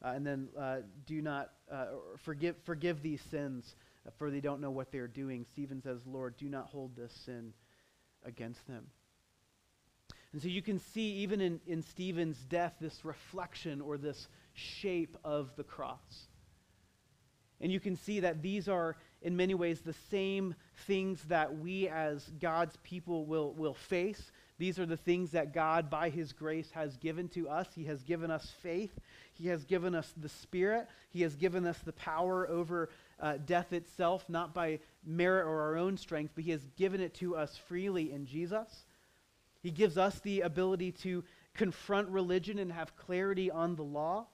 Uh, 0.03 0.09
and 0.09 0.27
then 0.27 0.49
uh, 0.59 0.79
do 1.07 1.23
not 1.23 1.51
uh, 1.71 1.87
forgive, 2.25 2.57
forgive 2.65 3.03
these 3.03 3.23
sins, 3.31 3.77
uh, 4.07 4.11
for 4.19 4.31
they 4.31 4.41
don't 4.41 4.61
know 4.61 4.71
what 4.71 4.93
they're 4.93 5.09
doing. 5.09 5.45
Stephen 5.53 5.83
says, 5.83 6.01
Lord, 6.07 6.37
do 6.37 6.49
not 6.49 6.67
hold 6.67 6.97
this 6.97 7.13
sin 7.25 7.53
against 8.25 8.67
them. 8.67 8.87
And 10.33 10.43
so 10.43 10.49
you 10.49 10.63
can 10.63 10.81
see, 10.81 11.13
even 11.19 11.41
in, 11.41 11.61
in 11.67 11.83
Stephen's 11.83 12.39
death, 12.49 12.75
this 12.81 13.05
reflection 13.05 13.81
or 13.81 13.97
this 13.97 14.27
shape 14.53 15.17
of 15.23 15.55
the 15.57 15.65
cross. 15.65 16.27
And 17.61 17.71
you 17.71 17.81
can 17.81 17.97
see 17.97 18.21
that 18.21 18.43
these 18.43 18.69
are, 18.69 18.97
in 19.25 19.37
many 19.37 19.55
ways, 19.55 19.81
the 19.81 19.97
same 20.11 20.55
things 20.87 21.23
that 21.25 21.59
we 21.59 21.89
as 21.89 22.31
God's 22.41 22.77
people 22.83 23.25
will, 23.25 23.55
will 23.55 23.73
face. 23.73 24.31
These 24.59 24.79
are 24.79 24.87
the 24.87 24.99
things 24.99 25.31
that 25.31 25.55
God, 25.55 25.89
by 25.89 26.11
His 26.11 26.33
grace, 26.33 26.71
has 26.73 26.99
given 26.99 27.29
to 27.31 27.49
us. 27.49 27.67
He 27.75 27.85
has 27.85 28.03
given 28.03 28.31
us 28.31 28.53
faith. 28.63 28.93
He 29.33 29.49
has 29.49 29.65
given 29.65 29.95
us 29.95 30.13
the 30.17 30.29
Spirit. 30.29 30.87
He 31.09 31.23
has 31.23 31.35
given 31.37 31.67
us 31.67 31.79
the 31.79 31.95
power 31.95 32.49
over 32.49 32.91
uh, 33.19 33.39
death 33.45 33.73
itself, 33.73 34.29
not 34.29 34.53
by 34.53 34.79
merit 35.05 35.47
or 35.47 35.63
our 35.63 35.77
own 35.77 35.97
strength, 35.97 36.33
but 36.35 36.45
He 36.45 36.51
has 36.51 36.65
given 36.77 37.01
it 37.01 37.15
to 37.15 37.35
us 37.35 37.57
freely 37.57 38.13
in 38.13 38.27
Jesus. 38.27 38.85
He 39.63 39.71
gives 39.71 39.97
us 39.97 40.21
the 40.21 40.43
ability 40.43 40.93
to 40.93 41.25
confront 41.55 42.11
religion 42.11 42.59
and 42.59 42.71
have 42.71 42.95
clarity 42.97 43.51
on 43.51 43.75
the 43.75 43.83
law. 43.83 44.27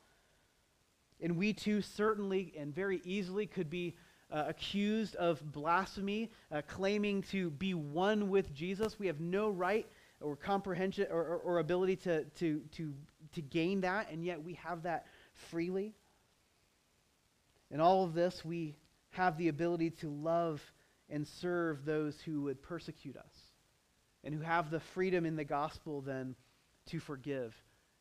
And 1.22 1.36
we 1.36 1.52
too 1.52 1.80
certainly 1.80 2.52
and 2.58 2.74
very 2.74 3.00
easily 3.04 3.46
could 3.46 3.70
be 3.70 3.94
uh, 4.32 4.44
accused 4.48 5.16
of 5.16 5.40
blasphemy, 5.52 6.30
uh, 6.52 6.62
claiming 6.66 7.22
to 7.22 7.50
be 7.50 7.74
one 7.74 8.30
with 8.30 8.54
Jesus. 8.54 8.98
We 8.98 9.06
have 9.06 9.20
no 9.20 9.50
right 9.50 9.86
or 10.20 10.36
comprehension 10.36 11.06
or, 11.10 11.22
or, 11.22 11.38
or 11.38 11.58
ability 11.58 11.96
to, 11.96 12.24
to, 12.24 12.60
to, 12.76 12.94
to 13.34 13.40
gain 13.40 13.80
that, 13.82 14.10
and 14.10 14.24
yet 14.24 14.42
we 14.42 14.54
have 14.54 14.82
that 14.82 15.06
freely. 15.50 15.94
In 17.70 17.80
all 17.80 18.04
of 18.04 18.14
this, 18.14 18.44
we 18.44 18.76
have 19.10 19.36
the 19.38 19.48
ability 19.48 19.90
to 19.90 20.08
love 20.08 20.60
and 21.08 21.26
serve 21.40 21.84
those 21.84 22.14
who 22.24 22.42
would 22.42 22.62
persecute 22.62 23.16
us 23.16 23.34
and 24.22 24.34
who 24.34 24.40
have 24.40 24.70
the 24.70 24.80
freedom 24.94 25.24
in 25.24 25.36
the 25.36 25.44
gospel 25.44 26.00
then 26.00 26.34
to 26.86 27.00
forgive, 27.00 27.54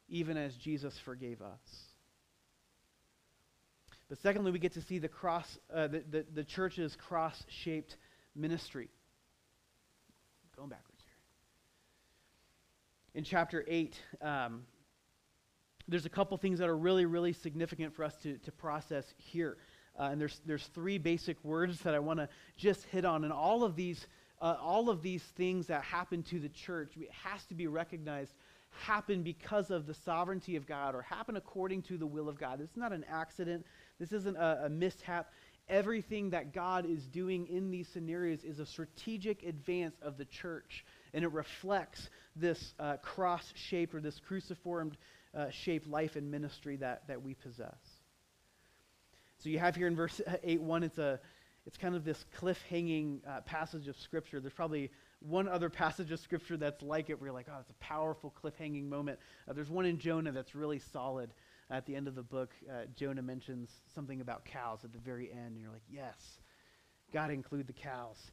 even 0.09 0.37
as 0.37 0.53
Jesus 0.55 0.97
forgave 1.05 1.41
us. 1.41 1.88
But 4.09 4.19
secondly, 4.21 4.51
we 4.51 4.57
get 4.57 4.73
to 4.73 4.81
see 4.81 4.97
the 4.97 5.07
cross, 5.07 5.59
uh, 5.73 5.87
the, 5.87 6.03
the, 6.09 6.25
the 6.33 6.43
church's 6.43 6.95
cross-shaped 6.95 7.95
ministry. 8.35 8.89
Going 10.57 10.69
backwards 10.69 11.03
here. 11.05 11.13
In 13.19 13.23
chapter 13.23 13.63
8, 13.67 14.01
um, 14.21 14.63
there's 15.87 16.07
a 16.07 16.09
couple 16.09 16.35
things 16.37 16.57
that 16.57 16.67
are 16.67 16.77
really, 16.77 17.05
really 17.05 17.33
significant 17.33 17.95
for 17.95 18.03
us 18.03 18.15
to, 18.23 18.37
to 18.39 18.51
process 18.51 19.05
here. 19.17 19.57
Uh, 19.97 20.09
and 20.11 20.19
there's, 20.19 20.41
there's 20.45 20.65
three 20.73 20.97
basic 20.97 21.43
words 21.43 21.79
that 21.81 21.93
I 21.93 21.99
want 21.99 22.19
to 22.19 22.29
just 22.57 22.83
hit 22.85 23.05
on. 23.05 23.23
And 23.23 23.31
all 23.31 23.63
of 23.63 23.75
these, 23.75 24.07
uh, 24.41 24.55
all 24.59 24.89
of 24.89 25.03
these 25.03 25.21
things 25.21 25.67
that 25.67 25.83
happen 25.83 26.23
to 26.23 26.39
the 26.39 26.49
church, 26.49 26.93
it 26.97 27.11
has 27.11 27.45
to 27.45 27.53
be 27.53 27.67
recognized 27.67 28.33
happen 28.71 29.23
because 29.23 29.71
of 29.71 29.85
the 29.87 29.93
sovereignty 29.93 30.55
of 30.55 30.65
God 30.65 30.95
or 30.95 31.01
happen 31.01 31.35
according 31.35 31.81
to 31.83 31.97
the 31.97 32.05
will 32.05 32.29
of 32.29 32.39
God. 32.39 32.61
It's 32.61 32.77
not 32.77 32.93
an 32.93 33.03
accident. 33.09 33.65
This 33.99 34.11
isn't 34.11 34.37
a, 34.37 34.65
a 34.65 34.69
mishap. 34.69 35.31
Everything 35.67 36.31
that 36.31 36.51
God 36.53 36.85
is 36.85 37.05
doing 37.05 37.47
in 37.47 37.69
these 37.69 37.87
scenarios 37.87 38.43
is 38.43 38.59
a 38.59 38.65
strategic 38.65 39.43
advance 39.43 39.95
of 40.01 40.17
the 40.17 40.25
church, 40.25 40.83
and 41.13 41.23
it 41.23 41.31
reflects 41.31 42.09
this 42.35 42.73
uh, 42.79 42.97
cross 42.97 43.53
shaped 43.55 43.93
or 43.93 44.01
this 44.01 44.19
cruciformed 44.19 44.97
uh, 45.37 45.49
shaped 45.51 45.87
life 45.87 46.15
and 46.15 46.31
ministry 46.31 46.77
that, 46.77 47.07
that 47.07 47.21
we 47.21 47.35
possess. 47.35 47.77
So 49.37 49.49
you 49.49 49.59
have 49.59 49.75
here 49.75 49.87
in 49.87 49.95
verse 49.95 50.19
8 50.43 50.61
1, 50.61 50.83
it's, 50.83 50.97
a, 50.97 51.19
it's 51.67 51.77
kind 51.77 51.95
of 51.95 52.03
this 52.03 52.25
cliff-hanging 52.35 53.21
uh, 53.27 53.41
passage 53.41 53.87
of 53.87 53.97
Scripture. 53.97 54.39
There's 54.39 54.53
probably 54.53 54.89
one 55.19 55.47
other 55.47 55.69
passage 55.69 56.11
of 56.11 56.19
Scripture 56.19 56.57
that's 56.57 56.81
like 56.81 57.09
it 57.09 57.19
where 57.19 57.27
you're 57.27 57.35
like, 57.35 57.47
oh, 57.49 57.59
it's 57.59 57.69
a 57.69 57.73
powerful 57.75 58.31
cliff-hanging 58.31 58.89
moment. 58.89 59.19
Uh, 59.47 59.53
there's 59.53 59.69
one 59.69 59.85
in 59.85 59.99
Jonah 59.99 60.31
that's 60.31 60.55
really 60.55 60.79
solid 60.79 61.29
at 61.69 61.85
the 61.85 61.95
end 61.95 62.07
of 62.07 62.15
the 62.15 62.23
book, 62.23 62.51
uh, 62.69 62.85
Jonah 62.95 63.21
mentions 63.21 63.69
something 63.93 64.21
about 64.21 64.45
cows 64.45 64.79
at 64.83 64.91
the 64.91 64.99
very 64.99 65.31
end, 65.31 65.53
and 65.53 65.61
you're 65.61 65.71
like, 65.71 65.83
yes, 65.89 66.39
got 67.13 67.27
to 67.27 67.33
include 67.33 67.67
the 67.67 67.73
cows. 67.73 68.31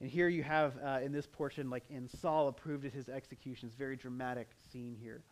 And 0.00 0.10
here 0.10 0.28
you 0.28 0.42
have 0.42 0.74
uh, 0.84 1.00
in 1.02 1.12
this 1.12 1.26
portion, 1.26 1.70
like 1.70 1.84
in 1.88 2.08
Saul 2.08 2.48
approved 2.48 2.84
at 2.84 2.92
his 2.92 3.08
execution. 3.08 3.68
It's 3.68 3.76
a 3.76 3.78
very 3.78 3.96
dramatic 3.96 4.48
scene 4.70 4.96
here. 5.00 5.22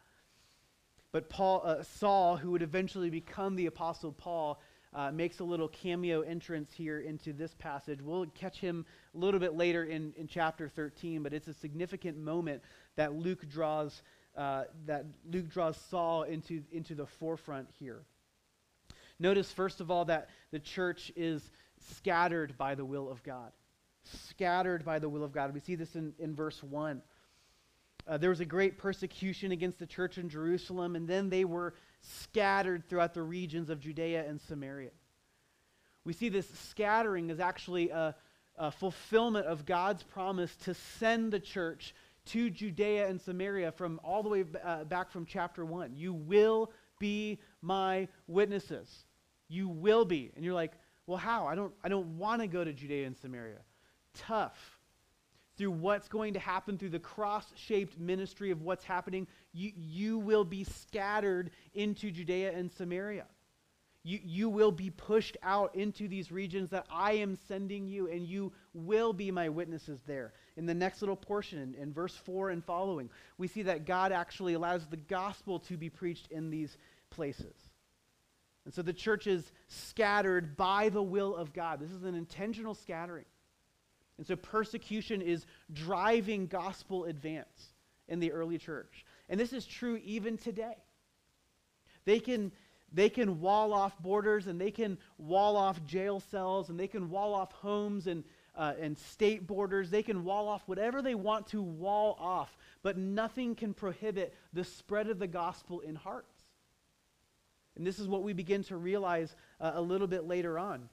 But 1.11 1.29
Paul, 1.29 1.63
uh, 1.65 1.83
Saul, 1.83 2.37
who 2.37 2.53
would 2.53 2.63
eventually 2.63 3.11
become 3.11 3.55
the 3.55 3.67
Apostle 3.67 4.13
Paul, 4.13 4.61
uh, 4.95 5.11
makes 5.11 5.41
a 5.41 5.45
little 5.45 5.69
cameo 5.69 6.21
entrance 6.23 6.73
here 6.73 7.01
into 7.01 7.33
this 7.33 7.55
passage. 7.59 8.01
We'll 8.03 8.27
catch 8.27 8.59
him 8.59 8.87
a 9.15 9.19
little 9.19 9.41
bit 9.41 9.55
later 9.55 9.85
in, 9.85 10.13
in 10.17 10.27
chapter 10.27 10.69
13, 10.69 11.23
but 11.23 11.33
it's 11.33 11.49
a 11.49 11.55
significant 11.55 12.19
moment 12.19 12.63
that 12.97 13.15
Luke 13.15 13.49
draws 13.49 14.03
uh, 14.37 14.65
that 14.87 15.05
Luke 15.31 15.49
draws 15.49 15.77
Saul 15.77 16.23
into, 16.23 16.63
into 16.73 16.95
the 16.95 17.07
forefront 17.07 17.69
here. 17.79 18.03
Notice, 19.19 19.53
first 19.53 19.81
of 19.81 19.91
all, 19.91 20.05
that 20.07 20.29
the 20.51 20.59
church 20.59 21.13
is 21.17 21.51
scattered 21.97 22.57
by 22.57 22.75
the 22.75 22.85
will 22.85 23.11
of 23.11 23.23
God. 23.23 23.53
Scattered 24.29 24.85
by 24.85 24.99
the 24.99 25.09
will 25.09 25.23
of 25.23 25.33
God. 25.33 25.55
We 25.55 25.61
see 25.61 25.75
this 25.75 25.95
in, 25.95 26.13
in 26.19 26.35
verse 26.35 26.63
1. 26.63 27.03
Uh, 28.07 28.17
there 28.17 28.31
was 28.31 28.41
a 28.41 28.45
great 28.45 28.79
persecution 28.79 29.53
against 29.53 29.79
the 29.79 29.87
church 29.87 30.19
in 30.19 30.29
Jerusalem, 30.29 30.97
and 30.97 31.07
then 31.07 31.31
they 31.31 31.45
were 31.45 31.75
scattered 32.01 32.89
throughout 32.89 33.15
the 33.15 33.23
regions 33.23 33.71
of 33.71 33.79
Judea 33.79 34.27
and 34.27 34.41
Samaria. 34.41 34.91
We 36.05 36.13
see 36.13 36.29
this 36.29 36.49
scattering 36.71 37.31
is 37.31 37.39
actually 37.39 37.91
a, 37.91 38.17
a 38.59 38.73
fulfillment 38.73 39.47
of 39.47 39.65
God's 39.65 40.03
promise 40.03 40.55
to 40.65 40.75
send 40.75 41.33
the 41.33 41.39
church 41.39 41.95
to 42.27 42.51
Judea 42.51 43.09
and 43.09 43.21
Samaria 43.21 43.73
from 43.73 44.01
all 44.05 44.23
the 44.23 44.29
way 44.29 44.45
uh, 44.65 44.85
back 44.85 45.11
from 45.11 45.27
chapter 45.27 45.65
1. 45.65 45.95
You 45.95 46.13
will 46.13 46.71
be 46.99 47.41
my 47.61 48.09
witnesses. 48.27 49.05
You 49.49 49.69
will 49.69 50.05
be. 50.05 50.31
And 50.37 50.45
you're 50.45 50.55
like, 50.55 50.73
well, 51.07 51.19
how? 51.19 51.47
I 51.47 51.55
don't, 51.55 51.73
I 51.83 51.89
don't 51.89 52.19
want 52.19 52.43
to 52.43 52.47
go 52.47 52.65
to 52.65 52.73
Judea 52.73 53.07
and 53.07 53.17
Samaria. 53.17 53.59
Tough. 54.15 54.79
Through 55.59 55.73
what's 55.73 56.09
going 56.09 56.33
to 56.35 56.41
happen, 56.41 56.79
through 56.79 56.91
the 56.91 56.99
cross 56.99 57.53
shaped 57.57 57.99
ministry 57.99 58.51
of 58.51 58.63
what's 58.63 58.85
happening, 58.85 59.27
you, 59.53 59.73
you 59.77 60.19
will 60.19 60.45
be 60.45 60.65
scattered 60.65 61.51
into 61.75 62.11
Judea 62.11 62.53
and 62.57 62.73
Samaria. 62.73 63.27
You, 64.05 64.19
you 64.25 64.49
will 64.49 64.73
be 64.73 64.91
pushed 64.91 65.37
out 65.43 65.75
into 65.75 66.09
these 66.09 66.33
regions 66.33 66.71
that 66.71 66.87
I 66.91 67.13
am 67.13 67.37
sending 67.49 67.87
you, 67.87 68.09
and 68.09 68.27
you 68.27 68.53
will 68.75 69.13
be 69.13 69.31
my 69.31 69.49
witnesses 69.49 70.01
there. 70.07 70.33
In 70.57 70.67
the 70.67 70.75
next 70.75 71.01
little 71.01 71.17
portion, 71.17 71.59
in, 71.59 71.75
in 71.75 71.93
verse 71.93 72.15
4 72.15 72.51
and 72.51 72.65
following, 72.65 73.09
we 73.39 73.49
see 73.49 73.63
that 73.63 73.87
God 73.87 74.13
actually 74.13 74.55
allows 74.55 74.87
the 74.87 74.97
gospel 74.97 75.61
to 75.61 75.77
be 75.77 75.89
preached 75.89 76.31
in 76.31 76.51
these 76.51 76.77
places. 77.11 77.55
And 78.65 78.73
so 78.73 78.83
the 78.83 78.93
church 78.93 79.27
is 79.27 79.51
scattered 79.69 80.57
by 80.57 80.89
the 80.89 81.03
will 81.03 81.35
of 81.35 81.53
God. 81.53 81.81
This 81.81 81.91
is 81.91 82.05
an 82.05 82.15
intentional 82.15 82.75
scattering. 82.75 83.25
And 84.19 84.27
so 84.27 84.37
persecution 84.37 85.21
is 85.21 85.47
driving 85.73 86.47
gospel 86.47 87.05
advance 87.05 87.73
in 88.09 88.21
the 88.21 88.33
early 88.33 88.59
church. 88.59 89.05
And 89.29 89.41
this 89.41 89.53
is 89.53 89.67
true 89.67 90.01
even 90.05 90.37
today. 90.37 90.77
They 92.05 92.21
can 92.21 92.53
they 92.93 93.09
can 93.09 93.41
wall 93.41 93.73
off 93.73 93.99
borders 94.01 94.47
and 94.47 94.61
they 94.61 94.71
can 94.71 94.99
wall 95.17 95.57
off 95.57 95.83
jail 95.87 96.21
cells 96.21 96.69
and 96.69 96.79
they 96.79 96.89
can 96.89 97.09
wall 97.09 97.33
off 97.33 97.51
homes 97.53 98.07
and, 98.07 98.23
uh, 98.57 98.75
and 98.81 98.97
state 98.99 99.47
borders. 99.47 99.91
They 99.91 100.03
can 100.03 100.25
wall 100.25 100.49
off 100.49 100.63
whatever 100.67 101.03
they 101.03 101.15
want 101.15 101.49
to 101.49 101.63
wall 101.63 102.17
off, 102.21 102.57
but 102.83 102.97
nothing 102.97 103.55
can 103.55 103.75
prohibit 103.75 104.35
the 104.53 104.65
spread 104.65 105.09
of 105.09 105.19
the 105.19 105.27
gospel 105.27 105.81
in 105.81 105.95
hearts. 105.95 106.33
And 107.77 107.87
this 107.87 107.99
is 107.99 108.07
what 108.07 108.23
we 108.23 108.33
begin 108.33 108.65
to 108.65 108.77
realize 108.77 109.35
uh, 109.61 109.73
a 109.75 109.81
little 109.81 110.07
bit 110.07 110.25
later 110.25 110.59
on. 110.59 110.89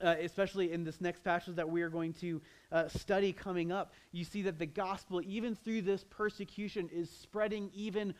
Uh, 0.00 0.16
especially 0.20 0.72
in 0.72 0.82
this 0.82 1.00
next 1.00 1.22
passage 1.22 1.54
that 1.54 1.68
we 1.68 1.80
are 1.80 1.88
going 1.88 2.12
to 2.12 2.42
uh, 2.72 2.88
study 2.88 3.32
coming 3.32 3.70
up, 3.70 3.92
you 4.10 4.24
see 4.24 4.42
that 4.42 4.58
the 4.58 4.66
gospel, 4.66 5.22
even 5.24 5.54
through 5.54 5.80
this 5.80 6.04
persecution, 6.10 6.88
is 6.92 7.08
spreading 7.08 7.70
even 7.72 8.12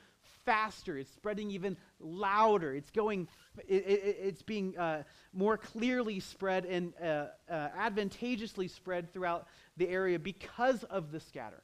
faster. 0.44 0.98
It's 0.98 1.12
spreading 1.12 1.50
even 1.50 1.76
louder. 2.00 2.74
It's 2.74 2.90
going, 2.90 3.28
it, 3.66 3.84
it, 3.86 4.16
it's 4.22 4.42
being 4.42 4.76
uh, 4.78 5.02
more 5.32 5.56
clearly 5.56 6.20
spread 6.20 6.64
and 6.64 6.92
uh, 7.02 7.26
uh, 7.50 7.68
advantageously 7.76 8.68
spread 8.68 9.12
throughout 9.12 9.46
the 9.76 9.88
area 9.88 10.18
because 10.18 10.84
of 10.84 11.12
the 11.12 11.20
scatter. 11.20 11.62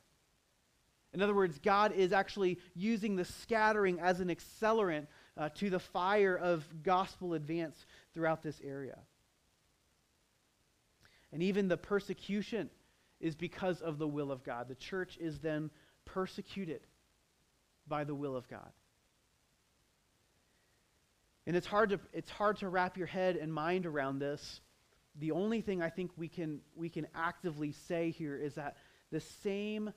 In 1.14 1.22
other 1.22 1.34
words, 1.34 1.58
God 1.58 1.92
is 1.92 2.12
actually 2.12 2.58
using 2.74 3.16
the 3.16 3.24
scattering 3.24 3.98
as 3.98 4.20
an 4.20 4.28
accelerant 4.28 5.06
uh, 5.36 5.48
to 5.56 5.70
the 5.70 5.78
fire 5.78 6.36
of 6.36 6.64
gospel 6.82 7.34
advance 7.34 7.86
throughout 8.12 8.42
this 8.42 8.60
area. 8.62 8.98
And 11.32 11.42
even 11.42 11.68
the 11.68 11.76
persecution 11.76 12.70
is 13.20 13.34
because 13.34 13.80
of 13.80 13.98
the 13.98 14.06
will 14.06 14.30
of 14.30 14.44
God. 14.44 14.68
The 14.68 14.74
church 14.74 15.18
is 15.20 15.38
then 15.38 15.70
persecuted 16.04 16.80
by 17.88 18.04
the 18.04 18.14
will 18.14 18.36
of 18.36 18.48
God. 18.48 18.70
And 21.46 21.56
it's 21.56 21.66
hard 21.66 21.90
to, 21.90 22.00
it's 22.12 22.30
hard 22.30 22.58
to 22.58 22.68
wrap 22.68 22.98
your 22.98 23.06
head 23.06 23.36
and 23.36 23.52
mind 23.52 23.86
around 23.86 24.18
this. 24.18 24.60
The 25.18 25.32
only 25.32 25.62
thing 25.62 25.82
I 25.82 25.88
think 25.88 26.10
we 26.16 26.28
can, 26.28 26.60
we 26.76 26.90
can 26.90 27.06
actively 27.14 27.72
say 27.88 28.10
here 28.10 28.36
is 28.36 28.54
that 28.54 28.76
the 29.10 29.20
same, 29.20 29.90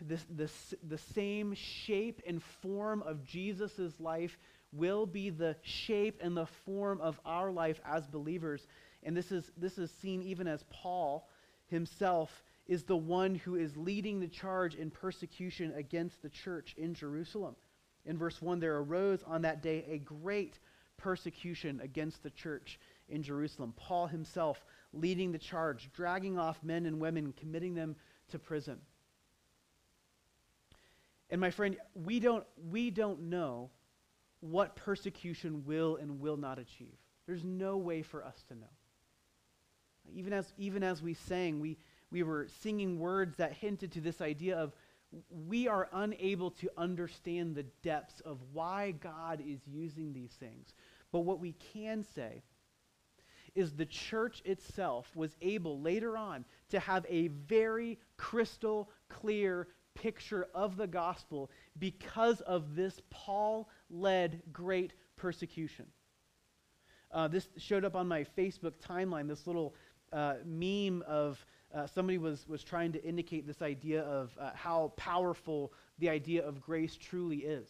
this, 0.00 0.24
this, 0.30 0.74
the 0.82 0.98
same 0.98 1.54
shape 1.54 2.22
and 2.26 2.42
form 2.62 3.02
of 3.02 3.22
Jesus' 3.24 3.92
life 4.00 4.38
will 4.72 5.06
be 5.06 5.30
the 5.30 5.56
shape 5.62 6.20
and 6.22 6.36
the 6.36 6.46
form 6.64 7.00
of 7.00 7.20
our 7.24 7.52
life 7.52 7.80
as 7.84 8.06
believers. 8.06 8.66
And 9.02 9.16
this 9.16 9.30
is, 9.30 9.50
this 9.56 9.76
is 9.76 9.90
seen 10.02 10.22
even 10.22 10.48
as 10.48 10.64
Paul 10.70 11.28
himself 11.66 12.42
is 12.66 12.84
the 12.84 12.96
one 12.96 13.34
who 13.34 13.56
is 13.56 13.76
leading 13.76 14.20
the 14.20 14.28
charge 14.28 14.74
in 14.74 14.90
persecution 14.90 15.72
against 15.76 16.22
the 16.22 16.30
church 16.30 16.74
in 16.78 16.94
Jerusalem. 16.94 17.56
In 18.06 18.18
verse 18.18 18.40
1, 18.40 18.60
there 18.60 18.76
arose 18.76 19.22
on 19.26 19.42
that 19.42 19.62
day 19.62 19.84
a 19.88 19.98
great 19.98 20.58
persecution 20.96 21.80
against 21.82 22.22
the 22.22 22.30
church 22.30 22.78
in 23.08 23.22
Jerusalem. 23.22 23.74
Paul 23.76 24.06
himself 24.06 24.64
leading 24.92 25.32
the 25.32 25.38
charge, 25.38 25.90
dragging 25.92 26.38
off 26.38 26.62
men 26.62 26.86
and 26.86 27.00
women, 27.00 27.34
committing 27.38 27.74
them 27.74 27.96
to 28.30 28.38
prison. 28.38 28.78
And 31.30 31.40
my 31.40 31.50
friend, 31.50 31.76
we 31.94 32.20
don't, 32.20 32.44
we 32.70 32.90
don't 32.90 33.22
know 33.22 33.70
what 34.40 34.76
persecution 34.76 35.64
will 35.64 35.96
and 35.96 36.20
will 36.20 36.36
not 36.36 36.58
achieve. 36.58 36.96
There's 37.26 37.44
no 37.44 37.76
way 37.76 38.02
for 38.02 38.24
us 38.24 38.44
to 38.48 38.54
know. 38.54 38.66
Even 40.12 40.34
as, 40.34 40.52
even 40.58 40.82
as 40.82 41.02
we 41.02 41.14
sang, 41.14 41.60
we, 41.60 41.78
we 42.10 42.22
were 42.22 42.48
singing 42.62 42.98
words 42.98 43.36
that 43.36 43.52
hinted 43.52 43.92
to 43.92 44.00
this 44.00 44.20
idea 44.20 44.56
of 44.56 44.72
we 45.30 45.68
are 45.68 45.88
unable 45.92 46.50
to 46.50 46.70
understand 46.76 47.54
the 47.54 47.66
depths 47.82 48.20
of 48.20 48.38
why 48.52 48.92
God 48.92 49.42
is 49.46 49.60
using 49.66 50.12
these 50.12 50.32
things. 50.32 50.74
But 51.12 51.20
what 51.20 51.40
we 51.40 51.54
can 51.72 52.04
say 52.14 52.42
is 53.54 53.72
the 53.72 53.86
church 53.86 54.42
itself 54.44 55.08
was 55.14 55.36
able 55.40 55.80
later 55.80 56.16
on 56.16 56.44
to 56.70 56.80
have 56.80 57.06
a 57.08 57.28
very 57.28 57.98
crystal 58.16 58.90
clear 59.08 59.68
picture 59.94 60.48
of 60.54 60.76
the 60.76 60.88
gospel 60.88 61.50
because 61.78 62.40
of 62.40 62.74
this 62.74 63.00
Paul 63.10 63.68
led 63.90 64.42
great 64.52 64.92
persecution. 65.16 65.86
Uh, 67.12 67.28
this 67.28 67.48
showed 67.56 67.84
up 67.84 67.94
on 67.94 68.08
my 68.08 68.26
Facebook 68.36 68.74
timeline, 68.84 69.28
this 69.28 69.46
little 69.46 69.74
uh, 70.12 70.34
meme 70.44 71.04
of 71.06 71.44
uh, 71.74 71.86
somebody 71.86 72.18
was, 72.18 72.46
was 72.48 72.62
trying 72.62 72.92
to 72.92 73.04
indicate 73.04 73.46
this 73.46 73.60
idea 73.60 74.02
of 74.02 74.30
uh, 74.40 74.50
how 74.54 74.92
powerful 74.96 75.72
the 75.98 76.08
idea 76.08 76.46
of 76.46 76.60
grace 76.60 76.96
truly 76.96 77.38
is. 77.38 77.68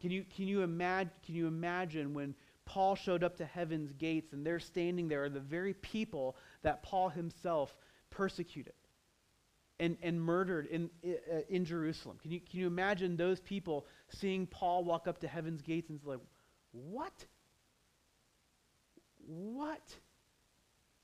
Can 0.00 0.10
you, 0.10 0.24
can, 0.34 0.46
you 0.46 0.60
imag- 0.60 1.10
can 1.24 1.34
you 1.34 1.46
imagine 1.46 2.14
when 2.14 2.34
Paul 2.64 2.94
showed 2.94 3.24
up 3.24 3.36
to 3.38 3.44
heaven's 3.44 3.92
gates 3.92 4.32
and 4.32 4.46
they're 4.46 4.60
standing 4.60 5.08
there 5.08 5.24
are 5.24 5.28
the 5.28 5.40
very 5.40 5.74
people 5.74 6.36
that 6.62 6.82
Paul 6.82 7.08
himself 7.08 7.74
persecuted 8.10 8.74
and, 9.80 9.96
and 10.02 10.20
murdered 10.20 10.66
in, 10.66 10.90
uh, 11.04 11.40
in 11.48 11.64
Jerusalem? 11.64 12.18
Can 12.22 12.30
you, 12.30 12.40
can 12.40 12.60
you 12.60 12.66
imagine 12.66 13.16
those 13.16 13.40
people 13.40 13.86
seeing 14.08 14.46
Paul 14.46 14.84
walk 14.84 15.06
up 15.08 15.18
to 15.20 15.28
heaven's 15.28 15.62
gates 15.62 15.90
and 15.90 16.00
like, 16.04 16.20
what? 16.72 17.26
What? 19.26 19.82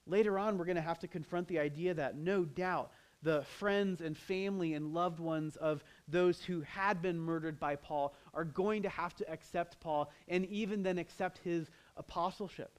Later 0.07 0.39
on, 0.39 0.59
we're 0.59 0.67
going 0.67 0.77
to 0.77 0.83
have 0.83 0.99
to 1.01 1.09
confront 1.09 1.49
the 1.49 1.59
idea 1.59 1.95
that 1.95 2.17
no 2.17 2.45
doubt 2.45 2.93
the 3.23 3.43
friends 3.59 4.03
and 4.03 4.17
family 4.17 4.75
and 4.75 4.93
loved 4.93 5.19
ones 5.19 5.57
of 5.57 5.83
those 6.07 6.43
who 6.43 6.61
had 6.61 7.01
been 7.01 7.19
murdered 7.19 7.59
by 7.59 7.75
Paul 7.75 8.15
are 8.35 8.45
going 8.45 8.83
to 8.83 8.89
have 8.91 9.15
to 9.17 9.31
accept 9.31 9.81
Paul 9.81 10.13
and 10.29 10.45
even 10.47 10.83
then 10.83 10.99
accept 10.99 11.39
his 11.39 11.71
apostleship. 11.97 12.79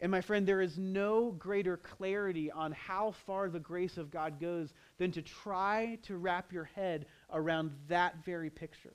And 0.00 0.10
my 0.10 0.20
friend, 0.20 0.46
there 0.46 0.60
is 0.60 0.76
no 0.76 1.30
greater 1.30 1.76
clarity 1.76 2.50
on 2.50 2.72
how 2.72 3.12
far 3.26 3.48
the 3.48 3.60
grace 3.60 3.96
of 3.96 4.10
God 4.10 4.40
goes 4.40 4.74
than 4.98 5.12
to 5.12 5.22
try 5.22 5.98
to 6.02 6.16
wrap 6.16 6.52
your 6.52 6.64
head 6.64 7.06
around 7.32 7.70
that 7.88 8.24
very 8.24 8.50
picture. 8.50 8.94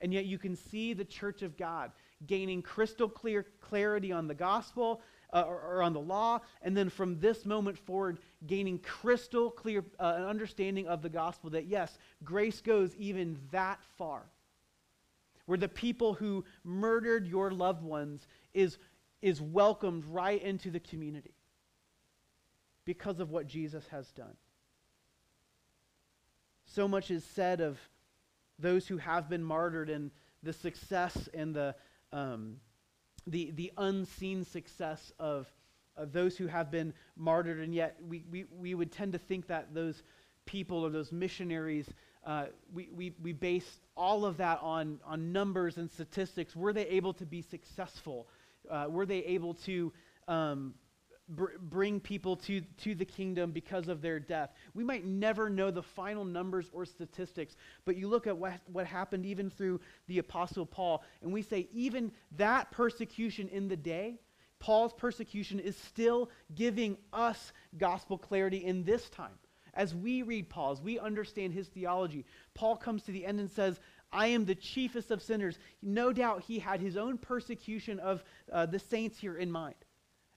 And 0.00 0.14
yet 0.14 0.26
you 0.26 0.38
can 0.38 0.54
see 0.54 0.94
the 0.94 1.04
church 1.04 1.42
of 1.42 1.56
God 1.56 1.90
gaining 2.26 2.62
crystal 2.62 3.08
clear 3.08 3.46
clarity 3.60 4.12
on 4.12 4.26
the 4.26 4.34
gospel 4.34 5.00
uh, 5.32 5.44
or, 5.46 5.60
or, 5.60 5.82
on 5.82 5.92
the 5.92 6.00
law, 6.00 6.40
and 6.62 6.76
then 6.76 6.88
from 6.88 7.20
this 7.20 7.44
moment 7.44 7.78
forward, 7.78 8.18
gaining 8.46 8.78
crystal 8.78 9.50
clear 9.50 9.84
uh, 10.00 10.02
understanding 10.02 10.86
of 10.88 11.02
the 11.02 11.08
gospel 11.08 11.50
that 11.50 11.66
yes, 11.66 11.98
grace 12.24 12.60
goes 12.60 12.94
even 12.96 13.38
that 13.50 13.78
far. 13.98 14.22
Where 15.44 15.58
the 15.58 15.68
people 15.68 16.14
who 16.14 16.44
murdered 16.64 17.26
your 17.26 17.50
loved 17.50 17.82
ones 17.82 18.26
is, 18.54 18.78
is 19.22 19.40
welcomed 19.40 20.04
right 20.06 20.42
into 20.42 20.70
the 20.70 20.80
community 20.80 21.34
because 22.84 23.20
of 23.20 23.30
what 23.30 23.46
Jesus 23.46 23.86
has 23.88 24.10
done. 24.12 24.36
So 26.64 26.88
much 26.88 27.10
is 27.10 27.24
said 27.24 27.60
of 27.60 27.78
those 28.58 28.86
who 28.86 28.96
have 28.96 29.28
been 29.28 29.44
martyred 29.44 29.90
and 29.90 30.10
the 30.42 30.52
success 30.52 31.28
and 31.34 31.54
the, 31.54 31.74
um, 32.12 32.56
the, 33.26 33.50
the 33.52 33.72
unseen 33.76 34.44
success 34.44 35.12
of, 35.18 35.46
of 35.96 36.12
those 36.12 36.36
who 36.36 36.46
have 36.46 36.70
been 36.70 36.94
martyred, 37.16 37.60
and 37.60 37.74
yet 37.74 37.96
we, 38.06 38.24
we, 38.30 38.44
we 38.56 38.74
would 38.74 38.92
tend 38.92 39.12
to 39.12 39.18
think 39.18 39.48
that 39.48 39.74
those 39.74 40.02
people 40.46 40.84
or 40.84 40.90
those 40.90 41.12
missionaries, 41.12 41.86
uh, 42.24 42.46
we, 42.72 42.88
we, 42.94 43.14
we 43.22 43.32
base 43.32 43.80
all 43.96 44.24
of 44.24 44.38
that 44.38 44.58
on, 44.62 44.98
on 45.04 45.32
numbers 45.32 45.76
and 45.76 45.90
statistics. 45.90 46.56
Were 46.56 46.72
they 46.72 46.86
able 46.86 47.12
to 47.14 47.26
be 47.26 47.42
successful? 47.42 48.28
Uh, 48.70 48.86
were 48.88 49.06
they 49.06 49.18
able 49.18 49.54
to 49.54 49.92
um, 50.26 50.74
br- 51.28 51.58
bring 51.60 52.00
people 52.00 52.36
to, 52.36 52.60
to 52.78 52.94
the 52.94 53.04
kingdom 53.04 53.52
because 53.52 53.88
of 53.88 54.00
their 54.00 54.18
death. 54.18 54.50
We 54.74 54.84
might 54.84 55.04
never 55.04 55.50
know 55.50 55.70
the 55.70 55.82
final 55.82 56.24
numbers 56.24 56.68
or 56.72 56.84
statistics, 56.84 57.56
but 57.84 57.96
you 57.96 58.08
look 58.08 58.26
at 58.26 58.36
what, 58.36 58.54
what 58.66 58.86
happened 58.86 59.26
even 59.26 59.50
through 59.50 59.80
the 60.06 60.18
Apostle 60.18 60.66
Paul, 60.66 61.02
and 61.22 61.32
we 61.32 61.42
say, 61.42 61.68
even 61.72 62.12
that 62.36 62.70
persecution 62.70 63.48
in 63.48 63.68
the 63.68 63.76
day, 63.76 64.18
Paul's 64.58 64.92
persecution 64.92 65.60
is 65.60 65.76
still 65.76 66.30
giving 66.54 66.96
us 67.12 67.52
gospel 67.76 68.18
clarity 68.18 68.64
in 68.64 68.84
this 68.84 69.08
time. 69.10 69.38
As 69.74 69.94
we 69.94 70.22
read 70.22 70.48
Paul's, 70.48 70.82
we 70.82 70.98
understand 70.98 71.52
his 71.52 71.68
theology. 71.68 72.24
Paul 72.54 72.76
comes 72.76 73.04
to 73.04 73.12
the 73.12 73.24
end 73.24 73.38
and 73.38 73.50
says, 73.50 73.78
I 74.10 74.28
am 74.28 74.44
the 74.44 74.56
chiefest 74.56 75.12
of 75.12 75.22
sinners. 75.22 75.58
No 75.82 76.12
doubt 76.12 76.42
he 76.42 76.58
had 76.58 76.80
his 76.80 76.96
own 76.96 77.18
persecution 77.18 78.00
of 78.00 78.24
uh, 78.50 78.66
the 78.66 78.78
saints 78.78 79.18
here 79.18 79.36
in 79.36 79.52
mind 79.52 79.76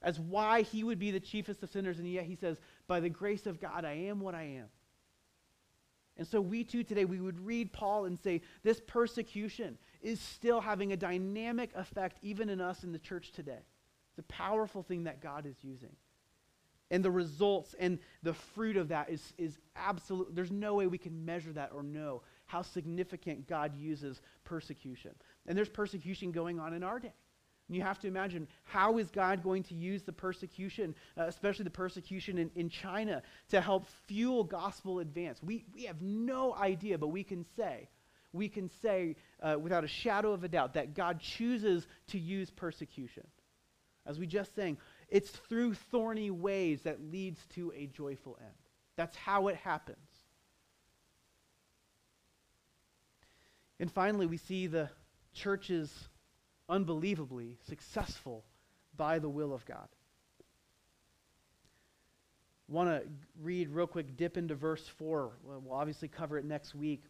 as 0.02 0.20
why 0.20 0.64
he 0.64 0.84
would 0.84 0.99
be 0.99 1.12
the 1.12 1.20
chiefest 1.20 1.62
of 1.64 1.72
sinners, 1.72 1.99
and 1.99 2.08
yet 2.12 2.26
he 2.26 2.36
says, 2.36 2.60
By 2.88 2.99
the 2.99 3.10
grace 3.10 3.45
of 3.45 3.60
God, 3.60 3.86
I 3.86 3.93
am 3.93 4.20
what 4.20 4.36
I 4.36 4.43
am. 4.43 4.68
And 6.18 6.28
so 6.28 6.41
we 6.41 6.64
too 6.64 6.84
today, 6.84 7.06
we 7.06 7.20
would 7.20 7.43
read 7.45 7.72
Paul 7.72 8.06
and 8.06 8.20
say, 8.20 8.41
This 8.64 8.82
persecution 8.86 9.78
is 10.02 10.20
still 10.20 10.62
having 10.62 10.91
a 10.91 10.97
dynamic 10.97 11.72
effect 11.76 12.18
even 12.22 12.49
in 12.49 12.62
us 12.62 12.84
in 12.84 12.91
the 12.91 12.99
church 12.99 13.32
today. 13.32 13.60
It's 14.12 14.20
a 14.20 14.34
powerful 14.34 14.84
thing 14.84 15.06
that 15.06 15.22
God 15.22 15.45
is 15.45 15.56
using. 15.62 15.95
And 16.89 17.06
the 17.06 17.12
results 17.12 17.74
and 17.80 17.99
the 18.22 18.34
fruit 18.34 18.76
of 18.76 18.89
that 18.89 19.10
is, 19.10 19.34
is 19.38 19.58
absolute. 19.78 20.36
There's 20.36 20.52
no 20.52 20.76
way 20.76 20.88
we 20.88 20.97
can 20.97 21.24
measure 21.24 21.54
that 21.54 21.72
or 21.74 21.84
know 21.84 22.22
how 22.47 22.62
significant 22.62 23.47
God 23.47 23.74
uses 23.78 24.22
persecution. 24.43 25.12
And 25.47 25.58
there's 25.58 25.70
persecution 25.70 26.34
going 26.34 26.60
on 26.60 26.74
in 26.74 26.84
our 26.84 26.99
day. 26.99 27.14
And 27.72 27.78
you 27.78 27.84
have 27.84 27.99
to 27.99 28.07
imagine 28.09 28.49
how 28.65 28.97
is 28.97 29.09
God 29.11 29.41
going 29.41 29.63
to 29.63 29.74
use 29.74 30.03
the 30.03 30.11
persecution, 30.11 30.93
uh, 31.17 31.24
especially 31.28 31.63
the 31.63 31.69
persecution 31.69 32.38
in, 32.38 32.51
in 32.53 32.67
China, 32.67 33.22
to 33.47 33.61
help 33.61 33.86
fuel 34.07 34.43
gospel 34.43 34.99
advance? 34.99 35.41
We, 35.41 35.63
we 35.74 35.86
have 35.86 36.01
no 36.01 36.53
idea, 36.53 36.97
but 36.97 37.07
we 37.07 37.24
can 37.24 37.45
say, 37.55 37.88
we 38.34 38.49
can 38.49 38.69
say 38.82 39.15
uh, 39.41 39.55
without 39.57 39.86
a 39.86 39.88
shadow 39.88 40.34
of 40.34 40.43
a 40.43 40.49
doubt 40.49 40.74
that 40.74 40.95
God 40.95 41.22
chooses 41.22 41.88
to 42.07 42.19
use 42.19 42.49
persecution. 42.49 43.26
As 44.05 44.19
we 44.19 44.28
just 44.28 44.53
sang, 44.53 44.78
it's 45.07 45.30
through 45.30 45.76
thorny 45.76 46.30
ways 46.30 46.82
that 46.82 46.99
leads 47.01 47.39
to 47.55 47.72
a 47.74 47.86
joyful 47.86 48.38
end. 48.41 48.51
That's 48.97 49.15
how 49.15 49.47
it 49.47 49.55
happens. 49.55 49.97
And 53.80 53.89
finally, 53.89 54.26
we 54.26 54.36
see 54.36 54.67
the 54.67 54.89
church's 55.34 56.09
unbelievably 56.72 57.57
successful 57.67 58.45
by 58.95 59.19
the 59.19 59.30
will 59.30 59.53
of 59.53 59.65
God. 59.65 59.88
Want 62.67 62.89
to 62.89 63.03
read 63.41 63.69
real 63.69 63.86
quick, 63.86 64.15
dip 64.15 64.38
into 64.38 64.55
verse 64.55 64.88
4. 64.97 65.32
We'll 65.43 65.74
obviously 65.74 66.07
cover 66.07 66.38
it 66.38 66.45
next 66.45 66.74
week. 66.74 67.03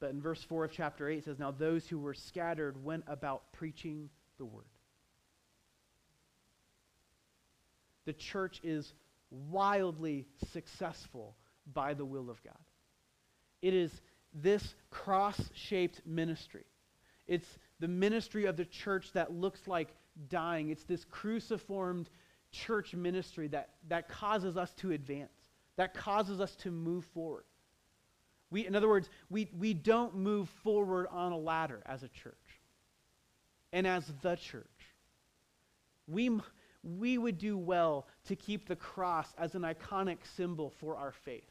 But 0.00 0.10
in 0.10 0.22
verse 0.22 0.42
4 0.42 0.64
of 0.64 0.72
chapter 0.72 1.08
8, 1.08 1.18
it 1.18 1.24
says, 1.24 1.38
Now 1.38 1.50
those 1.50 1.86
who 1.86 1.98
were 1.98 2.14
scattered 2.14 2.82
went 2.82 3.04
about 3.06 3.52
preaching 3.52 4.08
the 4.38 4.46
word. 4.46 4.64
The 8.06 8.14
church 8.14 8.60
is 8.62 8.94
wildly 9.30 10.26
successful 10.52 11.36
by 11.74 11.92
the 11.92 12.06
will 12.06 12.30
of 12.30 12.42
God. 12.42 12.54
It 13.60 13.74
is 13.74 13.90
this 14.32 14.74
cross 14.90 15.38
shaped 15.52 16.00
ministry. 16.06 16.64
It's 17.26 17.58
the 17.80 17.88
ministry 17.88 18.46
of 18.46 18.56
the 18.56 18.64
church 18.64 19.12
that 19.12 19.32
looks 19.32 19.66
like 19.66 19.88
dying. 20.28 20.70
It's 20.70 20.84
this 20.84 21.04
cruciformed 21.04 22.10
church 22.50 22.94
ministry 22.94 23.48
that, 23.48 23.70
that 23.88 24.08
causes 24.08 24.56
us 24.56 24.72
to 24.74 24.92
advance, 24.92 25.32
that 25.76 25.94
causes 25.94 26.40
us 26.40 26.54
to 26.56 26.70
move 26.70 27.04
forward. 27.06 27.44
We, 28.50 28.66
in 28.66 28.74
other 28.74 28.88
words, 28.88 29.10
we, 29.28 29.50
we 29.58 29.74
don't 29.74 30.16
move 30.16 30.48
forward 30.62 31.06
on 31.10 31.32
a 31.32 31.38
ladder 31.38 31.82
as 31.84 32.02
a 32.02 32.08
church 32.08 32.34
and 33.72 33.86
as 33.86 34.10
the 34.22 34.36
church. 34.36 34.64
We, 36.06 36.40
we 36.82 37.18
would 37.18 37.38
do 37.38 37.58
well 37.58 38.06
to 38.26 38.36
keep 38.36 38.66
the 38.66 38.76
cross 38.76 39.28
as 39.36 39.54
an 39.54 39.62
iconic 39.62 40.18
symbol 40.36 40.72
for 40.80 40.96
our 40.96 41.12
faith. 41.12 41.50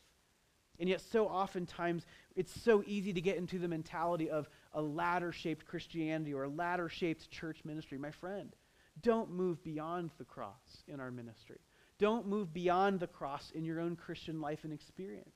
And 0.80 0.88
yet, 0.88 1.02
so 1.02 1.28
oftentimes, 1.28 2.06
it's 2.36 2.54
so 2.62 2.84
easy 2.86 3.12
to 3.14 3.22
get 3.22 3.38
into 3.38 3.58
the 3.58 3.68
mentality 3.68 4.30
of 4.30 4.48
a 4.74 4.82
ladder 4.82 5.32
shaped 5.32 5.66
Christianity 5.66 6.34
or 6.34 6.44
a 6.44 6.50
ladder 6.50 6.88
shaped 6.88 7.32
church 7.32 7.62
ministry. 7.66 7.98
My 7.98 8.12
friend, 8.12 8.56
don't 9.02 9.32
move 9.32 9.64
beyond 9.64 10.12
the 10.18 10.26
cross 10.26 10.84
in 10.88 11.00
our 11.00 11.12
ministry. 11.12 11.60
Don't 12.00 12.28
move 12.28 12.54
beyond 12.54 13.00
the 13.00 13.08
cross 13.08 13.52
in 13.56 13.66
your 13.66 13.80
own 13.80 13.96
Christian 13.96 14.40
life 14.40 14.64
and 14.64 14.74
experience. 14.74 15.36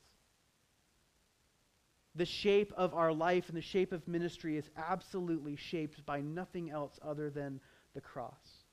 The 2.13 2.25
shape 2.25 2.73
of 2.75 2.93
our 2.93 3.13
life 3.13 3.47
and 3.47 3.57
the 3.57 3.61
shape 3.61 3.93
of 3.93 4.07
ministry 4.07 4.57
is 4.57 4.69
absolutely 4.77 5.55
shaped 5.55 6.05
by 6.05 6.21
nothing 6.21 6.69
else 6.69 6.99
other 7.01 7.29
than 7.29 7.61
the 7.93 8.01
cross. 8.01 8.65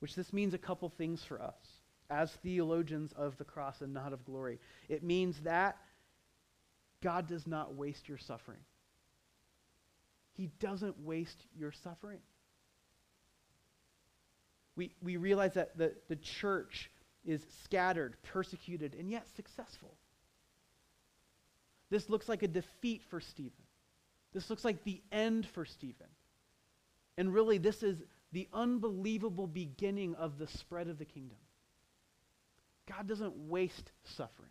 Which 0.00 0.14
this 0.14 0.32
means 0.32 0.54
a 0.54 0.58
couple 0.58 0.88
things 0.90 1.24
for 1.24 1.40
us 1.40 1.56
as 2.10 2.30
theologians 2.42 3.12
of 3.14 3.36
the 3.38 3.44
cross 3.44 3.80
and 3.80 3.94
not 3.94 4.12
of 4.12 4.24
glory. 4.24 4.60
It 4.88 5.02
means 5.02 5.40
that 5.40 5.78
God 7.04 7.28
does 7.28 7.46
not 7.46 7.74
waste 7.74 8.08
your 8.08 8.16
suffering. 8.16 8.60
He 10.32 10.48
doesn't 10.58 10.98
waste 11.04 11.44
your 11.54 11.70
suffering. 11.70 12.20
We, 14.74 14.94
we 15.02 15.18
realize 15.18 15.52
that 15.54 15.76
the, 15.76 15.92
the 16.08 16.16
church 16.16 16.90
is 17.26 17.42
scattered, 17.62 18.16
persecuted, 18.22 18.96
and 18.98 19.10
yet 19.10 19.26
successful. 19.36 19.94
This 21.90 22.08
looks 22.08 22.26
like 22.26 22.42
a 22.42 22.48
defeat 22.48 23.02
for 23.10 23.20
Stephen. 23.20 23.52
This 24.32 24.48
looks 24.48 24.64
like 24.64 24.82
the 24.82 25.02
end 25.12 25.46
for 25.46 25.66
Stephen. 25.66 26.08
And 27.18 27.32
really, 27.32 27.58
this 27.58 27.82
is 27.82 27.98
the 28.32 28.48
unbelievable 28.52 29.46
beginning 29.46 30.14
of 30.16 30.38
the 30.38 30.48
spread 30.48 30.88
of 30.88 30.98
the 30.98 31.04
kingdom. 31.04 31.38
God 32.88 33.06
doesn't 33.06 33.36
waste 33.36 33.92
suffering. 34.16 34.50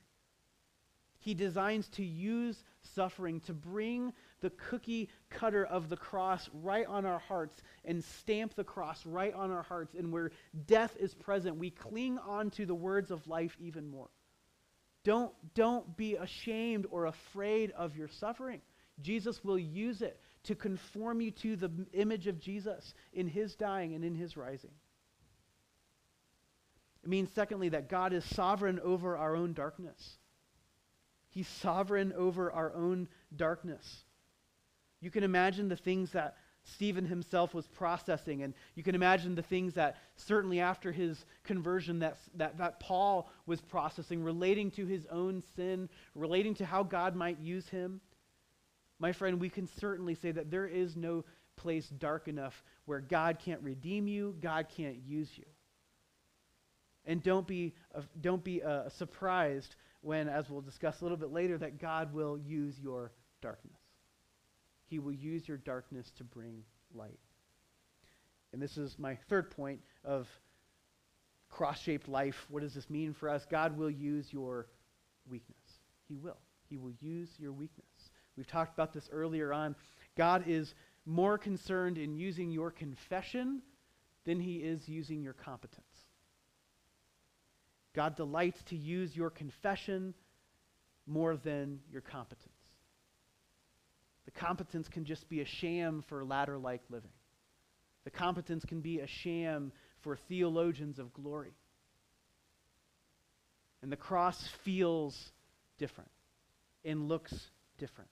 He 1.24 1.34
designs 1.34 1.88
to 1.90 2.04
use 2.04 2.66
suffering 2.82 3.40
to 3.42 3.54
bring 3.54 4.12
the 4.42 4.50
cookie 4.50 5.08
cutter 5.30 5.64
of 5.64 5.88
the 5.88 5.96
cross 5.96 6.50
right 6.54 6.86
on 6.86 7.06
our 7.06 7.20
hearts 7.20 7.64
and 7.86 8.04
stamp 8.04 8.56
the 8.56 8.64
cross 8.66 9.06
right 9.06 9.34
on 9.34 9.50
our 9.50 9.64
hearts. 9.64 9.96
And 9.98 10.12
where 10.12 10.32
death 10.68 10.98
is 11.00 11.14
present, 11.14 11.56
we 11.56 11.70
cling 11.70 12.18
on 12.18 12.50
to 12.52 12.66
the 12.66 12.76
words 12.76 13.10
of 13.10 13.26
life 13.26 13.56
even 13.58 13.88
more. 13.88 14.10
Don't, 15.06 15.32
don't 15.56 15.96
be 15.96 16.16
ashamed 16.16 16.88
or 16.92 17.06
afraid 17.06 17.72
of 17.72 17.96
your 17.96 18.10
suffering. 18.10 18.60
Jesus 19.02 19.46
will 19.46 19.58
use 19.58 20.02
it 20.02 20.20
to 20.44 20.56
conform 20.56 21.22
you 21.22 21.32
to 21.32 21.56
the 21.56 21.72
image 21.94 22.28
of 22.28 22.38
Jesus 22.38 22.94
in 23.14 23.30
his 23.30 23.56
dying 23.56 23.96
and 23.96 24.04
in 24.04 24.14
his 24.14 24.36
rising. 24.36 24.72
It 27.02 27.10
means, 27.10 27.30
secondly, 27.34 27.70
that 27.70 27.88
God 27.88 28.12
is 28.12 28.26
sovereign 28.26 28.82
over 28.82 29.16
our 29.16 29.38
own 29.38 29.54
darkness. 29.54 30.18
He's 31.34 31.48
sovereign 31.48 32.14
over 32.16 32.52
our 32.52 32.72
own 32.76 33.08
darkness. 33.36 34.04
You 35.02 35.10
can 35.10 35.24
imagine 35.24 35.68
the 35.68 35.76
things 35.76 36.12
that 36.12 36.38
Stephen 36.64 37.06
himself 37.06 37.56
was 37.56 37.68
processing, 37.68 38.44
and 38.44 38.54
you 38.76 38.84
can 38.84 38.94
imagine 38.94 39.34
the 39.34 39.42
things 39.42 39.74
that 39.74 39.98
certainly 40.16 40.60
after 40.60 40.92
his 40.92 41.26
conversion 41.44 42.00
that, 42.00 42.18
that, 42.36 42.58
that 42.60 42.80
Paul 42.80 43.30
was 43.48 43.60
processing, 43.62 44.24
relating 44.24 44.70
to 44.72 44.86
his 44.86 45.06
own 45.08 45.44
sin, 45.56 45.90
relating 46.14 46.54
to 46.56 46.66
how 46.66 46.84
God 46.84 47.16
might 47.16 47.40
use 47.40 47.68
him. 47.68 48.00
My 49.00 49.12
friend, 49.12 49.42
we 49.42 49.50
can 49.50 49.68
certainly 49.80 50.14
say 50.14 50.32
that 50.32 50.52
there 50.52 50.68
is 50.68 50.96
no 50.96 51.26
place 51.56 51.88
dark 51.90 52.28
enough 52.28 52.64
where 52.86 53.02
God 53.02 53.40
can't 53.44 53.62
redeem 53.62 54.08
you, 54.08 54.36
God 54.40 54.68
can't 54.78 54.98
use 55.06 55.30
you. 55.36 55.46
And 57.06 57.22
don't 57.22 57.48
be, 57.48 57.74
uh, 57.94 58.02
don't 58.22 58.44
be 58.44 58.64
uh, 58.64 58.88
surprised 58.90 59.76
when, 60.04 60.28
as 60.28 60.50
we'll 60.50 60.62
discuss 60.62 61.02
a 61.02 61.06
little 61.06 61.18
bit 61.18 61.32
later, 61.32 61.58
that 61.58 61.80
God 61.80 62.14
will 62.14 62.38
use 62.38 62.80
your 62.80 63.12
darkness. 63.42 63.80
He 64.86 65.00
will 65.00 65.14
use 65.14 65.48
your 65.48 65.58
darkness 65.58 66.12
to 66.18 66.24
bring 66.24 66.64
light. 66.94 67.20
And 68.52 68.62
this 68.62 68.78
is 68.78 69.00
my 69.00 69.18
third 69.30 69.50
point 69.50 69.80
of 70.04 70.28
cross 71.50 71.82
shaped 71.82 72.08
life. 72.08 72.46
What 72.50 72.62
does 72.62 72.74
this 72.74 72.90
mean 72.90 73.14
for 73.14 73.30
us? 73.30 73.46
God 73.50 73.78
will 73.78 73.90
use 73.90 74.32
your 74.32 74.68
weakness. 75.28 75.58
He 76.08 76.16
will. 76.16 76.38
He 76.70 76.78
will 76.78 76.94
use 77.00 77.30
your 77.38 77.54
weakness. 77.54 77.88
We've 78.36 78.48
talked 78.48 78.74
about 78.74 78.94
this 78.94 79.10
earlier 79.12 79.54
on. 79.54 79.76
God 80.18 80.44
is 80.48 80.74
more 81.06 81.38
concerned 81.38 81.98
in 81.98 82.16
using 82.16 82.52
your 82.52 82.72
confession 82.72 83.62
than 84.26 84.40
he 84.40 84.58
is 84.58 84.88
using 84.88 85.22
your 85.22 85.34
competence. 85.34 85.86
God 87.96 88.16
delights 88.16 88.62
to 88.70 88.76
use 88.76 89.16
your 89.16 89.30
confession 89.30 90.14
more 91.06 91.36
than 91.36 91.80
your 91.92 92.02
competence. 92.02 92.50
The 94.26 94.32
competence 94.32 94.88
can 94.88 95.06
just 95.06 95.30
be 95.30 95.42
a 95.42 95.46
sham 95.46 96.04
for 96.08 96.24
ladder 96.24 96.58
like 96.58 96.82
living. 96.90 97.12
The 98.04 98.12
competence 98.12 98.66
can 98.66 98.82
be 98.82 99.00
a 99.00 99.08
sham 99.08 99.72
for 100.02 100.18
theologians 100.28 101.00
of 101.00 101.14
glory. 101.14 101.54
And 103.82 103.92
the 103.92 103.98
cross 103.98 104.42
feels 104.64 105.32
different 105.78 106.10
and 106.86 107.08
looks 107.08 107.34
different. 107.78 108.10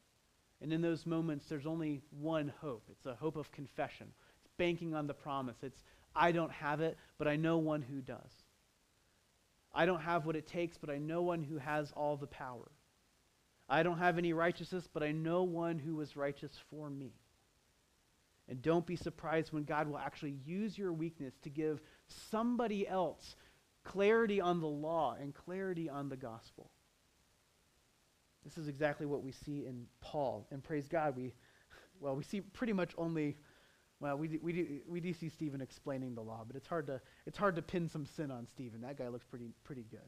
And 0.61 0.71
in 0.71 0.81
those 0.81 1.05
moments, 1.05 1.45
there's 1.49 1.65
only 1.65 2.01
one 2.19 2.53
hope 2.61 2.83
it's 2.91 3.05
a 3.05 3.15
hope 3.15 3.35
of 3.35 3.51
confession. 3.51 4.07
It's 4.43 4.53
banking 4.57 4.93
on 4.93 5.07
the 5.07 5.13
promise. 5.13 5.55
It's, 5.63 5.79
I 6.15 6.31
don't 6.31 6.51
have 6.51 6.81
it, 6.81 6.97
but 7.17 7.27
I 7.27 7.35
know 7.35 7.57
one 7.57 7.81
who 7.81 8.01
does. 8.01 8.31
I 9.73 9.85
don't 9.85 10.01
have 10.01 10.25
what 10.25 10.35
it 10.35 10.47
takes, 10.47 10.77
but 10.77 10.89
I 10.89 10.97
know 10.97 11.21
one 11.21 11.43
who 11.43 11.57
has 11.57 11.91
all 11.95 12.17
the 12.17 12.27
power. 12.27 12.71
I 13.69 13.83
don't 13.83 13.99
have 13.99 14.17
any 14.17 14.33
righteousness, 14.33 14.89
but 14.91 15.01
I 15.01 15.11
know 15.11 15.43
one 15.43 15.79
who 15.79 15.95
was 15.95 16.17
righteous 16.17 16.51
for 16.69 16.89
me. 16.89 17.13
And 18.49 18.61
don't 18.61 18.85
be 18.85 18.97
surprised 18.97 19.53
when 19.53 19.63
God 19.63 19.87
will 19.87 19.97
actually 19.97 20.35
use 20.45 20.77
your 20.77 20.91
weakness 20.91 21.33
to 21.43 21.49
give 21.49 21.81
somebody 22.07 22.85
else 22.85 23.37
clarity 23.85 24.41
on 24.41 24.59
the 24.59 24.67
law 24.67 25.15
and 25.19 25.33
clarity 25.33 25.89
on 25.89 26.09
the 26.09 26.17
gospel. 26.17 26.69
This 28.43 28.57
is 28.57 28.67
exactly 28.67 29.05
what 29.05 29.23
we 29.23 29.31
see 29.31 29.65
in 29.65 29.85
Paul. 30.01 30.47
And 30.51 30.61
praise 30.63 30.87
God, 30.89 31.15
we, 31.15 31.33
well, 31.99 32.15
we 32.15 32.23
see 32.23 32.41
pretty 32.41 32.73
much 32.73 32.91
only 32.97 33.37
well, 34.01 34.17
we 34.17 34.27
do, 34.27 34.39
we 34.41 34.51
do, 34.51 34.79
we 34.87 34.99
do 34.99 35.13
see 35.13 35.29
Stephen 35.29 35.61
explaining 35.61 36.15
the 36.15 36.21
law, 36.21 36.43
but 36.45 36.55
it's 36.55 36.67
hard 36.67 36.87
to 36.87 36.99
it's 37.27 37.37
hard 37.37 37.55
to 37.55 37.61
pin 37.61 37.87
some 37.87 38.07
sin 38.17 38.31
on 38.31 38.47
Stephen. 38.47 38.81
That 38.81 38.97
guy 38.97 39.07
looks 39.09 39.25
pretty 39.25 39.53
pretty 39.63 39.85
good. 39.89 39.99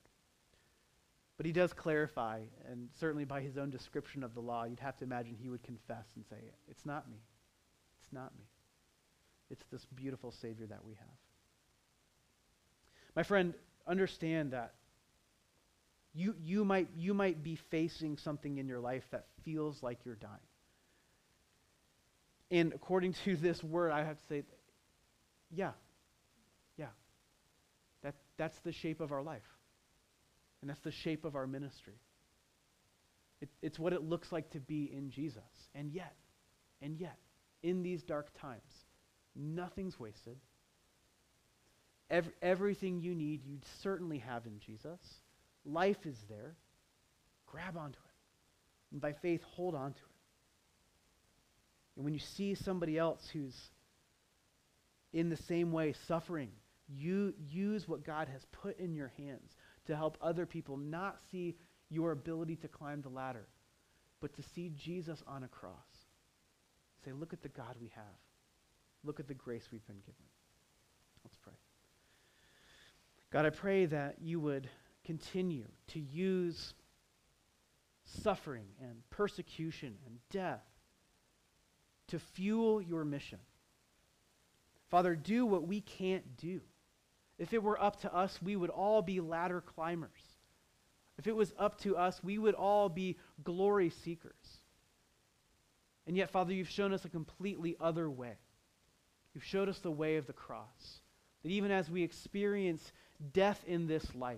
But 1.37 1.45
he 1.45 1.51
does 1.51 1.73
clarify, 1.73 2.41
and 2.69 2.89
certainly 2.99 3.25
by 3.25 3.41
his 3.41 3.57
own 3.57 3.69
description 3.69 4.23
of 4.23 4.33
the 4.33 4.39
law, 4.39 4.65
you'd 4.65 4.79
have 4.79 4.97
to 4.97 5.03
imagine 5.03 5.35
he 5.39 5.49
would 5.49 5.63
confess 5.63 6.05
and 6.15 6.25
say, 6.25 6.37
"It's 6.67 6.85
not 6.85 7.09
me. 7.09 7.17
It's 8.01 8.11
not 8.11 8.35
me. 8.35 8.45
It's 9.51 9.63
this 9.71 9.85
beautiful 9.85 10.31
Savior 10.31 10.65
that 10.67 10.83
we 10.83 10.95
have." 10.95 11.17
My 13.15 13.23
friend, 13.23 13.53
understand 13.85 14.53
that 14.53 14.73
you, 16.15 16.35
you, 16.39 16.65
might, 16.65 16.89
you 16.95 17.13
might 17.13 17.43
be 17.43 17.55
facing 17.55 18.17
something 18.17 18.57
in 18.57 18.67
your 18.67 18.79
life 18.79 19.03
that 19.11 19.25
feels 19.43 19.81
like 19.83 20.05
you're 20.05 20.15
dying. 20.15 20.39
And 22.53 22.71
according 22.71 23.15
to 23.25 23.35
this 23.35 23.63
word, 23.63 23.91
I 23.91 24.03
have 24.03 24.15
to 24.15 24.27
say, 24.29 24.43
yeah, 25.49 25.71
yeah. 26.77 26.85
That, 28.03 28.13
that's 28.37 28.57
the 28.63 28.71
shape 28.71 29.01
of 29.01 29.11
our 29.11 29.23
life. 29.23 29.41
And 30.61 30.69
that's 30.69 30.81
the 30.81 30.91
shape 30.91 31.25
of 31.25 31.35
our 31.35 31.47
ministry. 31.47 31.95
It, 33.41 33.49
it's 33.63 33.79
what 33.79 33.91
it 33.91 34.03
looks 34.03 34.31
like 34.31 34.51
to 34.51 34.59
be 34.59 34.87
in 34.95 35.09
Jesus. 35.09 35.41
And 35.73 35.91
yet, 35.91 36.13
and 36.79 36.95
yet, 36.95 37.17
in 37.63 37.81
these 37.81 38.03
dark 38.03 38.27
times, 38.39 38.61
nothing's 39.35 39.99
wasted. 39.99 40.37
Every, 42.11 42.33
everything 42.43 42.99
you 42.99 43.15
need, 43.15 43.43
you 43.47 43.57
certainly 43.81 44.19
have 44.19 44.45
in 44.45 44.59
Jesus. 44.59 44.99
Life 45.65 46.05
is 46.05 46.17
there. 46.29 46.53
Grab 47.47 47.77
onto 47.77 47.97
it. 47.97 48.91
And 48.91 49.01
by 49.01 49.13
faith, 49.13 49.41
hold 49.41 49.73
on 49.73 49.93
to 49.93 49.97
it. 49.97 50.12
And 51.95 52.05
when 52.05 52.13
you 52.13 52.19
see 52.19 52.55
somebody 52.55 52.97
else 52.97 53.29
who's 53.31 53.55
in 55.11 55.29
the 55.29 55.37
same 55.37 55.71
way 55.71 55.93
suffering, 56.07 56.49
you 56.87 57.33
use 57.49 57.87
what 57.87 58.03
God 58.03 58.27
has 58.29 58.45
put 58.51 58.79
in 58.79 58.95
your 58.95 59.11
hands 59.17 59.55
to 59.85 59.95
help 59.95 60.17
other 60.21 60.45
people 60.45 60.77
not 60.77 61.19
see 61.31 61.55
your 61.89 62.11
ability 62.11 62.55
to 62.57 62.67
climb 62.67 63.01
the 63.01 63.09
ladder, 63.09 63.47
but 64.21 64.33
to 64.35 64.43
see 64.55 64.71
Jesus 64.75 65.21
on 65.27 65.43
a 65.43 65.47
cross. 65.47 65.73
Say, 67.05 67.11
look 67.11 67.33
at 67.33 67.41
the 67.41 67.49
God 67.49 67.75
we 67.79 67.91
have. 67.95 68.03
Look 69.03 69.19
at 69.19 69.27
the 69.27 69.33
grace 69.33 69.67
we've 69.71 69.85
been 69.85 69.99
given. 69.99 70.25
Let's 71.23 71.35
pray. 71.35 71.53
God, 73.31 73.45
I 73.45 73.49
pray 73.49 73.85
that 73.87 74.17
you 74.21 74.39
would 74.39 74.69
continue 75.05 75.65
to 75.87 75.99
use 75.99 76.73
suffering 78.05 78.65
and 78.81 78.97
persecution 79.09 79.95
and 80.05 80.17
death 80.29 80.61
to 82.07 82.19
fuel 82.19 82.81
your 82.81 83.05
mission. 83.05 83.39
Father, 84.89 85.15
do 85.15 85.45
what 85.45 85.67
we 85.67 85.81
can't 85.81 86.37
do. 86.37 86.61
If 87.39 87.53
it 87.53 87.63
were 87.63 87.81
up 87.81 88.01
to 88.01 88.13
us, 88.13 88.39
we 88.41 88.55
would 88.55 88.69
all 88.69 89.01
be 89.01 89.19
ladder 89.19 89.61
climbers. 89.61 90.11
If 91.17 91.27
it 91.27 91.35
was 91.35 91.53
up 91.57 91.79
to 91.81 91.97
us, 91.97 92.23
we 92.23 92.37
would 92.37 92.55
all 92.55 92.89
be 92.89 93.17
glory 93.43 93.89
seekers. 93.89 94.59
And 96.05 96.17
yet, 96.17 96.31
Father, 96.31 96.53
you've 96.53 96.69
shown 96.69 96.93
us 96.93 97.05
a 97.05 97.09
completely 97.09 97.75
other 97.79 98.09
way. 98.09 98.37
You've 99.33 99.43
showed 99.43 99.69
us 99.69 99.79
the 99.79 99.91
way 99.91 100.17
of 100.17 100.27
the 100.27 100.33
cross. 100.33 101.01
That 101.43 101.51
even 101.51 101.71
as 101.71 101.89
we 101.89 102.03
experience 102.03 102.91
death 103.31 103.61
in 103.65 103.87
this 103.87 104.13
life, 104.15 104.37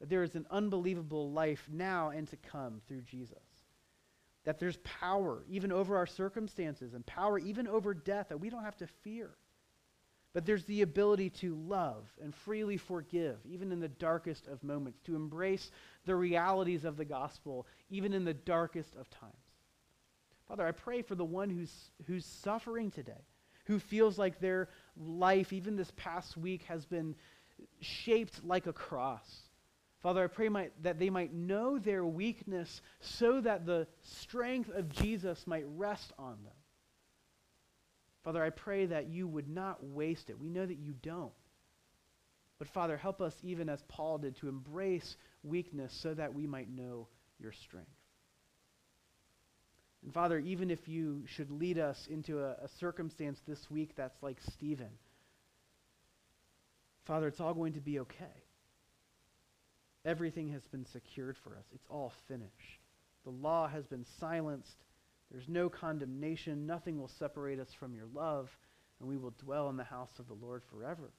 that 0.00 0.08
there 0.08 0.22
is 0.22 0.34
an 0.34 0.46
unbelievable 0.50 1.30
life 1.30 1.68
now 1.70 2.10
and 2.10 2.28
to 2.28 2.36
come 2.36 2.80
through 2.88 3.02
Jesus. 3.02 3.38
That 4.44 4.58
there's 4.58 4.78
power 4.78 5.44
even 5.48 5.70
over 5.70 5.96
our 5.96 6.06
circumstances 6.06 6.94
and 6.94 7.06
power 7.06 7.38
even 7.38 7.68
over 7.68 7.94
death 7.94 8.28
that 8.30 8.38
we 8.38 8.50
don't 8.50 8.64
have 8.64 8.76
to 8.78 8.86
fear. 8.86 9.30
But 10.34 10.46
there's 10.46 10.64
the 10.64 10.82
ability 10.82 11.30
to 11.30 11.54
love 11.54 12.10
and 12.22 12.34
freely 12.34 12.78
forgive, 12.78 13.36
even 13.44 13.70
in 13.70 13.80
the 13.80 13.88
darkest 13.88 14.48
of 14.48 14.64
moments, 14.64 14.98
to 15.02 15.14
embrace 15.14 15.70
the 16.06 16.16
realities 16.16 16.84
of 16.84 16.96
the 16.96 17.04
gospel, 17.04 17.66
even 17.90 18.14
in 18.14 18.24
the 18.24 18.32
darkest 18.32 18.96
of 18.96 19.10
times. 19.10 19.32
Father, 20.48 20.66
I 20.66 20.72
pray 20.72 21.02
for 21.02 21.14
the 21.14 21.24
one 21.24 21.50
who's, 21.50 21.90
who's 22.06 22.24
suffering 22.24 22.90
today, 22.90 23.26
who 23.66 23.78
feels 23.78 24.18
like 24.18 24.40
their 24.40 24.68
life, 24.96 25.52
even 25.52 25.76
this 25.76 25.92
past 25.96 26.36
week, 26.36 26.62
has 26.64 26.86
been 26.86 27.14
shaped 27.80 28.42
like 28.42 28.66
a 28.66 28.72
cross. 28.72 29.42
Father, 30.02 30.24
I 30.24 30.26
pray 30.26 30.48
might, 30.48 30.72
that 30.82 30.98
they 30.98 31.10
might 31.10 31.32
know 31.32 31.78
their 31.78 32.04
weakness 32.04 32.82
so 33.00 33.40
that 33.40 33.66
the 33.66 33.86
strength 34.02 34.68
of 34.70 34.88
Jesus 34.88 35.46
might 35.46 35.64
rest 35.76 36.12
on 36.18 36.38
them. 36.42 36.54
Father, 38.24 38.42
I 38.42 38.50
pray 38.50 38.86
that 38.86 39.08
you 39.08 39.28
would 39.28 39.48
not 39.48 39.84
waste 39.84 40.28
it. 40.28 40.38
We 40.38 40.48
know 40.48 40.66
that 40.66 40.78
you 40.78 40.94
don't. 41.02 41.32
But 42.58 42.68
Father, 42.68 42.96
help 42.96 43.20
us, 43.20 43.36
even 43.42 43.68
as 43.68 43.82
Paul 43.88 44.18
did, 44.18 44.36
to 44.36 44.48
embrace 44.48 45.16
weakness 45.42 45.92
so 45.92 46.14
that 46.14 46.34
we 46.34 46.46
might 46.46 46.68
know 46.68 47.08
your 47.40 47.52
strength. 47.52 47.90
And 50.04 50.12
Father, 50.12 50.38
even 50.38 50.70
if 50.70 50.88
you 50.88 51.22
should 51.26 51.50
lead 51.50 51.78
us 51.78 52.08
into 52.10 52.40
a, 52.40 52.52
a 52.62 52.68
circumstance 52.78 53.40
this 53.46 53.70
week 53.70 53.94
that's 53.96 54.20
like 54.22 54.38
Stephen, 54.52 54.90
Father, 57.04 57.28
it's 57.28 57.40
all 57.40 57.54
going 57.54 57.72
to 57.72 57.80
be 57.80 58.00
okay. 58.00 58.41
Everything 60.04 60.50
has 60.50 60.66
been 60.66 60.84
secured 60.84 61.36
for 61.38 61.56
us. 61.56 61.64
It's 61.74 61.86
all 61.88 62.12
finished. 62.28 62.80
The 63.24 63.30
law 63.30 63.68
has 63.68 63.86
been 63.86 64.04
silenced. 64.18 64.84
There's 65.30 65.48
no 65.48 65.68
condemnation. 65.68 66.66
Nothing 66.66 66.98
will 66.98 67.08
separate 67.08 67.60
us 67.60 67.72
from 67.72 67.94
your 67.94 68.06
love, 68.12 68.50
and 69.00 69.08
we 69.08 69.16
will 69.16 69.34
dwell 69.38 69.68
in 69.70 69.76
the 69.76 69.84
house 69.84 70.18
of 70.18 70.26
the 70.26 70.34
Lord 70.34 70.62
forever. 70.70 71.12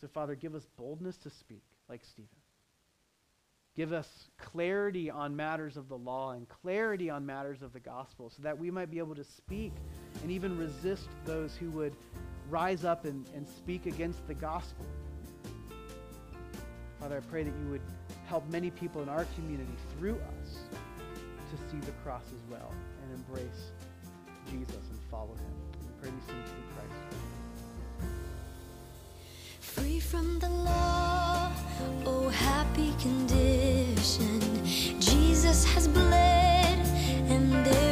So, 0.00 0.08
Father, 0.08 0.34
give 0.34 0.54
us 0.54 0.66
boldness 0.76 1.16
to 1.18 1.30
speak 1.30 1.64
like 1.88 2.04
Stephen. 2.04 2.28
Give 3.76 3.92
us 3.92 4.08
clarity 4.36 5.10
on 5.10 5.36
matters 5.36 5.76
of 5.76 5.88
the 5.88 5.96
law 5.96 6.32
and 6.32 6.48
clarity 6.48 7.08
on 7.08 7.24
matters 7.24 7.62
of 7.62 7.72
the 7.72 7.80
gospel 7.80 8.28
so 8.28 8.42
that 8.42 8.58
we 8.58 8.70
might 8.70 8.90
be 8.90 8.98
able 8.98 9.14
to 9.14 9.24
speak 9.24 9.72
and 10.22 10.30
even 10.30 10.58
resist 10.58 11.08
those 11.24 11.54
who 11.56 11.70
would 11.70 11.94
rise 12.48 12.84
up 12.84 13.04
and, 13.04 13.26
and 13.34 13.48
speak 13.48 13.86
against 13.86 14.26
the 14.26 14.34
gospel. 14.34 14.84
Father, 17.00 17.16
I 17.16 17.20
pray 17.30 17.42
that 17.44 17.54
you 17.64 17.70
would 17.70 17.80
help 18.26 18.46
many 18.50 18.70
people 18.70 19.02
in 19.02 19.08
our 19.08 19.24
community 19.34 19.72
through 19.98 20.16
us 20.16 20.58
to 21.50 21.56
see 21.70 21.78
the 21.86 21.92
cross 22.04 22.24
as 22.26 22.50
well 22.50 22.70
and 23.02 23.14
embrace 23.14 23.70
Jesus 24.50 24.84
and 24.90 25.00
follow 25.10 25.34
him. 25.34 25.54
We 25.80 25.88
pray 26.02 26.10
these 26.10 26.24
things 26.26 26.50
through 26.50 26.68
Christ. 26.76 27.00
Free 29.60 29.98
from 29.98 30.38
the 30.40 30.50
law, 30.50 31.50
oh 32.04 32.28
happy 32.28 32.92
condition. 33.00 34.40
Jesus 35.00 35.64
has 35.72 35.88
bled, 35.88 36.86
and 37.30 37.64
there 37.64 37.89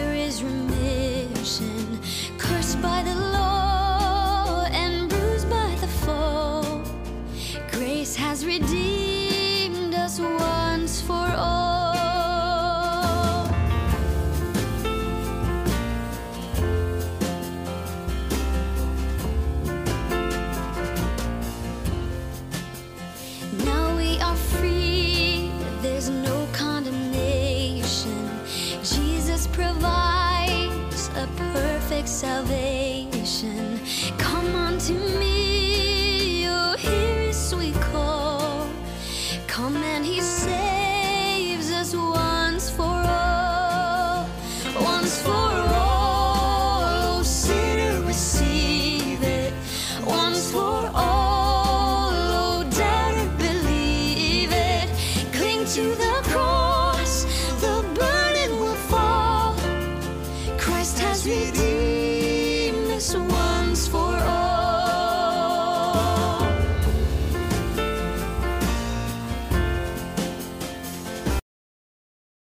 salvation. 32.19 33.79
Come 34.19 34.53
on 34.57 34.77
to 34.79 34.93
me, 35.21 35.28